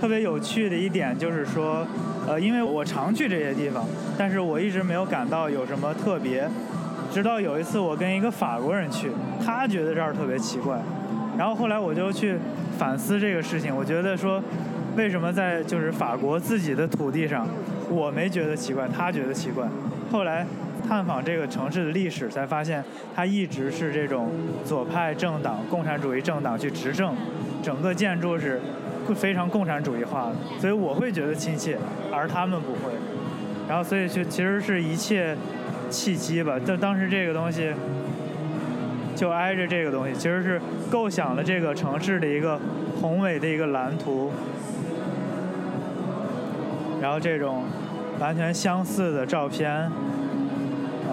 [0.00, 1.86] 特别有趣的一点就是说，
[2.26, 3.84] 呃，因为我常去这些地方，
[4.18, 6.48] 但是我一直没有感到有什么特别。
[7.12, 9.08] 直到有一次我跟一个法国人去，
[9.44, 10.80] 他觉得这儿特别奇怪，
[11.38, 12.36] 然后后来我就去
[12.76, 14.42] 反思这个事情，我觉得说，
[14.96, 17.46] 为什么在就是法国自己的土地上，
[17.88, 19.64] 我没觉得奇怪，他觉得奇怪。
[20.10, 20.44] 后来
[20.86, 24.30] 探访这个城市的历史，才发现它一直是这种
[24.64, 27.14] 左派政党、共产主义政党去执政，
[27.62, 28.60] 整个建筑是
[29.14, 31.78] 非常共产主义化的，所以我会觉得亲切，
[32.12, 32.92] 而他们不会。
[33.66, 35.36] 然后所以就其实是一切
[35.88, 37.72] 契机吧，就当时这个东西
[39.16, 40.60] 就挨着这个东西，其实是
[40.90, 42.60] 构想了这个城市的一个
[43.00, 44.30] 宏伟的一个蓝图，
[47.00, 47.64] 然后这种
[48.18, 49.90] 完全相似的照片，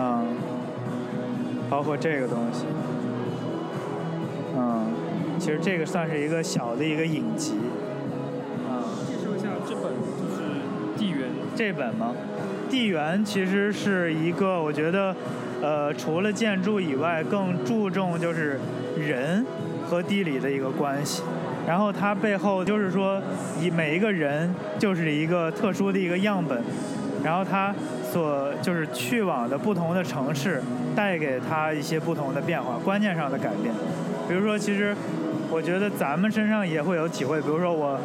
[0.04, 0.26] 嗯，
[1.70, 2.66] 包括这个东西，
[4.58, 4.88] 嗯，
[5.38, 7.54] 其实这个算是一个小的一个影集，
[8.68, 11.30] 啊、介绍一下这本就是地缘？
[11.56, 12.16] 这本吗？
[12.68, 15.16] 地缘其实是一个，我觉得，
[15.62, 18.60] 呃，除了建筑以外，更注重就是
[18.98, 19.46] 人
[19.86, 21.22] 和地理的一个关系。
[21.68, 23.22] 然后它背后就是说，
[23.62, 26.60] 以每一个人就是一个特殊的一个样本，
[27.24, 27.72] 然后他
[28.12, 30.62] 所就是去往的不同的城市，
[30.94, 33.74] 带给他一些不同的变化，观念上的改变。
[34.28, 34.94] 比如说，其实
[35.50, 37.98] 我觉得咱们身上也会有体会，比如说我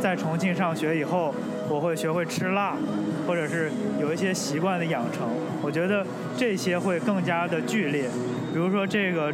[0.00, 1.34] 在重庆上学以后，
[1.70, 2.76] 我会学会吃辣，
[3.26, 5.26] 或者是有一些习惯的养成。
[5.62, 6.04] 我觉得
[6.36, 8.04] 这些会更加的剧烈。
[8.52, 9.32] 比如说这个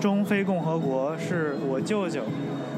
[0.00, 2.22] 中非共和国是我舅舅，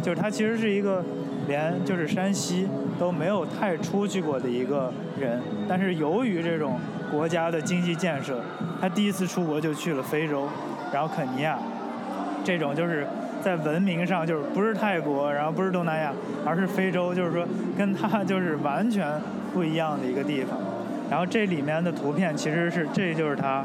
[0.03, 1.03] 就是他其实是一个
[1.49, 2.68] 连就是山西
[2.99, 6.78] 都没有太出去过的一个人，但是由于这种
[7.11, 8.40] 国家的经济建设，
[8.80, 10.49] 他第一次出国就去了非洲，
[10.93, 11.59] 然后肯尼亚，
[12.45, 13.07] 这种就是
[13.43, 16.12] 在文明上就是不是泰国，然后不是东南亚，
[16.45, 19.20] 而是非洲，就是说跟他就是完全
[19.53, 20.59] 不一样的一个地方。
[21.11, 23.64] 然后这里面的图片其实是这就是他，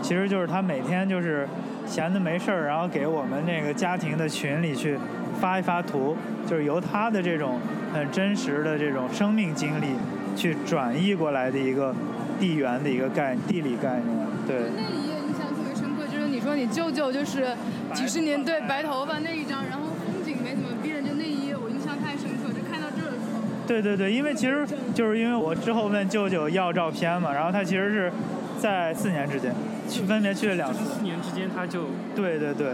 [0.00, 1.48] 其实就是他每天就是
[1.84, 4.96] 闲的没事儿，然后给我们那个家庭的群里去
[5.40, 6.16] 发一发图，
[6.48, 7.60] 就是由他的这种
[7.92, 9.96] 很真实的这种生命经历
[10.36, 11.94] 去转译过来的一个
[12.40, 14.56] 地缘的一个概地理概念，对。
[14.76, 17.56] 那一页印象特别深刻，就是你说你舅舅就是
[17.94, 23.42] 几十年对白头发那一张，然后风景没怎么变，就那一页我印象太深刻，就看到这儿的时候。
[23.66, 28.12] 对对对，因为其实就是因为我之后问舅舅要照片嘛，然后他其实是
[28.60, 29.54] 在四年之间
[29.88, 30.78] 去分别去了两次。
[30.84, 32.72] 四年之间他就对对对，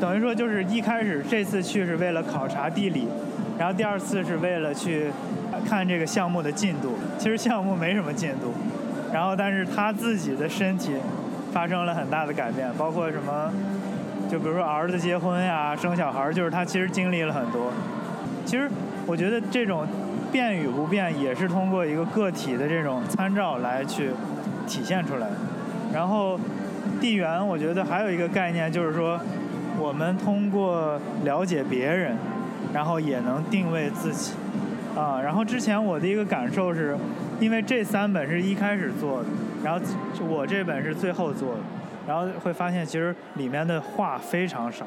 [0.00, 3.06] 等于说就是一开始这次去是为了考察地理，
[3.58, 5.10] 然后第二次是为了去
[5.68, 6.96] 看这个项目的进度。
[7.18, 8.54] 其实项目没什么进度，
[9.12, 10.92] 然后但是他自己的身体
[11.52, 13.52] 发生了很大的改变，包括什么，
[14.30, 17.70] 就比如说儿子结婚呀、生小孩，就是他其实经历了很多。
[18.46, 18.70] 其实
[19.06, 19.86] 我觉得这种
[20.32, 24.10] 变与不变也是通过一个个体的这种参照来去
[24.66, 25.36] 体现出来的。
[25.92, 26.40] 然后
[27.00, 29.20] 地缘，我觉得还有一个概念就是说，
[29.80, 32.14] 我们通过了解别人，
[32.74, 34.34] 然后也能定位自己。
[34.94, 36.94] 啊，然后之前我的一个感受是，
[37.40, 39.28] 因为这三本是一开始做的，
[39.64, 39.80] 然后
[40.28, 41.60] 我这本是最后做的，
[42.06, 44.84] 然后会发现其实里面的话非常少，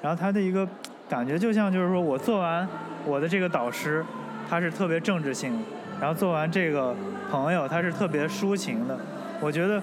[0.00, 0.66] 然后他的一个
[1.08, 2.66] 感觉就像就是说我做完
[3.04, 4.02] 我的这个导师，
[4.48, 5.58] 他是特别政治性的，
[6.00, 6.94] 然后做完这个
[7.30, 8.96] 朋友他是特别抒情的，
[9.40, 9.82] 我觉得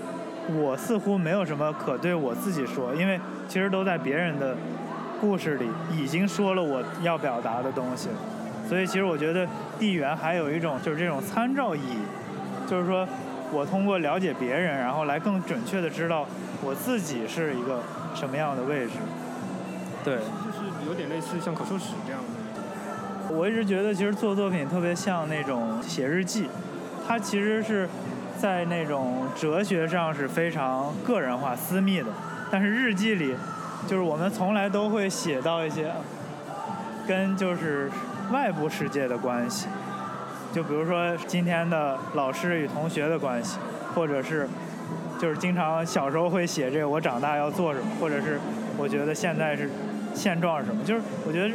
[0.55, 4.55] 我似乎没有什么可对我自己说，因为其实都在别人的
[5.21, 8.09] 故事里已经说了我要表达的东西。
[8.67, 9.47] 所以其实我觉得
[9.79, 11.99] 地缘还有一种就是这种参照意义，
[12.69, 13.07] 就是说
[13.51, 16.25] 我通过了解别人，然后来更准确的知道
[16.63, 17.81] 我自己是一个
[18.13, 18.91] 什么样的位置。
[20.03, 23.35] 对，就是有点类似像口述史这样的。
[23.35, 26.47] 我一直觉得其实做作品特别像那种写日记，
[27.07, 27.89] 它其实是
[28.39, 32.07] 在那种哲学上是非常个人化、私密的，
[32.49, 33.35] 但是日记里
[33.87, 35.91] 就是我们从来都会写到一些
[37.07, 37.91] 跟就是。
[38.31, 39.65] 外部世界的关系，
[40.53, 43.57] 就比如说今天的老师与同学的关系，
[43.95, 44.47] 或者是
[45.19, 48.39] 就是经常小时候会写这个我长大要做什么，或者是
[48.77, 49.67] 我觉得现在是
[50.13, 51.49] 现状是什么，就是我觉得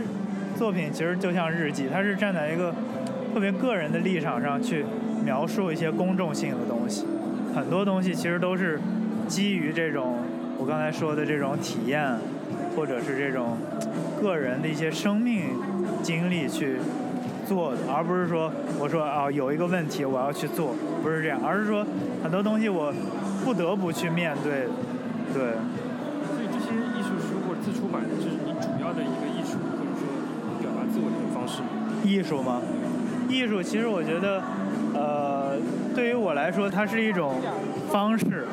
[0.57, 2.75] 作品其实就像日记，它是站在一个
[3.33, 4.85] 特别个人的立场上去
[5.25, 7.07] 描述一些公众性的东西，
[7.55, 8.79] 很多东西其实都是
[9.27, 10.19] 基于这种
[10.59, 12.17] 我刚才说的这种体验，
[12.77, 13.57] 或者是这种
[14.21, 15.45] 个人的一些生命。
[16.03, 16.77] 经历去
[17.47, 21.85] 做的，而不是说我说啊有一个问题我要去做，不是这样，而是说
[22.23, 22.93] 很多东西我
[23.43, 24.69] 不得不去面对，
[25.33, 25.57] 对。
[26.29, 30.05] 所以这些艺术书或者自出版的，就是你主要的一个艺术或者说
[30.61, 31.69] 表达自我的一种方式吗？
[32.05, 32.61] 艺术吗？
[33.31, 34.43] 艺术其实我觉得，
[34.95, 35.59] 呃，
[35.95, 37.41] 对于我来说它是一种
[37.91, 38.47] 方式，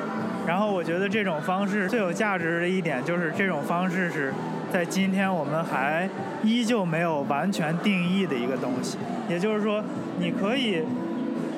[0.46, 4.34] 然后我觉得这种方式最有价值的一点就是这种方式是。
[4.72, 6.10] 在今天，我们还
[6.44, 9.84] 依旧没有完全定义的一个东西，也就是说，
[10.18, 10.82] 你可以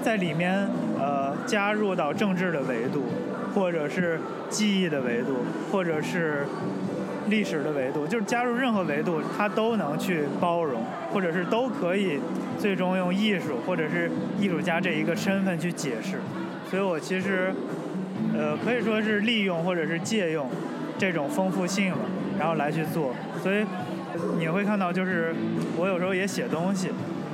[0.02, 0.68] 在里面
[0.98, 3.04] 呃加入到政治的维度，
[3.54, 4.20] 或者是
[4.50, 6.48] 记忆的维度，或者是
[7.28, 12.20] 历史的维度，就是加入任何维度，它都能去包容，或者是都可以
[12.60, 14.10] 最终用艺术或者是
[14.40, 16.20] 艺术家这一个身份去解释。
[16.70, 17.54] 所以我其实
[18.38, 20.50] 呃可以说是利用或者是借用
[20.98, 22.00] 这种丰富性了。
[22.40, 23.14] 然后来去做，
[23.44, 23.64] 所以
[24.40, 25.36] 你会看到，就是
[25.78, 26.90] 我有时候也写东西，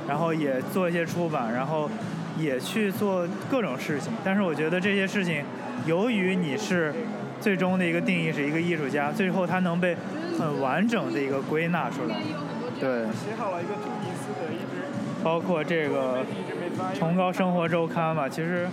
[0.06, 1.88] 然后也做一些出版，然后
[2.38, 4.12] 也去做各种事情。
[4.22, 5.42] 但是我觉得这些事情，
[5.86, 6.92] 由于你是
[7.40, 9.96] 最终的一个定义是一个艺术家，最后他能被
[10.38, 12.16] 很完整的一个归纳出来。
[12.78, 13.04] 对。
[13.06, 14.82] 写好了一个突尼斯的一支。
[15.22, 16.24] 包括这个
[16.98, 18.68] 《崇高生活周刊》嘛，其实。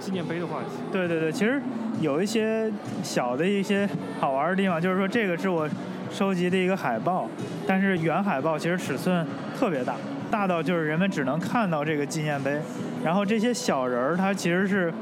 [0.00, 0.70] 纪念碑的话题。
[0.90, 1.62] 对对对，其实
[2.00, 2.68] 有一些
[3.04, 3.88] 小的一些
[4.18, 5.68] 好玩的地方，就是说这个是我
[6.10, 7.28] 收集的一个海报，
[7.68, 9.24] 但是原海报其实尺寸
[9.56, 9.94] 特别大，
[10.28, 12.60] 大到就是人们只能看到这个纪念碑。
[13.04, 14.92] 然后这些小人儿，它其实是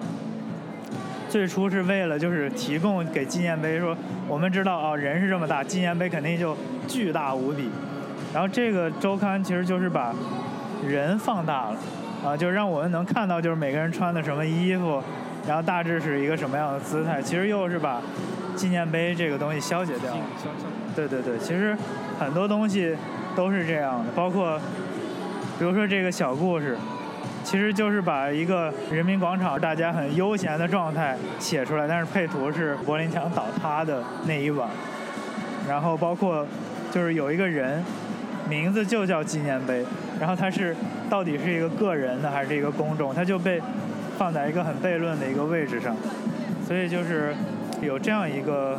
[1.35, 3.97] 最初是为了就是提供给纪念碑，说
[4.29, 6.57] 我们知道啊人是这么大，纪念碑肯定就
[6.87, 7.69] 巨大无比。
[8.33, 10.15] 然后这个周刊其实就是把
[10.87, 11.77] 人放大了。
[12.25, 15.03] 啊，就是让我们能看到，就是每个人穿的什么衣服，
[15.45, 17.21] 然后大致是一个什么样的姿态。
[17.21, 18.01] 其实又是把
[18.55, 20.21] 纪念碑这个东西消解掉了。
[20.95, 21.77] 对对对，其实
[22.17, 22.95] 很多东西
[23.35, 24.57] 都是这样的，包括
[25.59, 26.79] 比如说这个小故事，
[27.45, 34.69] 其实就是把一个人民广场大家很悠闲的状态写出来，但是配图是柏林墙倒塌的那一晚。
[35.69, 36.45] 然后包括
[36.91, 37.81] 就是有一个人。
[38.47, 39.83] 名字就叫纪念碑，
[40.21, 40.77] 然后它是
[41.09, 43.59] 到底是一个个人的还是一个公众，它就被
[44.19, 45.97] 放在一个很悖论的一个位置上，
[46.69, 47.35] 所以就是
[47.81, 48.79] 有这样一个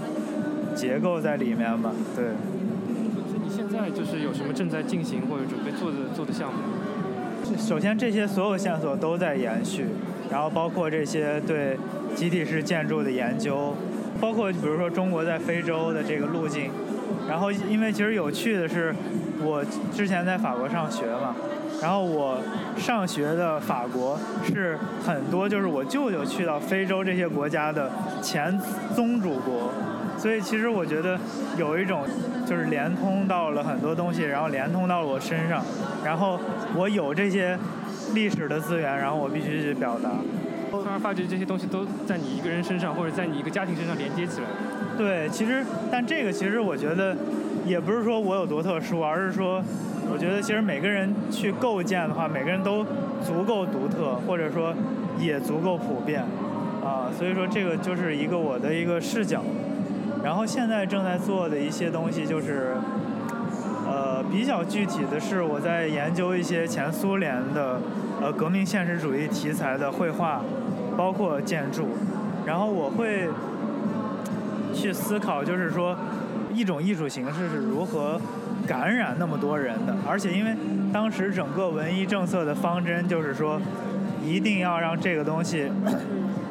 [0.75, 2.25] 结构在里面吧，对。
[2.25, 6.59] 所以你现在就是有什么正在进行或者准备做的做的项目？
[7.57, 9.85] 首先这些所有线索都在延续，
[10.31, 11.77] 然后包括这些对
[12.15, 13.75] 集体式建筑的研究，
[14.19, 16.71] 包括比如说中国在非洲的这个路径，
[17.27, 18.93] 然后因为其实有趣的是。
[19.43, 21.35] 我之前在法国上学嘛，
[21.81, 22.37] 然后我
[22.77, 27.91] 上学的法国是很多就是我舅舅去到非洲这些国家的
[28.21, 28.57] 前
[28.95, 29.69] 宗主国，
[30.25, 31.19] 所以其实我觉得
[31.55, 32.01] 有一种
[32.47, 35.63] 就是连通到了很多东西，然后连通到了我身上，
[36.03, 36.39] 然后
[36.75, 37.55] 我有这些
[38.15, 40.09] 历史的资源，然后我必须去表达。
[40.71, 44.47] 突然发觉这些东西都在你一个人身上，或者在你一个家庭身上连接起来。
[44.97, 47.15] 对，其实但这个其实我觉得。
[47.63, 49.59] 也不是说我有多特殊，而是说，
[50.11, 52.83] 我觉得其实每个人去构建的话，每个人都
[53.23, 54.71] 足够独特，或者说
[55.19, 56.21] 也足够普遍，
[56.83, 59.41] 啊，所以说这个就是一个我的一个视角。
[60.25, 62.75] 然后现在正在做的一些东西就是，
[63.85, 67.79] 呃，比较具体的是，我在研究一些前苏联的
[68.19, 70.41] 呃革命现实主义题材的绘画，
[70.97, 71.89] 包括建筑，
[72.43, 73.29] 然后我会
[74.73, 75.95] 去思考，就是说
[76.51, 78.19] 一种艺术形式是如何
[78.65, 80.55] 感染那么多人的，而且因为
[80.91, 83.61] 当时整个文艺政策的方针就是说，
[84.23, 85.69] 一定要让这个东西。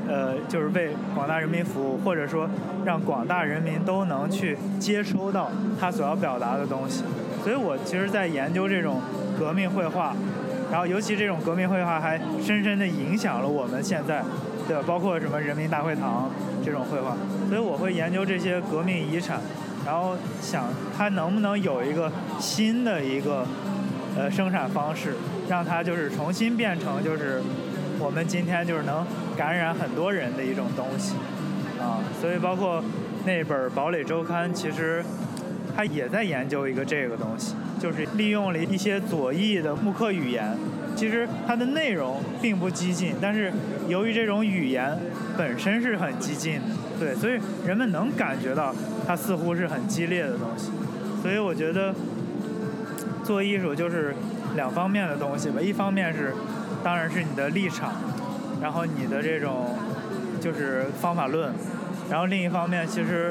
[0.07, 2.49] 呃，就是为广大人民服务，或者说
[2.85, 5.51] 让广大人民都能去接收到
[5.81, 7.03] 他所要表达的东西。
[7.43, 9.01] 所以我其实，在研究这种
[9.39, 10.15] 革命绘画，
[10.71, 14.23] 然后尤其这种革命绘画还深深地影响了我们现在，
[14.69, 14.83] 对？
[14.83, 16.31] 包括什么人民大会堂
[16.65, 17.17] 这种绘画。
[17.49, 19.41] 所以我会研究这些革命遗产，
[19.87, 20.65] 然后想
[20.97, 23.47] 它能不能有一个新的一个
[24.19, 25.15] 呃生产方式，
[25.49, 27.43] 让它就是重新变成就是
[27.99, 29.07] 我们今天就是能。
[29.37, 31.15] 感染很多人的一种东西，
[31.81, 32.83] 啊，所以包括
[33.25, 35.05] 那本《堡垒周刊》，其实
[35.77, 40.57] 他也在研究一个这个东西，就是利用了一些左翼的木刻语言。
[40.97, 43.53] 其实它的内容并不激进，但是
[43.89, 44.97] 由于这种语言
[45.37, 46.61] 本身是很激进的，
[47.01, 48.73] 对，所以人们能感觉到
[49.05, 50.71] 它似乎是很激烈的东西。
[51.21, 51.93] 所以我觉得
[53.25, 54.15] 做艺术就是
[54.55, 56.33] 两方面的东西吧，一方面是
[56.85, 57.93] 当然是你的立场。
[58.65, 59.77] 然后你的这种
[60.41, 61.53] 就是方法论，
[62.09, 63.31] 然后另一方面其实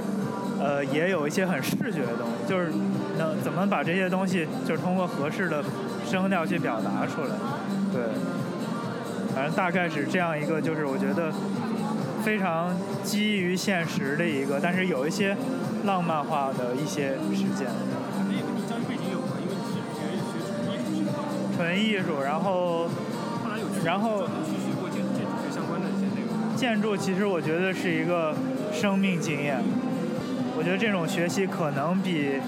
[0.62, 2.72] 呃也有一些很视觉的东西，就是
[3.18, 5.64] 能怎么把这些东西就是通过合适的
[6.06, 7.36] 声调去表达出来，
[7.92, 8.04] 对，
[9.34, 11.34] 反正大概是这样一个就是我觉得
[12.24, 12.72] 非常
[13.04, 15.36] 基于现实的一个，但是有一些
[15.86, 17.70] 浪漫化的一些事件。
[21.58, 22.88] 纯艺术，然后
[23.84, 24.28] 然后。
[26.64, 28.34] 建筑其实我觉得是一个
[28.72, 29.62] 生命经验，
[30.58, 32.40] 我觉得这种学习可能比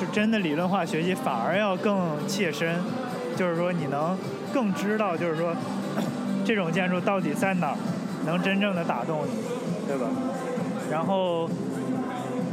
[0.00, 2.76] 就真的理论化学习反而要更切身，
[3.36, 4.16] 就是说你能
[4.54, 5.54] 更知道，就是说
[6.46, 7.76] 这种建筑到底在哪儿
[8.24, 9.32] 能真正的打动你，
[9.86, 10.06] 对吧？
[10.90, 11.46] 然后，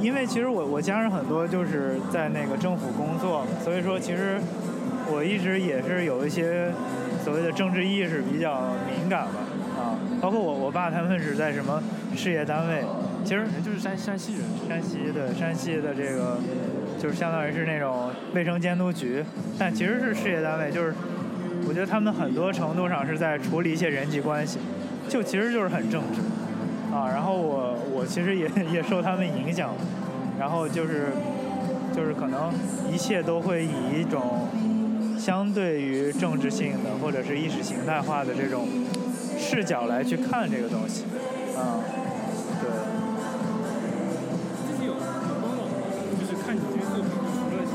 [0.01, 4.38] 因为其实我我家人很多就是在那个政府工作，所以说其实
[5.07, 6.74] 我一直也是有一些
[7.24, 9.39] 所谓的政治意识比较敏感吧。
[10.26, 11.80] 包括我我爸他们是在什么
[12.15, 12.84] 事业单位，
[13.23, 16.39] 其实就是山山西人，山西的山西的这个
[16.99, 19.23] 就是相当于是那种卫生监督局，
[19.59, 20.95] 但其实是事业单位，就是
[21.67, 24.57] 我觉得他们很多程度上是在处理一些人际关系，
[25.07, 26.21] 就其实就是很政治
[26.91, 27.05] 啊。
[27.07, 29.76] 然后我我其实也也受他们影响，
[30.39, 31.09] 然后就是
[31.95, 32.51] 就是可能
[32.91, 34.47] 一切都会以一种
[35.19, 38.67] 相对于政治性的或者是意识形态化的这种。
[39.38, 41.03] 视角来去看这个东西，
[41.55, 41.79] 啊，
[42.61, 42.69] 对。
[44.67, 44.99] 自己有有
[45.41, 45.67] 官网，
[46.19, 47.09] 就是看你这些作品。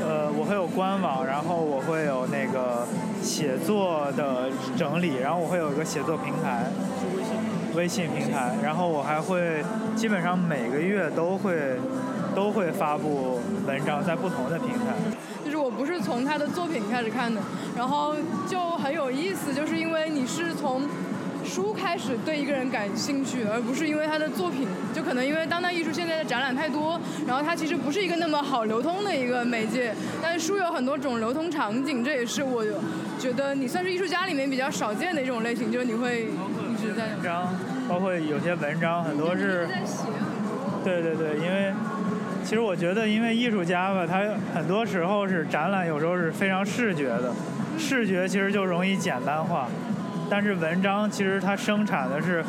[0.03, 2.87] 呃，我会有官网，然后我会有那个
[3.21, 6.65] 写作的整理，然后我会有一个写作平台，
[6.99, 7.31] 是微信。
[7.75, 9.63] 微信平台，然后我还会
[9.95, 11.79] 基本上每个月都会
[12.35, 14.93] 都会发布文章在不同的平台。
[15.45, 17.41] 就是我不是从他的作品开始看的，
[17.77, 18.15] 然后
[18.47, 20.81] 就很有意思，就是因为你是从。
[21.45, 29.93] 书开始对一个人感兴趣，而不是因为他的作品，就可能因为当代艺术现在的展览太多，然后它其实不是一个那么好流通的一个媒介。
[30.21, 32.63] 但是书有很多种流通场景，这也是我
[33.19, 37.53] 觉得你算是艺术家里面比较少见的一种类型，就是你会一直在文章，
[37.89, 39.67] 包括有些文章很多是，
[40.83, 41.73] 对对对，因为
[42.43, 44.21] 其实我觉得，因为艺术家吧，他
[44.53, 47.33] 很多时候是展览，有时候是非常视觉的，
[47.77, 49.67] 视觉其实就容易简单化。
[50.31, 52.41] 但是文章其实它生产的是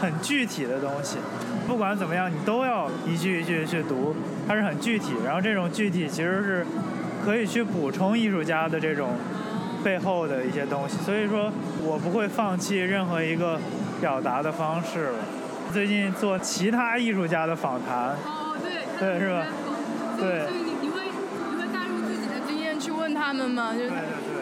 [0.00, 1.18] 很具体的东西，
[1.66, 4.14] 不管怎么样，你都要一句一句去读，
[4.46, 5.14] 它是很具体。
[5.24, 6.64] 然后这种具体其实是
[7.24, 9.16] 可以去补充艺术家的这种
[9.82, 10.96] 背后的一些东西。
[10.98, 11.50] 所以说
[11.82, 13.58] 我不会放弃任何一个
[14.00, 15.10] 表达的方式。
[15.72, 19.46] 最近做其他艺术家的访谈，哦对，对是吧？
[20.20, 20.73] 对。
[23.04, 23.72] 问他们吗？
[23.76, 23.90] 就是。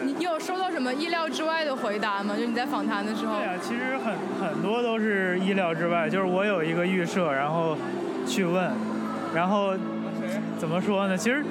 [0.05, 2.33] 你有收到什么意料之外的回答吗？
[2.37, 3.39] 就你在访谈的时候。
[3.39, 6.09] 对啊，其实很很多都是意料之外。
[6.09, 7.75] 就是我有一个预设，然后
[8.25, 8.71] 去问，
[9.35, 9.73] 然后
[10.57, 11.17] 怎么说呢？
[11.17, 11.43] 其实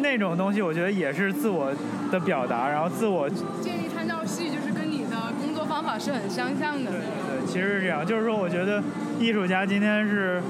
[0.00, 1.70] 那种东西，我觉得也是自我
[2.10, 6.90] 的表达，然后自我建立参照系，就是跟你的工作方法是很相像的。
[6.90, 8.06] 对对，其实是这样。
[8.06, 8.82] 就是说，我觉得
[9.20, 10.40] 艺术家今天是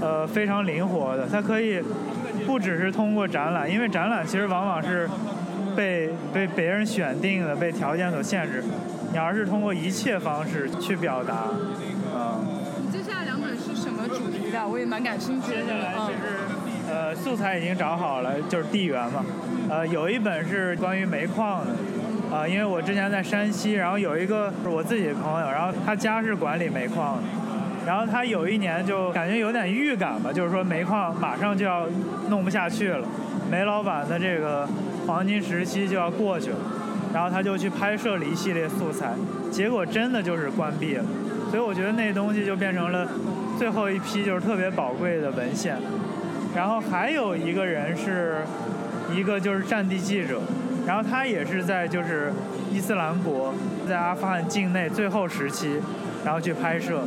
[0.00, 1.82] 呃非常灵活的，他可以
[2.46, 5.08] 不只是通过展览，因为展览其实往往是。
[5.76, 8.62] 被被别人选定的，被条件所限制，
[9.12, 11.48] 你而是通过一切方式去表达，
[12.14, 12.44] 嗯。
[12.92, 14.68] 接下来两本是什么主题的？
[14.68, 15.62] 我也蛮感兴趣的。
[15.62, 19.24] 接下来就是，呃，素材已经找好了，就是地缘嘛，
[19.70, 27.22] 呃，有一本是关于煤矿的，啊，因为我之前在山西，然后有一个我自己的朋友，然后他家是管理煤矿的，
[27.86, 31.86] 然后他有一年就感觉有点预感吧，就是说煤矿马上就要
[32.28, 33.08] 弄不下去了，
[33.50, 34.68] 煤老板的这个
[35.06, 36.56] 黄金时期就要过去了，
[37.12, 39.12] 然后他就去拍摄了一系列素材，
[39.50, 41.04] 结果真的就是关闭了，
[41.50, 43.08] 所以我觉得那东西就变成了
[43.58, 45.76] 最后一批就是特别宝贵的文献。
[46.54, 48.42] 然后还有一个人是，
[49.10, 50.40] 一个就是战地记者，
[50.86, 52.30] 然后他也是在就是
[52.70, 53.54] 伊斯兰国，
[53.88, 55.80] 在阿富汗境内最后时期，
[56.24, 57.04] 然后去拍摄，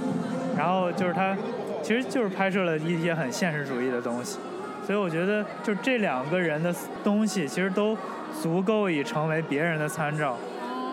[0.58, 1.38] 然后就是他，
[1.84, 4.39] 其实就是拍摄了一些很现实主义的东西，
[4.86, 6.74] 所以我觉得就这两个人的
[7.04, 7.98] 东西其实都
[8.42, 10.38] 足够以成为别人的参照，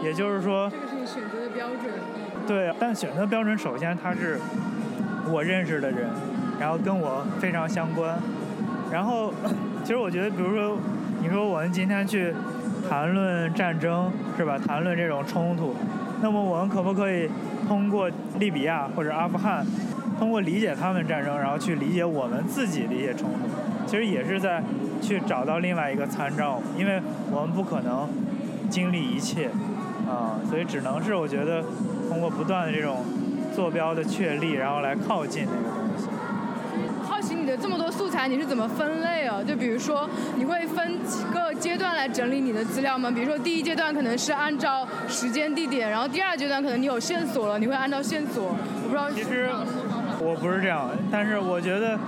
[0.02, 1.92] 也就是说，这个是你选择的标准。
[2.46, 4.38] 对，但选择标准首先他是
[5.30, 6.08] 我认识的人，
[6.58, 8.18] 然后跟我非常相关。
[8.90, 9.32] 然后，
[9.84, 10.78] 其实我觉得，比如说，
[11.20, 12.34] 你说我们今天去
[12.88, 14.58] 谈论战争，是吧？
[14.58, 15.74] 谈论这种冲突，
[16.20, 17.30] 那么我们可不可以
[17.68, 19.64] 通过利比亚或者阿富汗，
[20.22, 23.88] 通过理解他们战争，然后去理解我们自己的一些冲突？
[23.88, 24.62] 其实也是在
[25.02, 28.08] 去找到另外一个参照，因为我们不可能
[28.70, 29.50] 经历一切
[30.08, 31.64] 啊，所以只能是我觉得
[32.08, 33.04] 通过不断的这种
[33.52, 36.06] 坐标的确立，然后来靠近那个东西。
[37.02, 37.34] 好奇。
[37.34, 39.42] 你的这么多素材你是怎么分类啊？
[39.42, 43.10] 就比如说，你会分几个阶段来整理你的资料吗？
[43.10, 48.54] 比如说，第一阶段可能是按照时间地点，然后第二阶段可能你有线索了，你会按照线索。
[48.54, 49.10] 我不知道。
[49.10, 49.50] 其实
[50.24, 51.98] 我不是这样，但是我觉得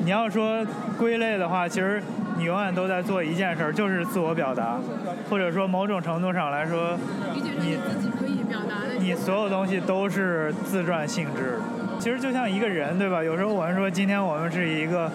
[0.00, 0.64] 你要说
[0.98, 2.02] 归类的话，其实
[2.36, 4.78] 你永远都在做一件事儿，就是自我表达，
[5.30, 6.98] 或者说某种程度上来说，
[7.60, 11.58] 你自己可以表达的，你所有东西都是自传性质。
[11.98, 13.24] 其实就像一个人，对吧？
[13.24, 15.10] 有时候我们说今天我们是一个，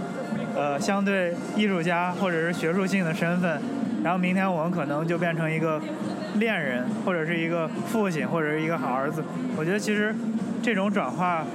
[0.55, 3.61] 呃，相对艺术家或者是学术性的身份，
[4.03, 5.79] 然后明天我们可能就变成一个
[6.35, 9.23] 恋人，或者是一个父亲，或者是一个好儿子。
[9.55, 10.15] 我觉得其实
[10.63, 11.45] 这种转化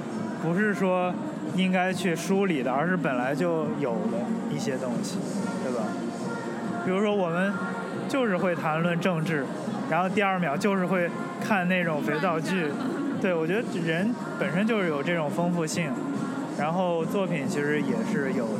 [0.41, 1.13] 不是说
[1.55, 4.17] 应该去梳理的，而是本来就有的
[4.53, 5.17] 一些东西，
[5.63, 5.83] 对吧？
[6.85, 7.53] 比如说我们
[8.07, 9.45] 就是会谈论政治，
[9.89, 11.09] 然后第二秒就是会
[11.41, 12.71] 看那种肥皂剧。
[13.19, 15.91] 对，我觉得人本身就是有这种丰富性，
[16.57, 18.53] 然后作品其实也是有的。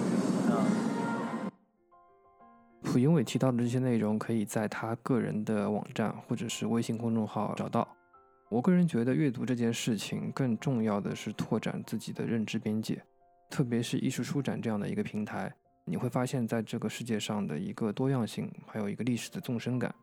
[2.83, 7.87] 蒲英伟提到的这些内容，可以在他个人的网站或者是微信公众号找到。
[8.49, 13.01] 我个人觉得，阅读这件事情更重要的是拓展自己的认知边界，
[13.49, 19.93] 特别是艺术书展这样的一个平台，你会发现在这个世界上的一个多样性，还有一个历史的纵深感。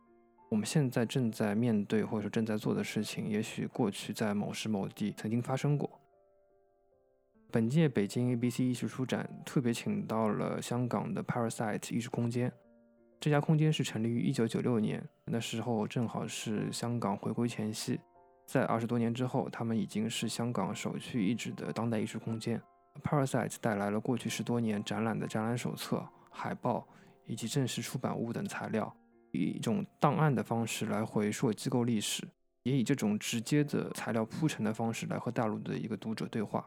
[0.51, 5.89] 我们现在正在面对或者说正在做的事情，也许过去在某时某地曾经发生过。
[7.51, 12.51] 本届北京 ABC 艺术书展特别请到了香港的 Parasite 艺术空间，
[13.19, 17.99] 这家空间是成立于1996年，那时候正好是香港回归前夕。
[18.45, 22.61] 在二十多年之后，他们已经是香港首屈一指的当代艺术空间。
[23.03, 26.87] Parasite 带来了过去十多年展览的展览手册、海报
[27.25, 28.95] 以及正式出版物等材料。
[29.31, 32.25] 以一种档案的方式来回溯机构历史，
[32.63, 36.65] 也以这种直接的材料铺陈的方式来和大陆的一个读者对话。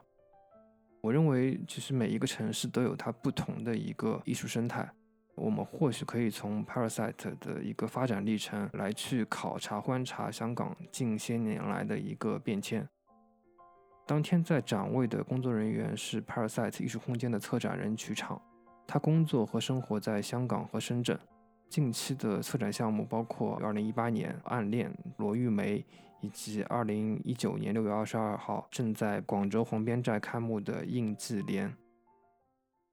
[1.00, 4.86] 我认为，其实每一个城市都有它不同的一个艺术生态。
[5.38, 12.86] 我们或许可以从 Parasite 的一个发展历程来去考察、观察香港近些年来的一个变迁。
[14.06, 18.40] 当天在展位的工作人员是 Parasite 艺术空间的策展人曲畅，
[18.86, 21.18] 他工作和生活在香港和深圳。
[21.68, 25.84] 近期的策展项目包括2018年《暗恋》罗玉梅，
[26.22, 31.68] 以及2019年6月22号正在广州黄边寨开幕的《印记联》。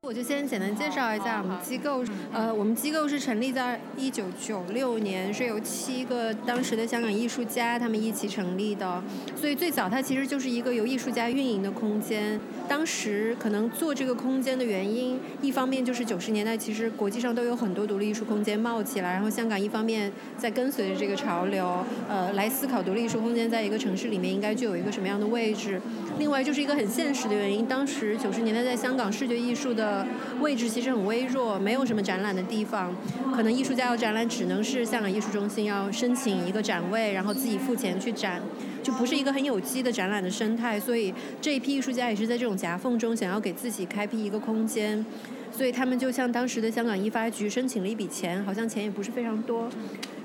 [0.05, 2.03] 我就先简单介绍一下我们机构。
[2.31, 9.01] 呃，我们机构是成立在一九九六年，是由七个当时的香港艺术家他们一起成立的。
[9.35, 12.39] 所以最早它其实就是一个由艺术家运营的空间。
[12.69, 25.81] 当时可能做这个空间的原因，一方面就是九十年代其实国际上都有很多独立艺术空间冒起来，然后香港一方面在跟随着这个潮流，呃，来思考独立艺术空间在一个城市里面应该具有一个什么样的位置。
[26.19, 29.94] 另外就是一个很现实的原因，当时九十年代在香港视觉艺术的
[30.41, 32.95] 位置其实很微弱，没有什么展览的地方，
[33.35, 38.41] 可能艺术家要展览只能是香港艺术中心要申请一个展位，然后自己付钱去展，
[38.81, 40.79] 就不是一个很有机的展览的生态。
[40.79, 45.05] 所以这一批艺术家也是在这种夹缝中想要给自己开辟一个空间，
[45.51, 49.69] 所以他们就向当时的香港一发局申请了一笔钱，好像钱也不是非常多，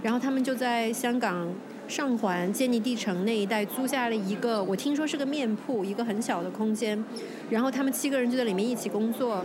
[0.03, 1.49] 然后他们就在香港
[1.87, 7.03] 上环建立地城那一带租下了一个，我听说是个面铺，一个很小的空间，
[7.51, 9.45] 然后他们七个人就在里面一起工作。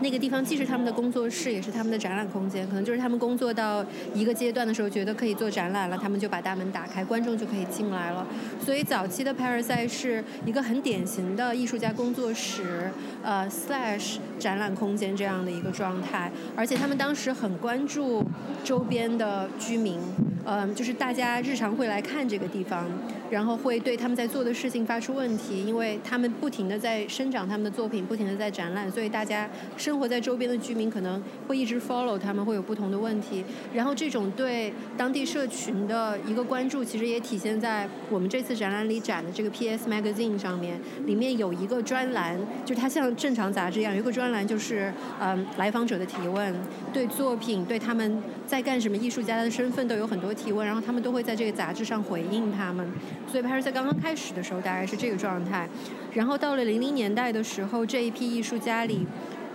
[0.00, 2.66] 那个地方既是他们的工作室，也是他们的展览空间。
[2.68, 8.26] 可能就是他们工作到一个阶段的时候，觉得可以做展览了，他们就把大门打开，观众就可以进来了。
[8.64, 12.90] 所以早期的 Parasite 是一个很典型的艺术家工作室，
[13.22, 16.30] 呃，slash 展览空间这样的一个状态。
[16.54, 18.24] 而且他们当时很关注
[18.62, 19.98] 周边的居民。
[20.48, 22.86] 嗯，就是大家日常会来看这个地方，
[23.28, 29.50] 然后会对他们在做的事情发出问题，因为他们不停的在生长他们的作品，不停的在展览，所以大家
[29.86, 33.44] 生活在周边的居民可能会一直 follow 他们，会有不同的问题。
[33.72, 46.52] 然后这种对当地社群的一个关注，其实也体现在我们这次展览里展的这个 PS Magazine 上面，里面有一个专栏，就是它像正常杂志一样，有一个专栏就是嗯来访者的提问，
[46.92, 50.34] 对作品，对他们在干什么，艺术家的身份都有很多。
[50.34, 52.84] 提问，然后他们都会在这个杂志上回应他们，
[53.30, 55.68] 所以 p a r i 在刚刚开始的时候大概是这个状态，
[56.12, 59.06] 然后到了零零年代的时候，这一批艺术家里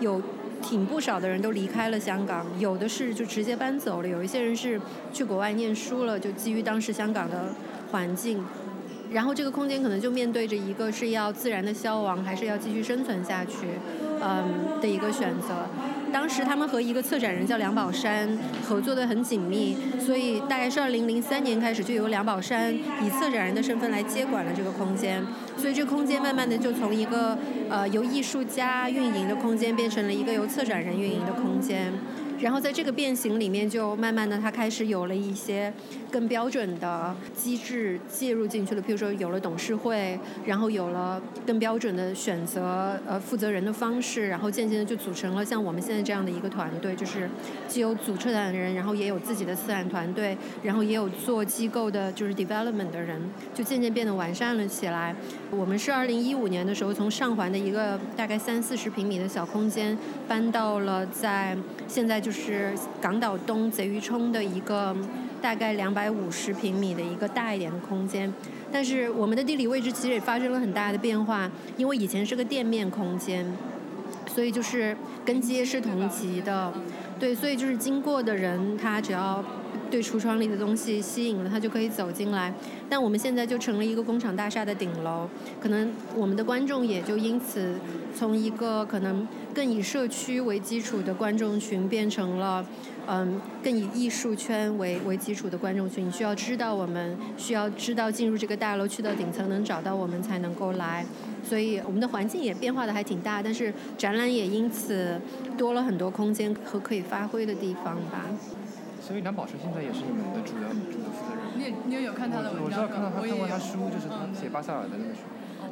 [0.01, 0.21] 有
[0.61, 4.79] 挺不少的人都离开了香港，有的是就直接搬走了，有一些人是
[5.13, 7.45] 去国外念书了，就基于当时香港的
[7.91, 8.43] 环境，
[9.11, 13.55] 然后这个空间可能就面对着一个是要自然的消亡，还是要继续生存下去，
[14.21, 15.67] 嗯的一个选择。
[16.11, 18.29] 当时他们和一个策展人叫梁宝山
[18.63, 25.23] 合作的很紧密，所以大概是二零零三年开始就由梁宝山以策展人的身份来接管了这个空间，
[25.57, 27.37] 所以这个空间慢慢的就从一个
[27.69, 31.91] 呃由艺术家运营的空间变成了一个由策展人运营的空间。
[32.39, 35.71] 然后在这个变形里面，就慢慢的它开始有了一些
[36.11, 47.29] 更标准的机制介入进去了，譬如说有了董事会，然后有了更标准的选择呃负责人的方式，然后渐渐的就组成了像我们现在这样的一个团队，就是
[47.69, 53.17] 既有组策展的人，然后也有自己的策展团队，然后也有做机构的就是 development 的人，
[53.55, 55.15] 就渐渐变得完善了起来。
[55.49, 59.97] 我们是二零一五年的时候从上环的一个大概三四十平米的小空间
[60.27, 61.57] 搬到了在
[61.87, 62.29] 现在就。
[62.31, 64.95] 是港岛东贼鱼冲的一个
[65.41, 68.31] 大概两百五十平米的一个大一点的空间，
[68.71, 73.45] 但是我们的地理位置其实也发生了很大的变化，因为以前是个店面空间，
[74.27, 74.95] 所以就是
[75.25, 76.71] 跟街是同级的，
[77.19, 79.43] 对，所以就是经过的人他只要。
[79.89, 82.53] 对橱窗里的东西吸引了他，就可以走进来。
[82.87, 85.27] 但我们现在就成了一个工厂大厦的顶楼，
[85.59, 87.75] 可能我们的观众也就因此
[88.17, 92.65] 从一个可能更以社区为基础的观众群，变成了
[93.07, 96.07] 嗯更以艺术圈为为基础的观众群。
[96.07, 101.05] 你需要知道我们，需要知道进入这个大楼去到顶层能找到我们才能够来。
[101.43, 105.19] 所以我们的环境也变化的还挺大，但是展览也因此
[105.57, 108.25] 多了很多空间和可以发挥的地方吧。
[109.01, 111.41] 所以梁宝石现在也是你们的主要主的负责人。
[111.57, 115.21] 你也你也有看他的文章我知道看到他看过他书，就是他写巴塞尔的那个书。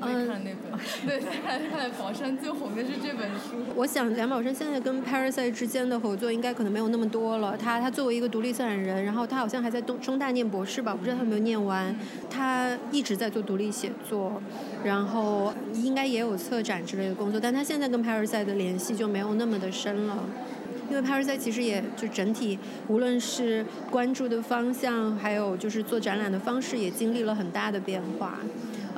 [0.01, 0.79] 我也看那本。
[1.05, 3.57] 对，看看宝山最红的是这本书。
[3.75, 7.57] 我想梁宝生现在跟 Parasite 之间的合作应该可能没有那么多了。
[7.57, 11.95] 他他作为一个独立策展人，然后他好像还在东中大念博士吧，不知道他有没有念完。
[12.29, 14.41] 他一直在做独立写作，
[14.83, 20.17] 然后应该也有策展之类的工作，但他现在跟 Parasite 的联系就没有那么的深了。
[20.89, 22.57] 因为 Parasite 其实也就整体，
[22.87, 28.39] 无论是关注的方向，还有就是做展览的方式，也经历了很大的变化。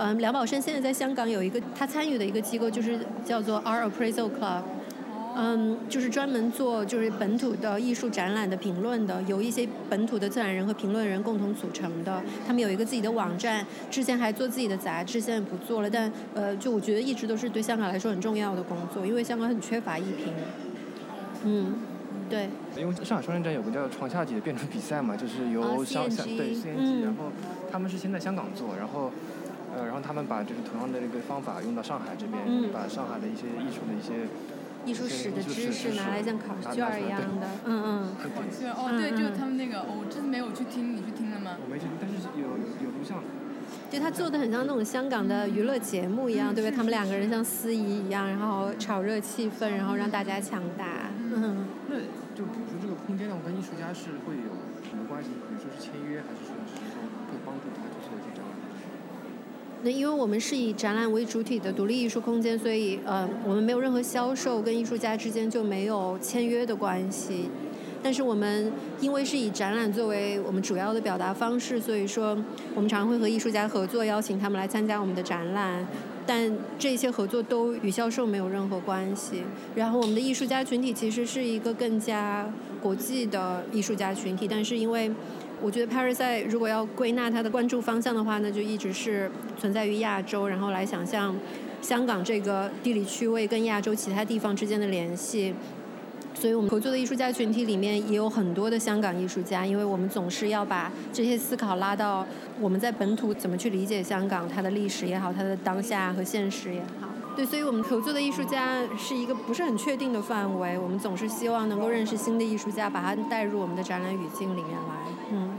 [0.03, 4.64] 嗯，梁宝生现在在香港有一个他参与的一个机构，就是叫做 Art Appraisal Club，
[5.38, 12.19] 嗯，就是专门做就是本土的艺术展览的评论的，由一些本土的策展人和评论人共同组成的。
[12.48, 15.90] 他们有一个自己的网站，之前还做自己的杂志，现在不做了。
[15.90, 20.34] 但呃，就我觉得一直都是对香港来说很重要的工作，因为香港很缺乏艺评。
[21.45, 21.76] 嗯，
[22.28, 22.49] 对。
[22.76, 27.26] 因为上海双年展有个叫“床下级”的辩论比赛嘛，就是由香香对 CNG，然后
[27.72, 29.11] 他们是先在香港做，然后
[29.73, 34.27] 呃，然后他们把就是同样的这个方法用到上海这边，把上海的一些艺术的一些
[34.85, 38.15] 艺术史的知识拿来像考试卷一样的，嗯嗯。
[38.19, 41.57] 考卷哦，对，就是他们那个，我这次没有去听，你去听了吗？
[41.64, 42.48] 我没听，但是有
[42.84, 43.23] 有录像。
[43.89, 46.76] 就他做的很像那种香港的娱乐节目一样，对不对？
[46.76, 51.11] 他们两个人像司仪一样，然后炒热气氛，然后让大家抢答。
[51.31, 51.68] 嗯。
[51.88, 51.95] 那
[52.35, 54.52] 就比如说这个空间呢，跟艺术家是会有
[54.84, 55.30] 什么关系？
[55.48, 56.99] 比如说是签约，还是说是说
[57.31, 58.52] 会帮助他去做这展览？
[59.83, 67.49] 那因为我们是以展览为主体的独立艺术空间，所以呃，我们没有任何销售，跟艺术家之间就没有签约的关系。
[68.03, 72.37] 但是我们因为是以展览作为我们主要的表达方式，所以说
[72.75, 75.85] 我们常会和艺术家合作，邀请他们来参加我们的展览。
[76.25, 79.43] 但这些合作都与销售没有任何关系。
[79.75, 82.47] 然后我们的艺术家群体其实是一个更加
[82.81, 85.11] 国际的艺术家群体，但是因为
[85.61, 89.29] 我觉得 Parasite 如果要归纳它的关注方向的话，那就一直是
[89.59, 91.35] 存在于亚洲，然后来想象
[91.81, 95.53] 香港这个地理区位跟亚洲其他地方之间的联系。
[96.33, 102.25] 所以我们合作的艺术家群体里面也有很多的香港艺术家，因为我们总是要把这些思考拉到
[102.59, 107.09] 我们在本土怎么去理解香港，它的历史也好，它的当下和现实也好。
[107.35, 115.07] 对，所以我们合作的艺术家是一个不是很确定的范围，我们总是希望能够认识新的艺术家，把他带入我们的展览语境里面来。
[115.31, 115.55] 嗯。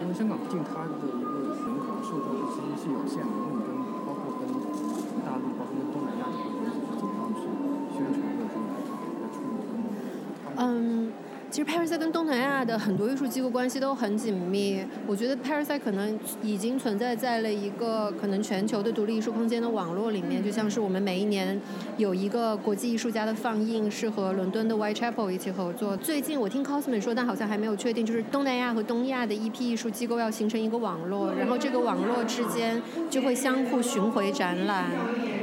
[0.00, 3.68] 因为香港毕竟它的一个人口受众其实是有限的，那你跟
[4.06, 4.48] 包括跟
[5.24, 7.40] 大陆，包括跟东南亚这些东西是怎么样去
[7.92, 10.56] 宣传或者说来处理的？
[10.56, 11.12] 嗯。
[11.54, 14.84] 其实 Parasite 跟东南亚的很多艺术机构关系都很紧密。
[15.06, 21.60] 我觉得 Parasite 可能已经存在在了一个可能全球的独立艺术空间的网络里面，就像是我们每一年
[21.96, 25.96] 有一个国际艺术家的放映是和伦敦的 Whitechapel 一起合作。
[25.96, 34.90] 最近我听 Cosman 说，但好像还没有确定，就是东南亚和东亚的一批艺术机构要形成一个网络，然后这个网络之间就会相互巡回展览，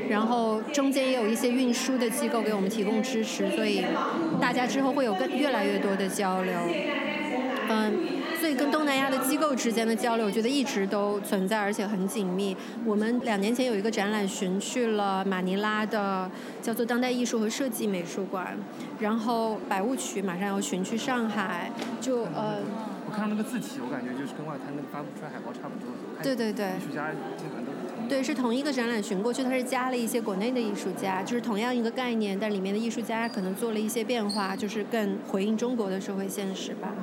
[0.10, 3.86] 然后中间也有一些运输的机构给我们提供支持，所以
[4.42, 6.12] 大家之后会有更越来越多的。
[6.22, 6.54] 交流，
[7.70, 7.94] 嗯，
[8.40, 12.56] 所以跟东南亚的机构之间的交流，我觉得一直都存在，而且很紧密。
[12.86, 16.30] 我们两年前有一个展览巡去了马尼拉的
[16.62, 18.56] 叫做当代艺术和设计美术馆，
[19.00, 21.72] 然后百物曲马上要巡去上海，
[22.02, 22.58] 就呃，
[23.08, 25.90] 我看到那个字体，我感觉就是跟外滩那个发布出来海报差不多。
[26.22, 27.71] 对对对，艺术家基本都。
[28.12, 36.94] 对，是同一个展览巡过去，它是加了一些国内的艺术家，就是同样一个概念，但里面的艺术家可能做了一些变化，就是更回应中国的社会现实吧。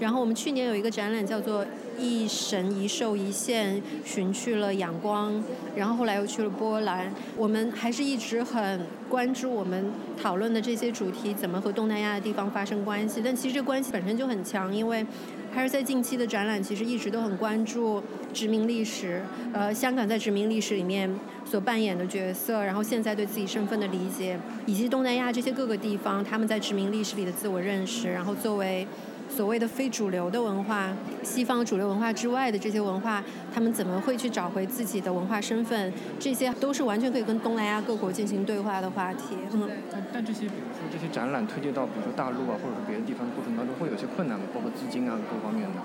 [0.00, 1.64] 然后我们去年有一个展览叫做
[1.98, 5.42] “一神一兽一线”，寻去了仰光，
[5.76, 7.12] 然后后来又去了波兰。
[7.36, 15.04] 我们还是一直很关注我们讨论的这些主题怎么和东南亚的地方发生关系，但其实这关系本身就很强，因为。
[15.50, 18.02] 还是在近期的展览，其实一直都很关注
[18.34, 19.22] 殖民历史，
[19.54, 21.10] 呃，香港在殖民历史里面
[21.42, 28.86] 所扮演的角色，然后现在对自己身份的理解，以及东南亚这些各个地方他们在殖民历史里的自我认识，然后作为。
[29.28, 30.90] 所谓的非主流的文化，
[31.22, 33.22] 西方主流文化之外的这些文化，
[33.54, 35.92] 他们怎么会去找回自己的文化身份？
[36.18, 39.36] 这些都是完全可以跟东南亚各国进行对话的话题。
[39.52, 44.46] 嗯，但但这些，比如说这些展览推介到，比如说大陆啊，或者是别的地方的过程当中，会有些困难吗？
[44.52, 45.76] 包括资金啊各方面的。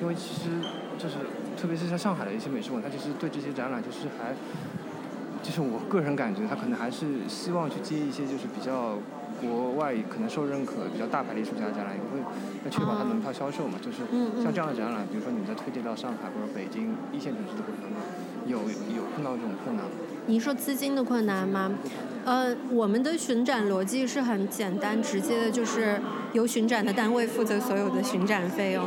[0.00, 0.50] 因为其实
[0.98, 1.16] 就是，
[1.60, 4.34] 特别是像上海的一些美术馆，它其实对这些展览就是还，
[5.42, 8.98] 就是我个人感觉，他可能还是希望去接一些就是比较。
[9.40, 12.20] 国外可能受认可比较大牌的艺术家展览，也会
[12.64, 13.78] 要确保它门票销售嘛。
[13.80, 13.98] 就是
[14.42, 18.00] 像这样的展览，比如说你们在推荐到上海或者北京一线城市的过程当中，
[18.46, 18.58] 有
[18.96, 19.90] 有碰到这种困难吗？
[20.26, 21.72] 您说资金的困难吗？
[22.24, 25.98] 呃，我们的巡展逻辑是很简单直接的，就是
[26.32, 28.84] 由巡展的单位负责所有的巡展费用。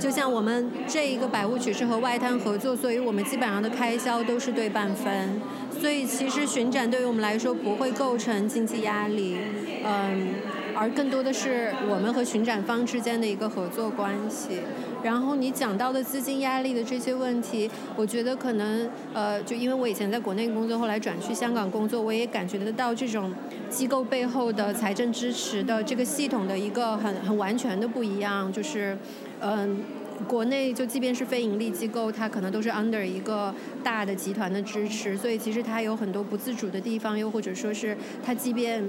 [0.00, 5.40] 就像我们这一个百物曲是和外滩合作，所以我们基本上的开销都是对半分。
[5.78, 9.36] 所以其实巡展对于我们来说不会构成经济压力，
[9.84, 10.34] 嗯，
[10.74, 14.60] 而更多的是我们和巡展方之间的一个合作关系。
[15.02, 23.32] 然后你讲到的资金压力的这些问题，我觉得可能呃，就因为我以前在国内工作，后来转去香港工作，我也感觉得到这种
[23.68, 28.96] 机构背后的财政支持的这个系统的一个很很完全的不一样，就是
[29.40, 29.78] 嗯。
[30.26, 38.82] 国内就即便是非盈利机构，它可能都是 under 一个大的集团的支持，所以其实它有很多不自主的地方，又或者说是它即便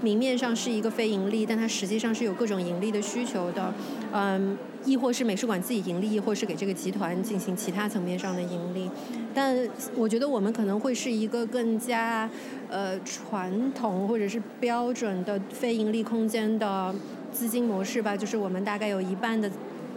[0.00, 3.72] 明面上是一个非盈利，但它实际上是有各种盈利的需求的，
[4.12, 8.90] 嗯，亦或是美术馆自己盈利，亦或是给这个集团进行其他层面上的盈利。
[9.34, 9.56] 但
[9.94, 12.28] 我觉得我们可能会是一个更加
[12.68, 16.94] 呃传统或者是标准的非盈利空间的
[17.32, 19.50] 资金模式吧，就是我们大概有一半的。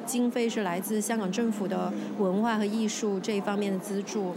[0.05, 4.33] 经费是来自香港政府的文化和艺术这一方面的资助，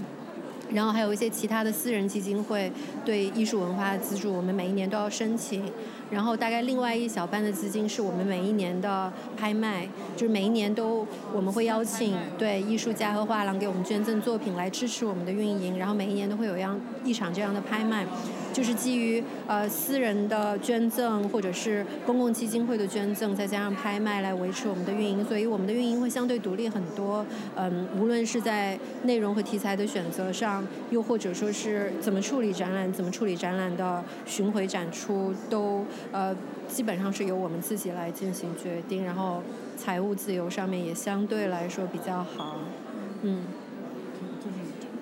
[0.74, 2.72] 然后还有一些其他的私人基金会
[3.04, 5.64] 对艺术文化的资助，我们每一年都要申请。
[6.12, 18.04] 然后大概另外一小半的资金是我们每一年的拍卖，就是每一年都我们会邀请对艺术家和画廊给我们捐赠作品来支持我们的运营，然后每一年都会有样一场这样的拍卖。
[18.52, 27.24] 就是基于呃私人的捐赠或者是公共基金会的捐赠，再加上拍卖来维持我们的运营，所以我们的运营会相对独立很多。
[27.56, 36.34] 嗯，无论是在内容和题材的选择上，又或者说是怎么处理展览、怎么处理展览的巡回展出，都呃
[36.68, 39.04] 基本上是由我们自己来进行决定。
[39.04, 39.42] 然后
[39.76, 42.58] 财务自由上面也相对来说比较好。
[43.22, 43.44] 嗯。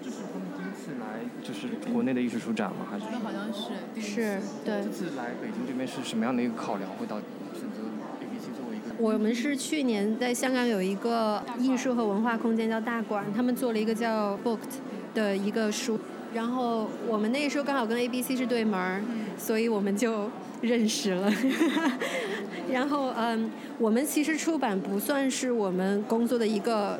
[0.02, 2.86] 就是他们第一次来，就是国内的艺术书展吗？
[2.90, 3.04] 还是？
[3.22, 4.00] 好像是。
[4.00, 4.82] 是，对。
[4.82, 6.90] 这次来北京这边是什么样的一个考量？
[6.92, 7.16] 会到
[7.52, 7.88] 选择
[8.20, 8.94] ABC 作为一个？
[8.98, 14.80] 我们是去年在香港有一个艺术和文化空间叫大馆，他们做了一个叫 Booked
[15.14, 15.98] 的一个书。
[16.32, 19.02] 然后我们那时候刚好跟 ABC 是对门儿，
[19.36, 21.32] 所以我们就认识了。
[22.70, 26.98] 然后嗯，我们其实出版不算是我们工作的一个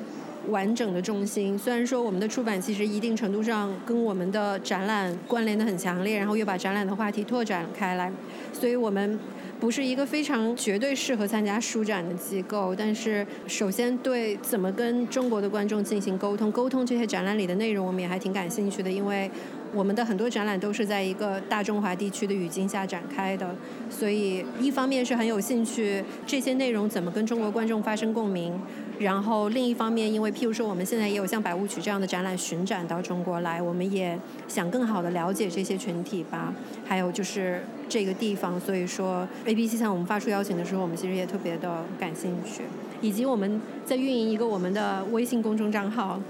[0.48, 1.58] 完整的重心。
[1.58, 8.10] 虽然说我们的出版其实一定程度上跟我们的展览关联的很强烈，然后又把展览的话题拓展开来，
[8.52, 9.18] 所以我们。
[9.60, 19.30] 不是一个非常绝对适合参加书展的机构，但是首先对怎么跟中国的观众进行沟通，沟通这些展览里的内容，我们也还挺感兴趣的，因为
[19.72, 23.54] 我们的很多展览都是在一个大中华地区的语境下展开的，
[23.88, 28.52] 所以一方面是很有兴趣这些内容怎么跟中国观众发生共鸣。
[28.98, 36.52] 然后另一方面，因为譬如说我们现在也有像百物曲这样的展览巡展到中国来，我们也想更好的了解这些群体吧。
[36.84, 42.64] 还有就是这个地方，所以说 ABC 向我们发出邀请的时候，我们其实也特别的感兴趣。
[43.00, 46.20] 以及我们在运营一个我们的微信公众账号，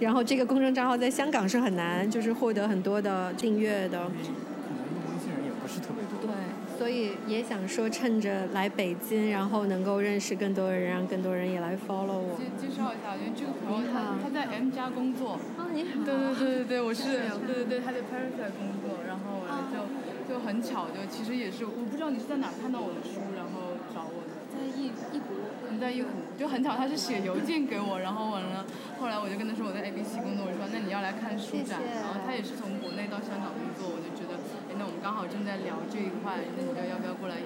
[0.00, 4.10] 然后这个公众账号在香港是很难就是获得很多的订阅的
[6.20, 6.30] 对。
[6.78, 12.34] 所以也想说，趁着来北京，然后能够认识更多的人，让更多人也来 follow 我。
[12.34, 15.38] 介介绍一下，因为这个朋友他他在 M 家工作。
[15.56, 16.02] 哦，你好。
[16.02, 19.86] 对对对对对，我是对对对，他在 Paris 工作，然后就
[20.26, 24.34] 就很巧，就其实也是，我不知道你是在哪看到我的书，然后找我的。
[24.50, 25.38] 在一一湖。
[25.38, 25.41] 你
[25.82, 28.64] 在一湖，就很巧，他是写邮件给我，然后完了，
[29.02, 34.38] 后来我就跟他说我在 ABC 工作，我说那你要来看书展，然后他也是从国内到香港工作，我就觉得。
[34.70, 37.36] 哎那我们刚好正在聊这一块，那你就要不要过来？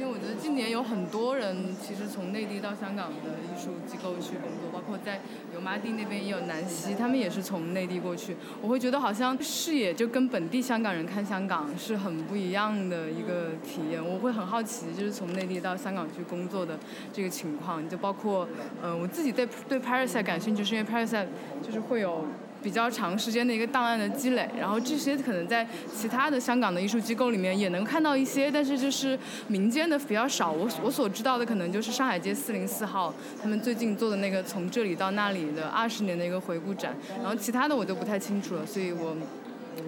[0.00, 5.20] 因为我觉得今年有很多人其实从内地到香港的艺术机构去工作，包括在
[5.54, 8.34] 油麻地那边也有南希，他们也是从内地过去。
[8.62, 14.02] 我会觉得好像视野就跟本地香港人看香港是很不一样的一个体验。
[14.02, 16.78] 我会很好奇，就是从内地到香港去工作的
[17.12, 18.48] 这个情况，就包括
[18.82, 21.26] 嗯，我自己对对 Paris 感兴趣，是因为 Paris
[21.62, 22.24] 就是会有。
[22.62, 29.18] 比较长时间的一个档案的积累，然后这些可能在其他的香港的艺术机构里面也能看到一些，但是就是
[29.48, 30.50] 民间的比较少。
[30.50, 39.16] 我我所知道的可能就是上海街四零四号他们最近做的那个从这里到那里的二十年的一个回顾展，然后其他的我就不太清楚了，所以我。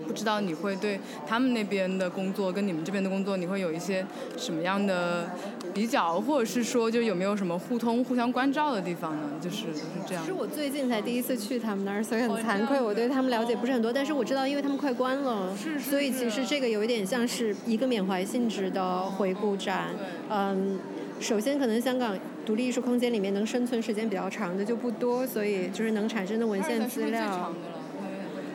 [0.06, 4.04] 不知道你会对他们那边的工作跟你们这边的工作，你会有一些
[4.36, 5.30] 什么样的
[5.72, 9.30] 比较，或者是说就有没有什么互通、互相关照的地方呢？
[9.40, 10.22] 就是就是这样。
[10.22, 13.92] 其实我最近才第一次去他们那儿，所以很惭愧，我对他们了解不是很多。
[13.92, 19.90] 但是我知道，因为他们快关了，所以其实这个有一点像是一个缅怀性质的回顾展。
[20.28, 20.78] 嗯，
[21.20, 27.52] 首先可能香港独立艺术空间里面能生存时间比较长的就不多，所以就是能产生的文献资料。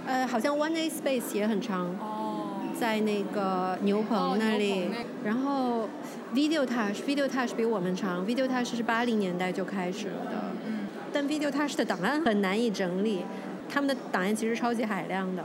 [0.07, 1.93] 呃，好像 One A Space 也很长，
[2.79, 4.85] 在那个牛棚那里。
[5.25, 5.89] 然后
[6.33, 10.51] Video Touch，Video Touch 比我们长，Video Touch 是八零年代就开始了的。
[11.11, 13.25] 但 Video Touch 的档案很难以整理，
[13.69, 15.43] 他们的档案其实超级海量的。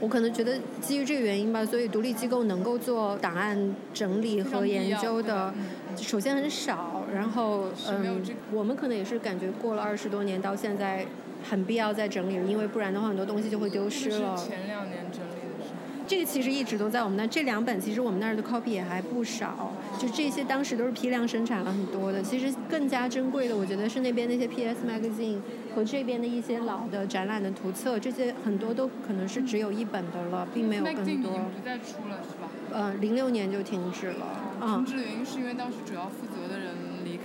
[0.00, 5.52] 我可能觉得基于这个原因吧，所以独立机构能够做档案整理和研究的，
[5.98, 7.02] 首先很少。
[7.14, 8.22] 然后嗯，
[8.52, 11.04] 我们可能也是感觉过了二十多年到现在。
[11.48, 14.36] 很必要再整理，因为不然的话很多东西就会丢失了。
[14.36, 15.70] 前两年整理的是。
[16.06, 22.22] 这个其实一直都在我们那，这两本其实我们那儿的 copy 也还不少，就这些当时都是批量生产了很多的。
[22.22, 25.38] 其实更加珍贵的，我觉得是那边那些 PS Magazine
[25.74, 31.32] 和这边的一些老的展览的图册，这些很多都可能是只有一本的了，并没有更多。
[31.32, 32.50] 不再出了是吧？
[32.74, 34.26] 嗯，零六年就停止了。
[34.60, 36.63] 停止的原因是因为当时主要负责的人。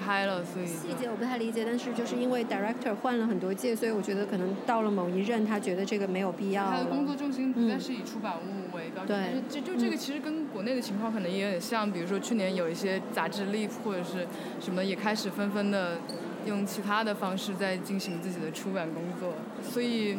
[0.10, 0.66] 开了，所以。
[0.66, 14.26] 细节我不太理解，但是就是因为 director 换了很多届，所以我觉得可能到了某一任，他觉得这个没有必要他的工作重心不再是以出版物为标准，但是就就这个其实跟国内的情况可能也有点像，比如说去年有一些杂志 Leaf 或者是
[14.60, 16.00] 什么也开始纷纷的
[16.48, 20.18] 用其他的方式在进行自己的出版工作，所以。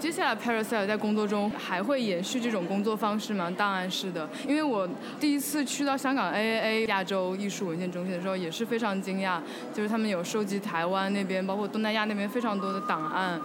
[0.00, 3.50] 接下来 Parasite 在工作中还会延续这种工作方式吗？
[3.56, 4.86] 当然是的，因为我
[5.18, 9.38] 第一次去到香港 AAA 亚洲艺术文献中心的时候也是非常惊讶，
[9.72, 13.40] 就是他们有收集台湾那边，包括东南亚那边非常多的档案。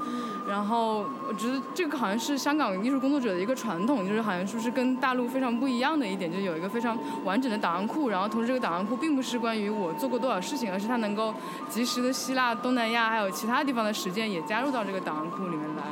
[0.48, 8.10] 然后我觉得这个好像是香港艺术工作者的一个传统，就是好像说是跟大陆非常不一样的一点，就有一个非常完整的档案库。
[8.10, 11.34] 然后同时这个档案库并不是关于我做过多少事情，而是它能够
[11.70, 15.84] 及时的吸纳东南亚还有其他地方的实践也加入到这个档案库里面来。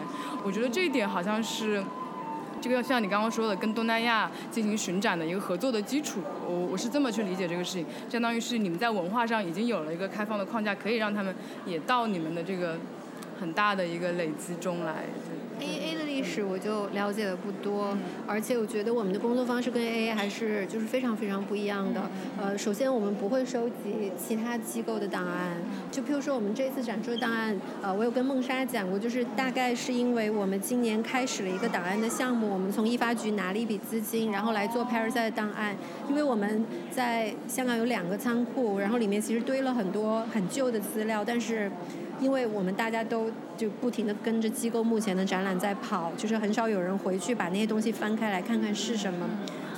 [0.47, 1.83] 我觉得这一点好像是
[2.61, 6.21] 这个像你刚刚说的跟东南亚进行巡展的一个合作的基础。
[6.47, 12.77] 我我是这么去理解这个事情，相当于是你们在文化上已经有了一个开放的框架，可以让他们也到你们的这个。
[13.39, 15.05] 很大的一个累积中来。
[15.59, 17.97] A A 的历史我就了解的不多，
[18.27, 22.09] 而且我觉得我们的工作方式跟 A A 还是就是非常非常不一样的。
[22.39, 25.57] 呃，首先我们不会收集其他机构的档案，
[25.91, 35.75] 就譬如说我们这次展出的档案，呃，我有跟梦莎讲过，就是大概是因为我们今年开始了一个档案的项目，我们从一发局拿了一笔资金，然后来做 Parasite 档案，
[36.07, 41.71] 因为我们在香港有两个仓库，然后里面其实堆了很多很旧的资料，但是。
[42.19, 49.29] 因为我们大家都就不停的跟着机构目前的展览在跑，就是很少有人回去把那些东西翻开来看看是什么，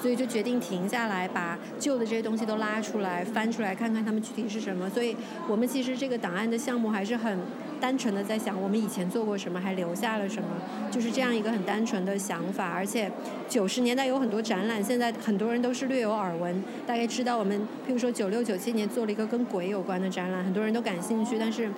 [0.01, 4.89] 所以就决定停下来，把旧的这些东西都拉出来，翻出来看看它们具体是什么。
[4.89, 5.15] 所以
[5.47, 7.39] 我们其实这个档案的项目还是很
[7.79, 10.47] 单纯的在想，我们以前做过什么，还留下了什么，
[10.89, 12.69] 就是这样一个很单纯的想法。
[12.69, 13.11] 而且
[13.47, 21.69] 九十年代有很多展览，现在很多人都是略有耳闻，大概知道我们，譬如说九六九七年做了一个跟鬼有关的展览，很多人都感兴趣，但是。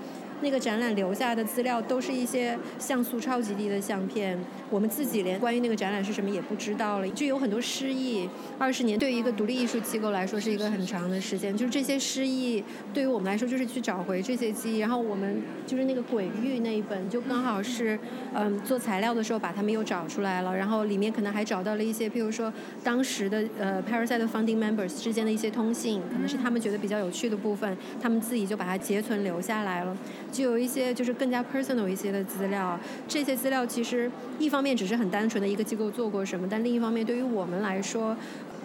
[0.41, 4.37] 那个展览留下的资料都是一些像素超级低的相片，
[4.69, 8.29] 我们自己连关于那个展览是什么也不知道了，就有很多失忆。
[8.57, 12.63] 二十年对于一个独立艺术机构来说是一个很长的时间，就是这些失忆
[12.93, 14.79] 对于我们来说就是去找回这些记忆。
[14.79, 17.97] 然后我们就是那个鬼域那一本，就刚好是
[18.33, 22.51] 嗯做材料的时候把他们又找出来了，然后里面可能还找到了一些，譬如说
[22.83, 29.95] 当时的呃 Parasite Funding Members 之间的一些通信，可能是他们觉得比较有趣的部分，他们自己就把它截存留下来了。
[30.31, 34.09] 就有一些就是更加 personal 一些的资料，这些资料其实
[34.39, 38.15] 一方面只是很单纯的一个机构做过什么，但另一方面对于我们来说，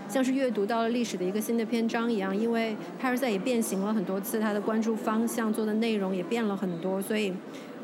[0.08, 7.32] 像是阅读到了历史的一个新的篇章一样，因为 Parasite 也变形了很多次，它的关注方向、做的内容也变了很多，所以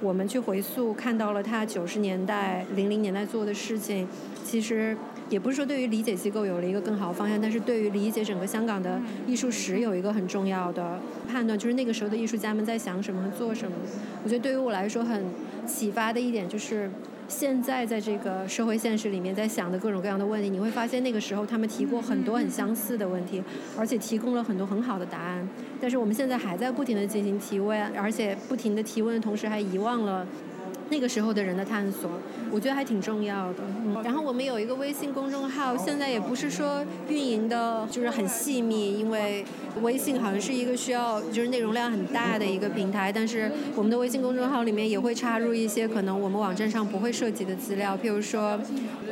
[0.01, 4.07] 我们去回溯看到了它九十年代、零零年代做的事情，
[4.45, 4.97] 其实。
[5.33, 13.75] 也不是说对于理解机构有了一个更好的方向，但是对于理解整个香港的艺术史有一个很重要的判断，就是那个时候的艺术家们在想什么、做什么。
[14.23, 15.25] 我觉得对于我来说很
[15.67, 16.91] 启发的一点就是，
[17.29, 23.43] 现在在这个社会现实里面在想的各种各样的问题，你会发现那个时候他们提过很多很相似的问题，
[23.79, 25.49] 而且提供了很多很好的答案。
[25.81, 30.27] 但是我们现在还在不停的进行提问，而且不停的提问的同时还遗忘了。
[30.93, 32.11] 那个时候的人的探索，
[32.51, 33.61] 我觉得还挺重要的。
[33.83, 39.43] 嗯然后我们有一个微信公众号，现在也不是说运营的，就是很细密，因为
[39.81, 43.11] 微信好像是一个需要就是内容量很大的一个平台。
[43.11, 48.61] 但是我们的微信公众号里面也会插入一些可能我们网站上不会涉及的资料，譬如说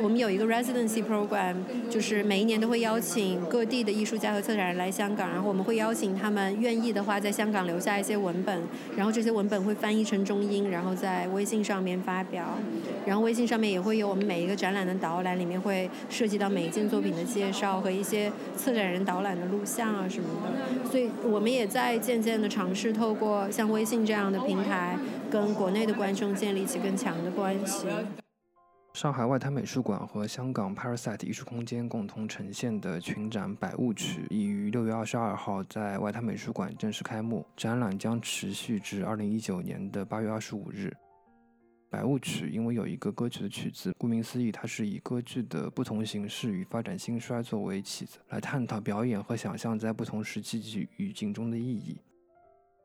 [0.03, 1.55] 我们有一个 residency program，
[1.89, 8.61] 就是每一年都会邀请各地的艺术家和策展人来香港，然后我们会邀请他们愿意的话在香港留下一些文本，
[8.95, 11.70] 然后这些文本会翻译成中英，然后在微信上。
[11.71, 12.45] 上面发表，
[13.05, 20.89] 然后微信上面也会有我们每一个展览的导览，里面会涉及到每一件作品的介绍和一些策展人导览的录像啊什么的。
[20.89, 24.97] 所以我们也在渐渐的尝试透过像微信这样的平台，
[25.31, 27.87] 跟国内的观众建立起更强的关系。
[28.93, 40.91] 上海外滩美术馆和香港 Parasite 艺术空间共同呈现的群展《百物曲》已于六月二十二号在外滩美术馆正式开幕，展览将持续至二零一九年的八月二十五日。
[41.91, 51.99] 百物曲因为有一个歌曲的曲子，顾名思义，它是以歌剧的不同形式与发展兴衰作为起子，来探讨表演和想象在不同时期及语境中的意义。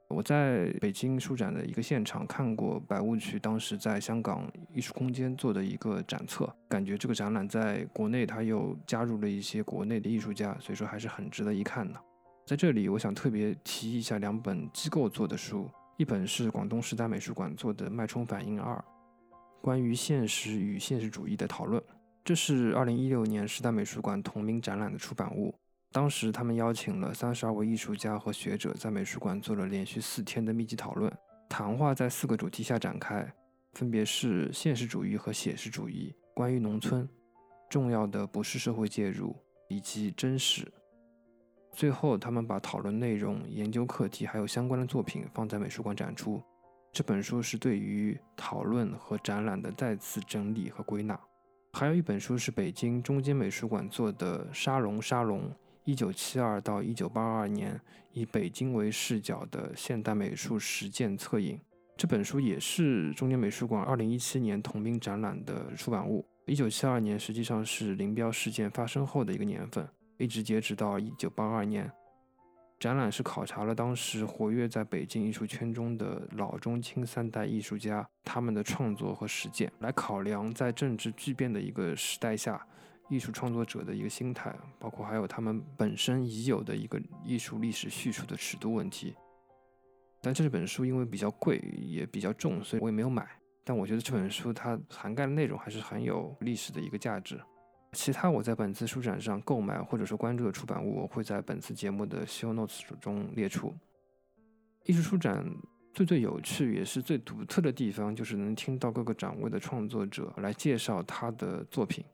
[0.08, 12.00] 我在北京书展的一个现场看过百物曲，当时在香港艺术空间做的一个展册，感觉这个展览在国内它又加入了一些国内的艺术家，所以说还是很值得一看的。
[12.44, 18.74] 在这里，我想特别提一下两本机构做的书，一本是广东时代美术馆做的《脉冲反应二》。
[19.66, 21.82] 关于现实与现实主义的讨论，
[22.24, 25.52] 这是二零一六年时代美术馆同名展览的出版物。
[25.90, 31.12] 当时他们邀请了三十二位艺术家和学者在美术馆做了连续四天的密集讨论。
[31.48, 33.28] 谈话在四个主题下展开，
[33.72, 37.08] 分别是现实主义和写实主义、关于农村、
[37.68, 39.34] 重要的不是社会介入
[39.68, 40.72] 以及真实。
[41.72, 46.40] 最后，他们把讨论内容、研究课题还有相关的作品放在美术馆展出。
[46.96, 51.20] 这本书是对于讨论和展览的再次整理和归纳。
[51.74, 55.42] 还有一本书是北京中间美术馆做的《沙龙沙龙：
[55.84, 57.78] 一九七二到一九八二年
[58.12, 61.58] 以北京为视角的现代美术实践策影》。
[61.98, 66.26] 这本书也是中间美术馆二零一七年同名展览的出版物。
[66.46, 69.86] 一九七二年实际上是林彪事件发生后的一个年份，
[70.16, 71.92] 一直截止到一九八二年。
[72.78, 82.66] 展览是考察了当时活跃在北京艺术圈中的老中青三代艺术家他们的创作和实践，来考量在政治巨变的一个时代下，
[83.08, 89.14] 艺术创作者的一个心态，包括还有他们本身已有的一个艺术历史叙述的尺度问题。
[90.20, 93.26] 但这本书因为比较贵，也比较重，所以我也没有买。
[93.64, 97.40] 但我觉得这本书它涵盖的内容还是很有历史的一个价值。
[97.96, 103.74] 其他我在本次书展上购买或者说关注的出版物，我会在本次节目的 show notes 中列出。
[104.84, 105.42] 艺术书展
[105.94, 112.04] 最最有趣也是最独特的地方，就是能听到各个展位的创作者来介绍他的作品。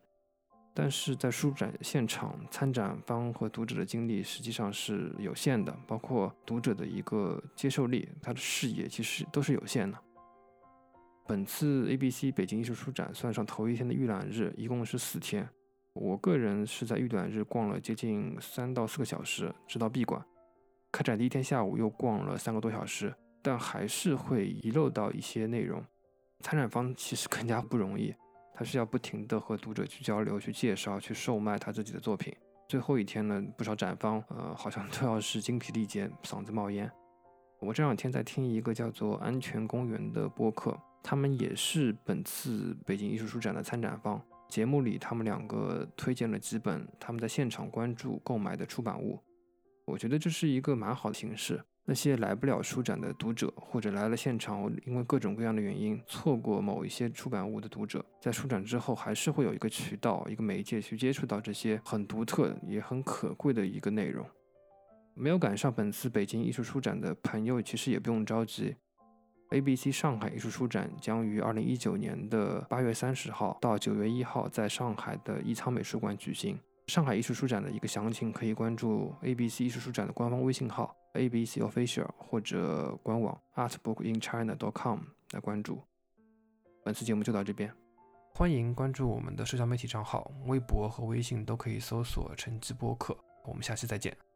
[0.73, 9.99] 但是在书展现场，参展方和读者的精力实际上是有限的，包括读者的一个接受力，他的视野其实都是有限的。
[11.27, 15.47] 本次 ABC 北京艺术书展算上头一天的预览日，一共是四天。
[15.94, 20.24] 我个人是在预短日逛了接近三到四个小时，直到闭馆。
[20.90, 25.85] 开展第一天下午又逛了三个多小时，但还是会遗漏到一些内容。
[26.40, 28.14] 参展方其实更加不容易。
[28.55, 32.35] 他是要不停的和读者去交流、去介绍、去售卖他自己的作品。
[32.69, 36.90] 最后一天呢，不少展方，呃，好像都要是精疲力竭、嗓子冒烟。
[37.60, 44.23] 我这两天在听一个叫做《安全公园》的播客，他们也是本次北京艺术书展的参展方。
[44.53, 49.19] 节目里，他们两个推荐了几本他们在现场关注、购买的出版物。
[49.87, 51.59] 我觉得这是一个蛮好的形式。
[51.87, 64.23] 那些来不了书展的读者，或者来了现场，因为各种各样的原因错过某一些出版物的读者，在书展之后，还是会有一个渠道、一个媒介去接触到这些很独特也很可贵的一个内容。
[65.15, 68.77] 没有赶上本次北京艺术书展的朋友，其实也不用着急。
[69.53, 76.59] ABC 上海艺术书展将于二零一九年的八月三十号到九月一号在上海的一仓美术馆举行。
[76.89, 84.99] 上海艺术书展的一个详情可以关注 ABC 艺术书展的官方微信号 ABC Official 或者官网 artbookinchina.com
[85.33, 85.81] 来关注。
[86.85, 87.73] 本次节目就到这边，
[88.35, 93.16] 欢迎关注我们的社交媒体账号，微博和微信都可以搜索“陈记播客”。
[93.47, 94.32] 我们下期再见。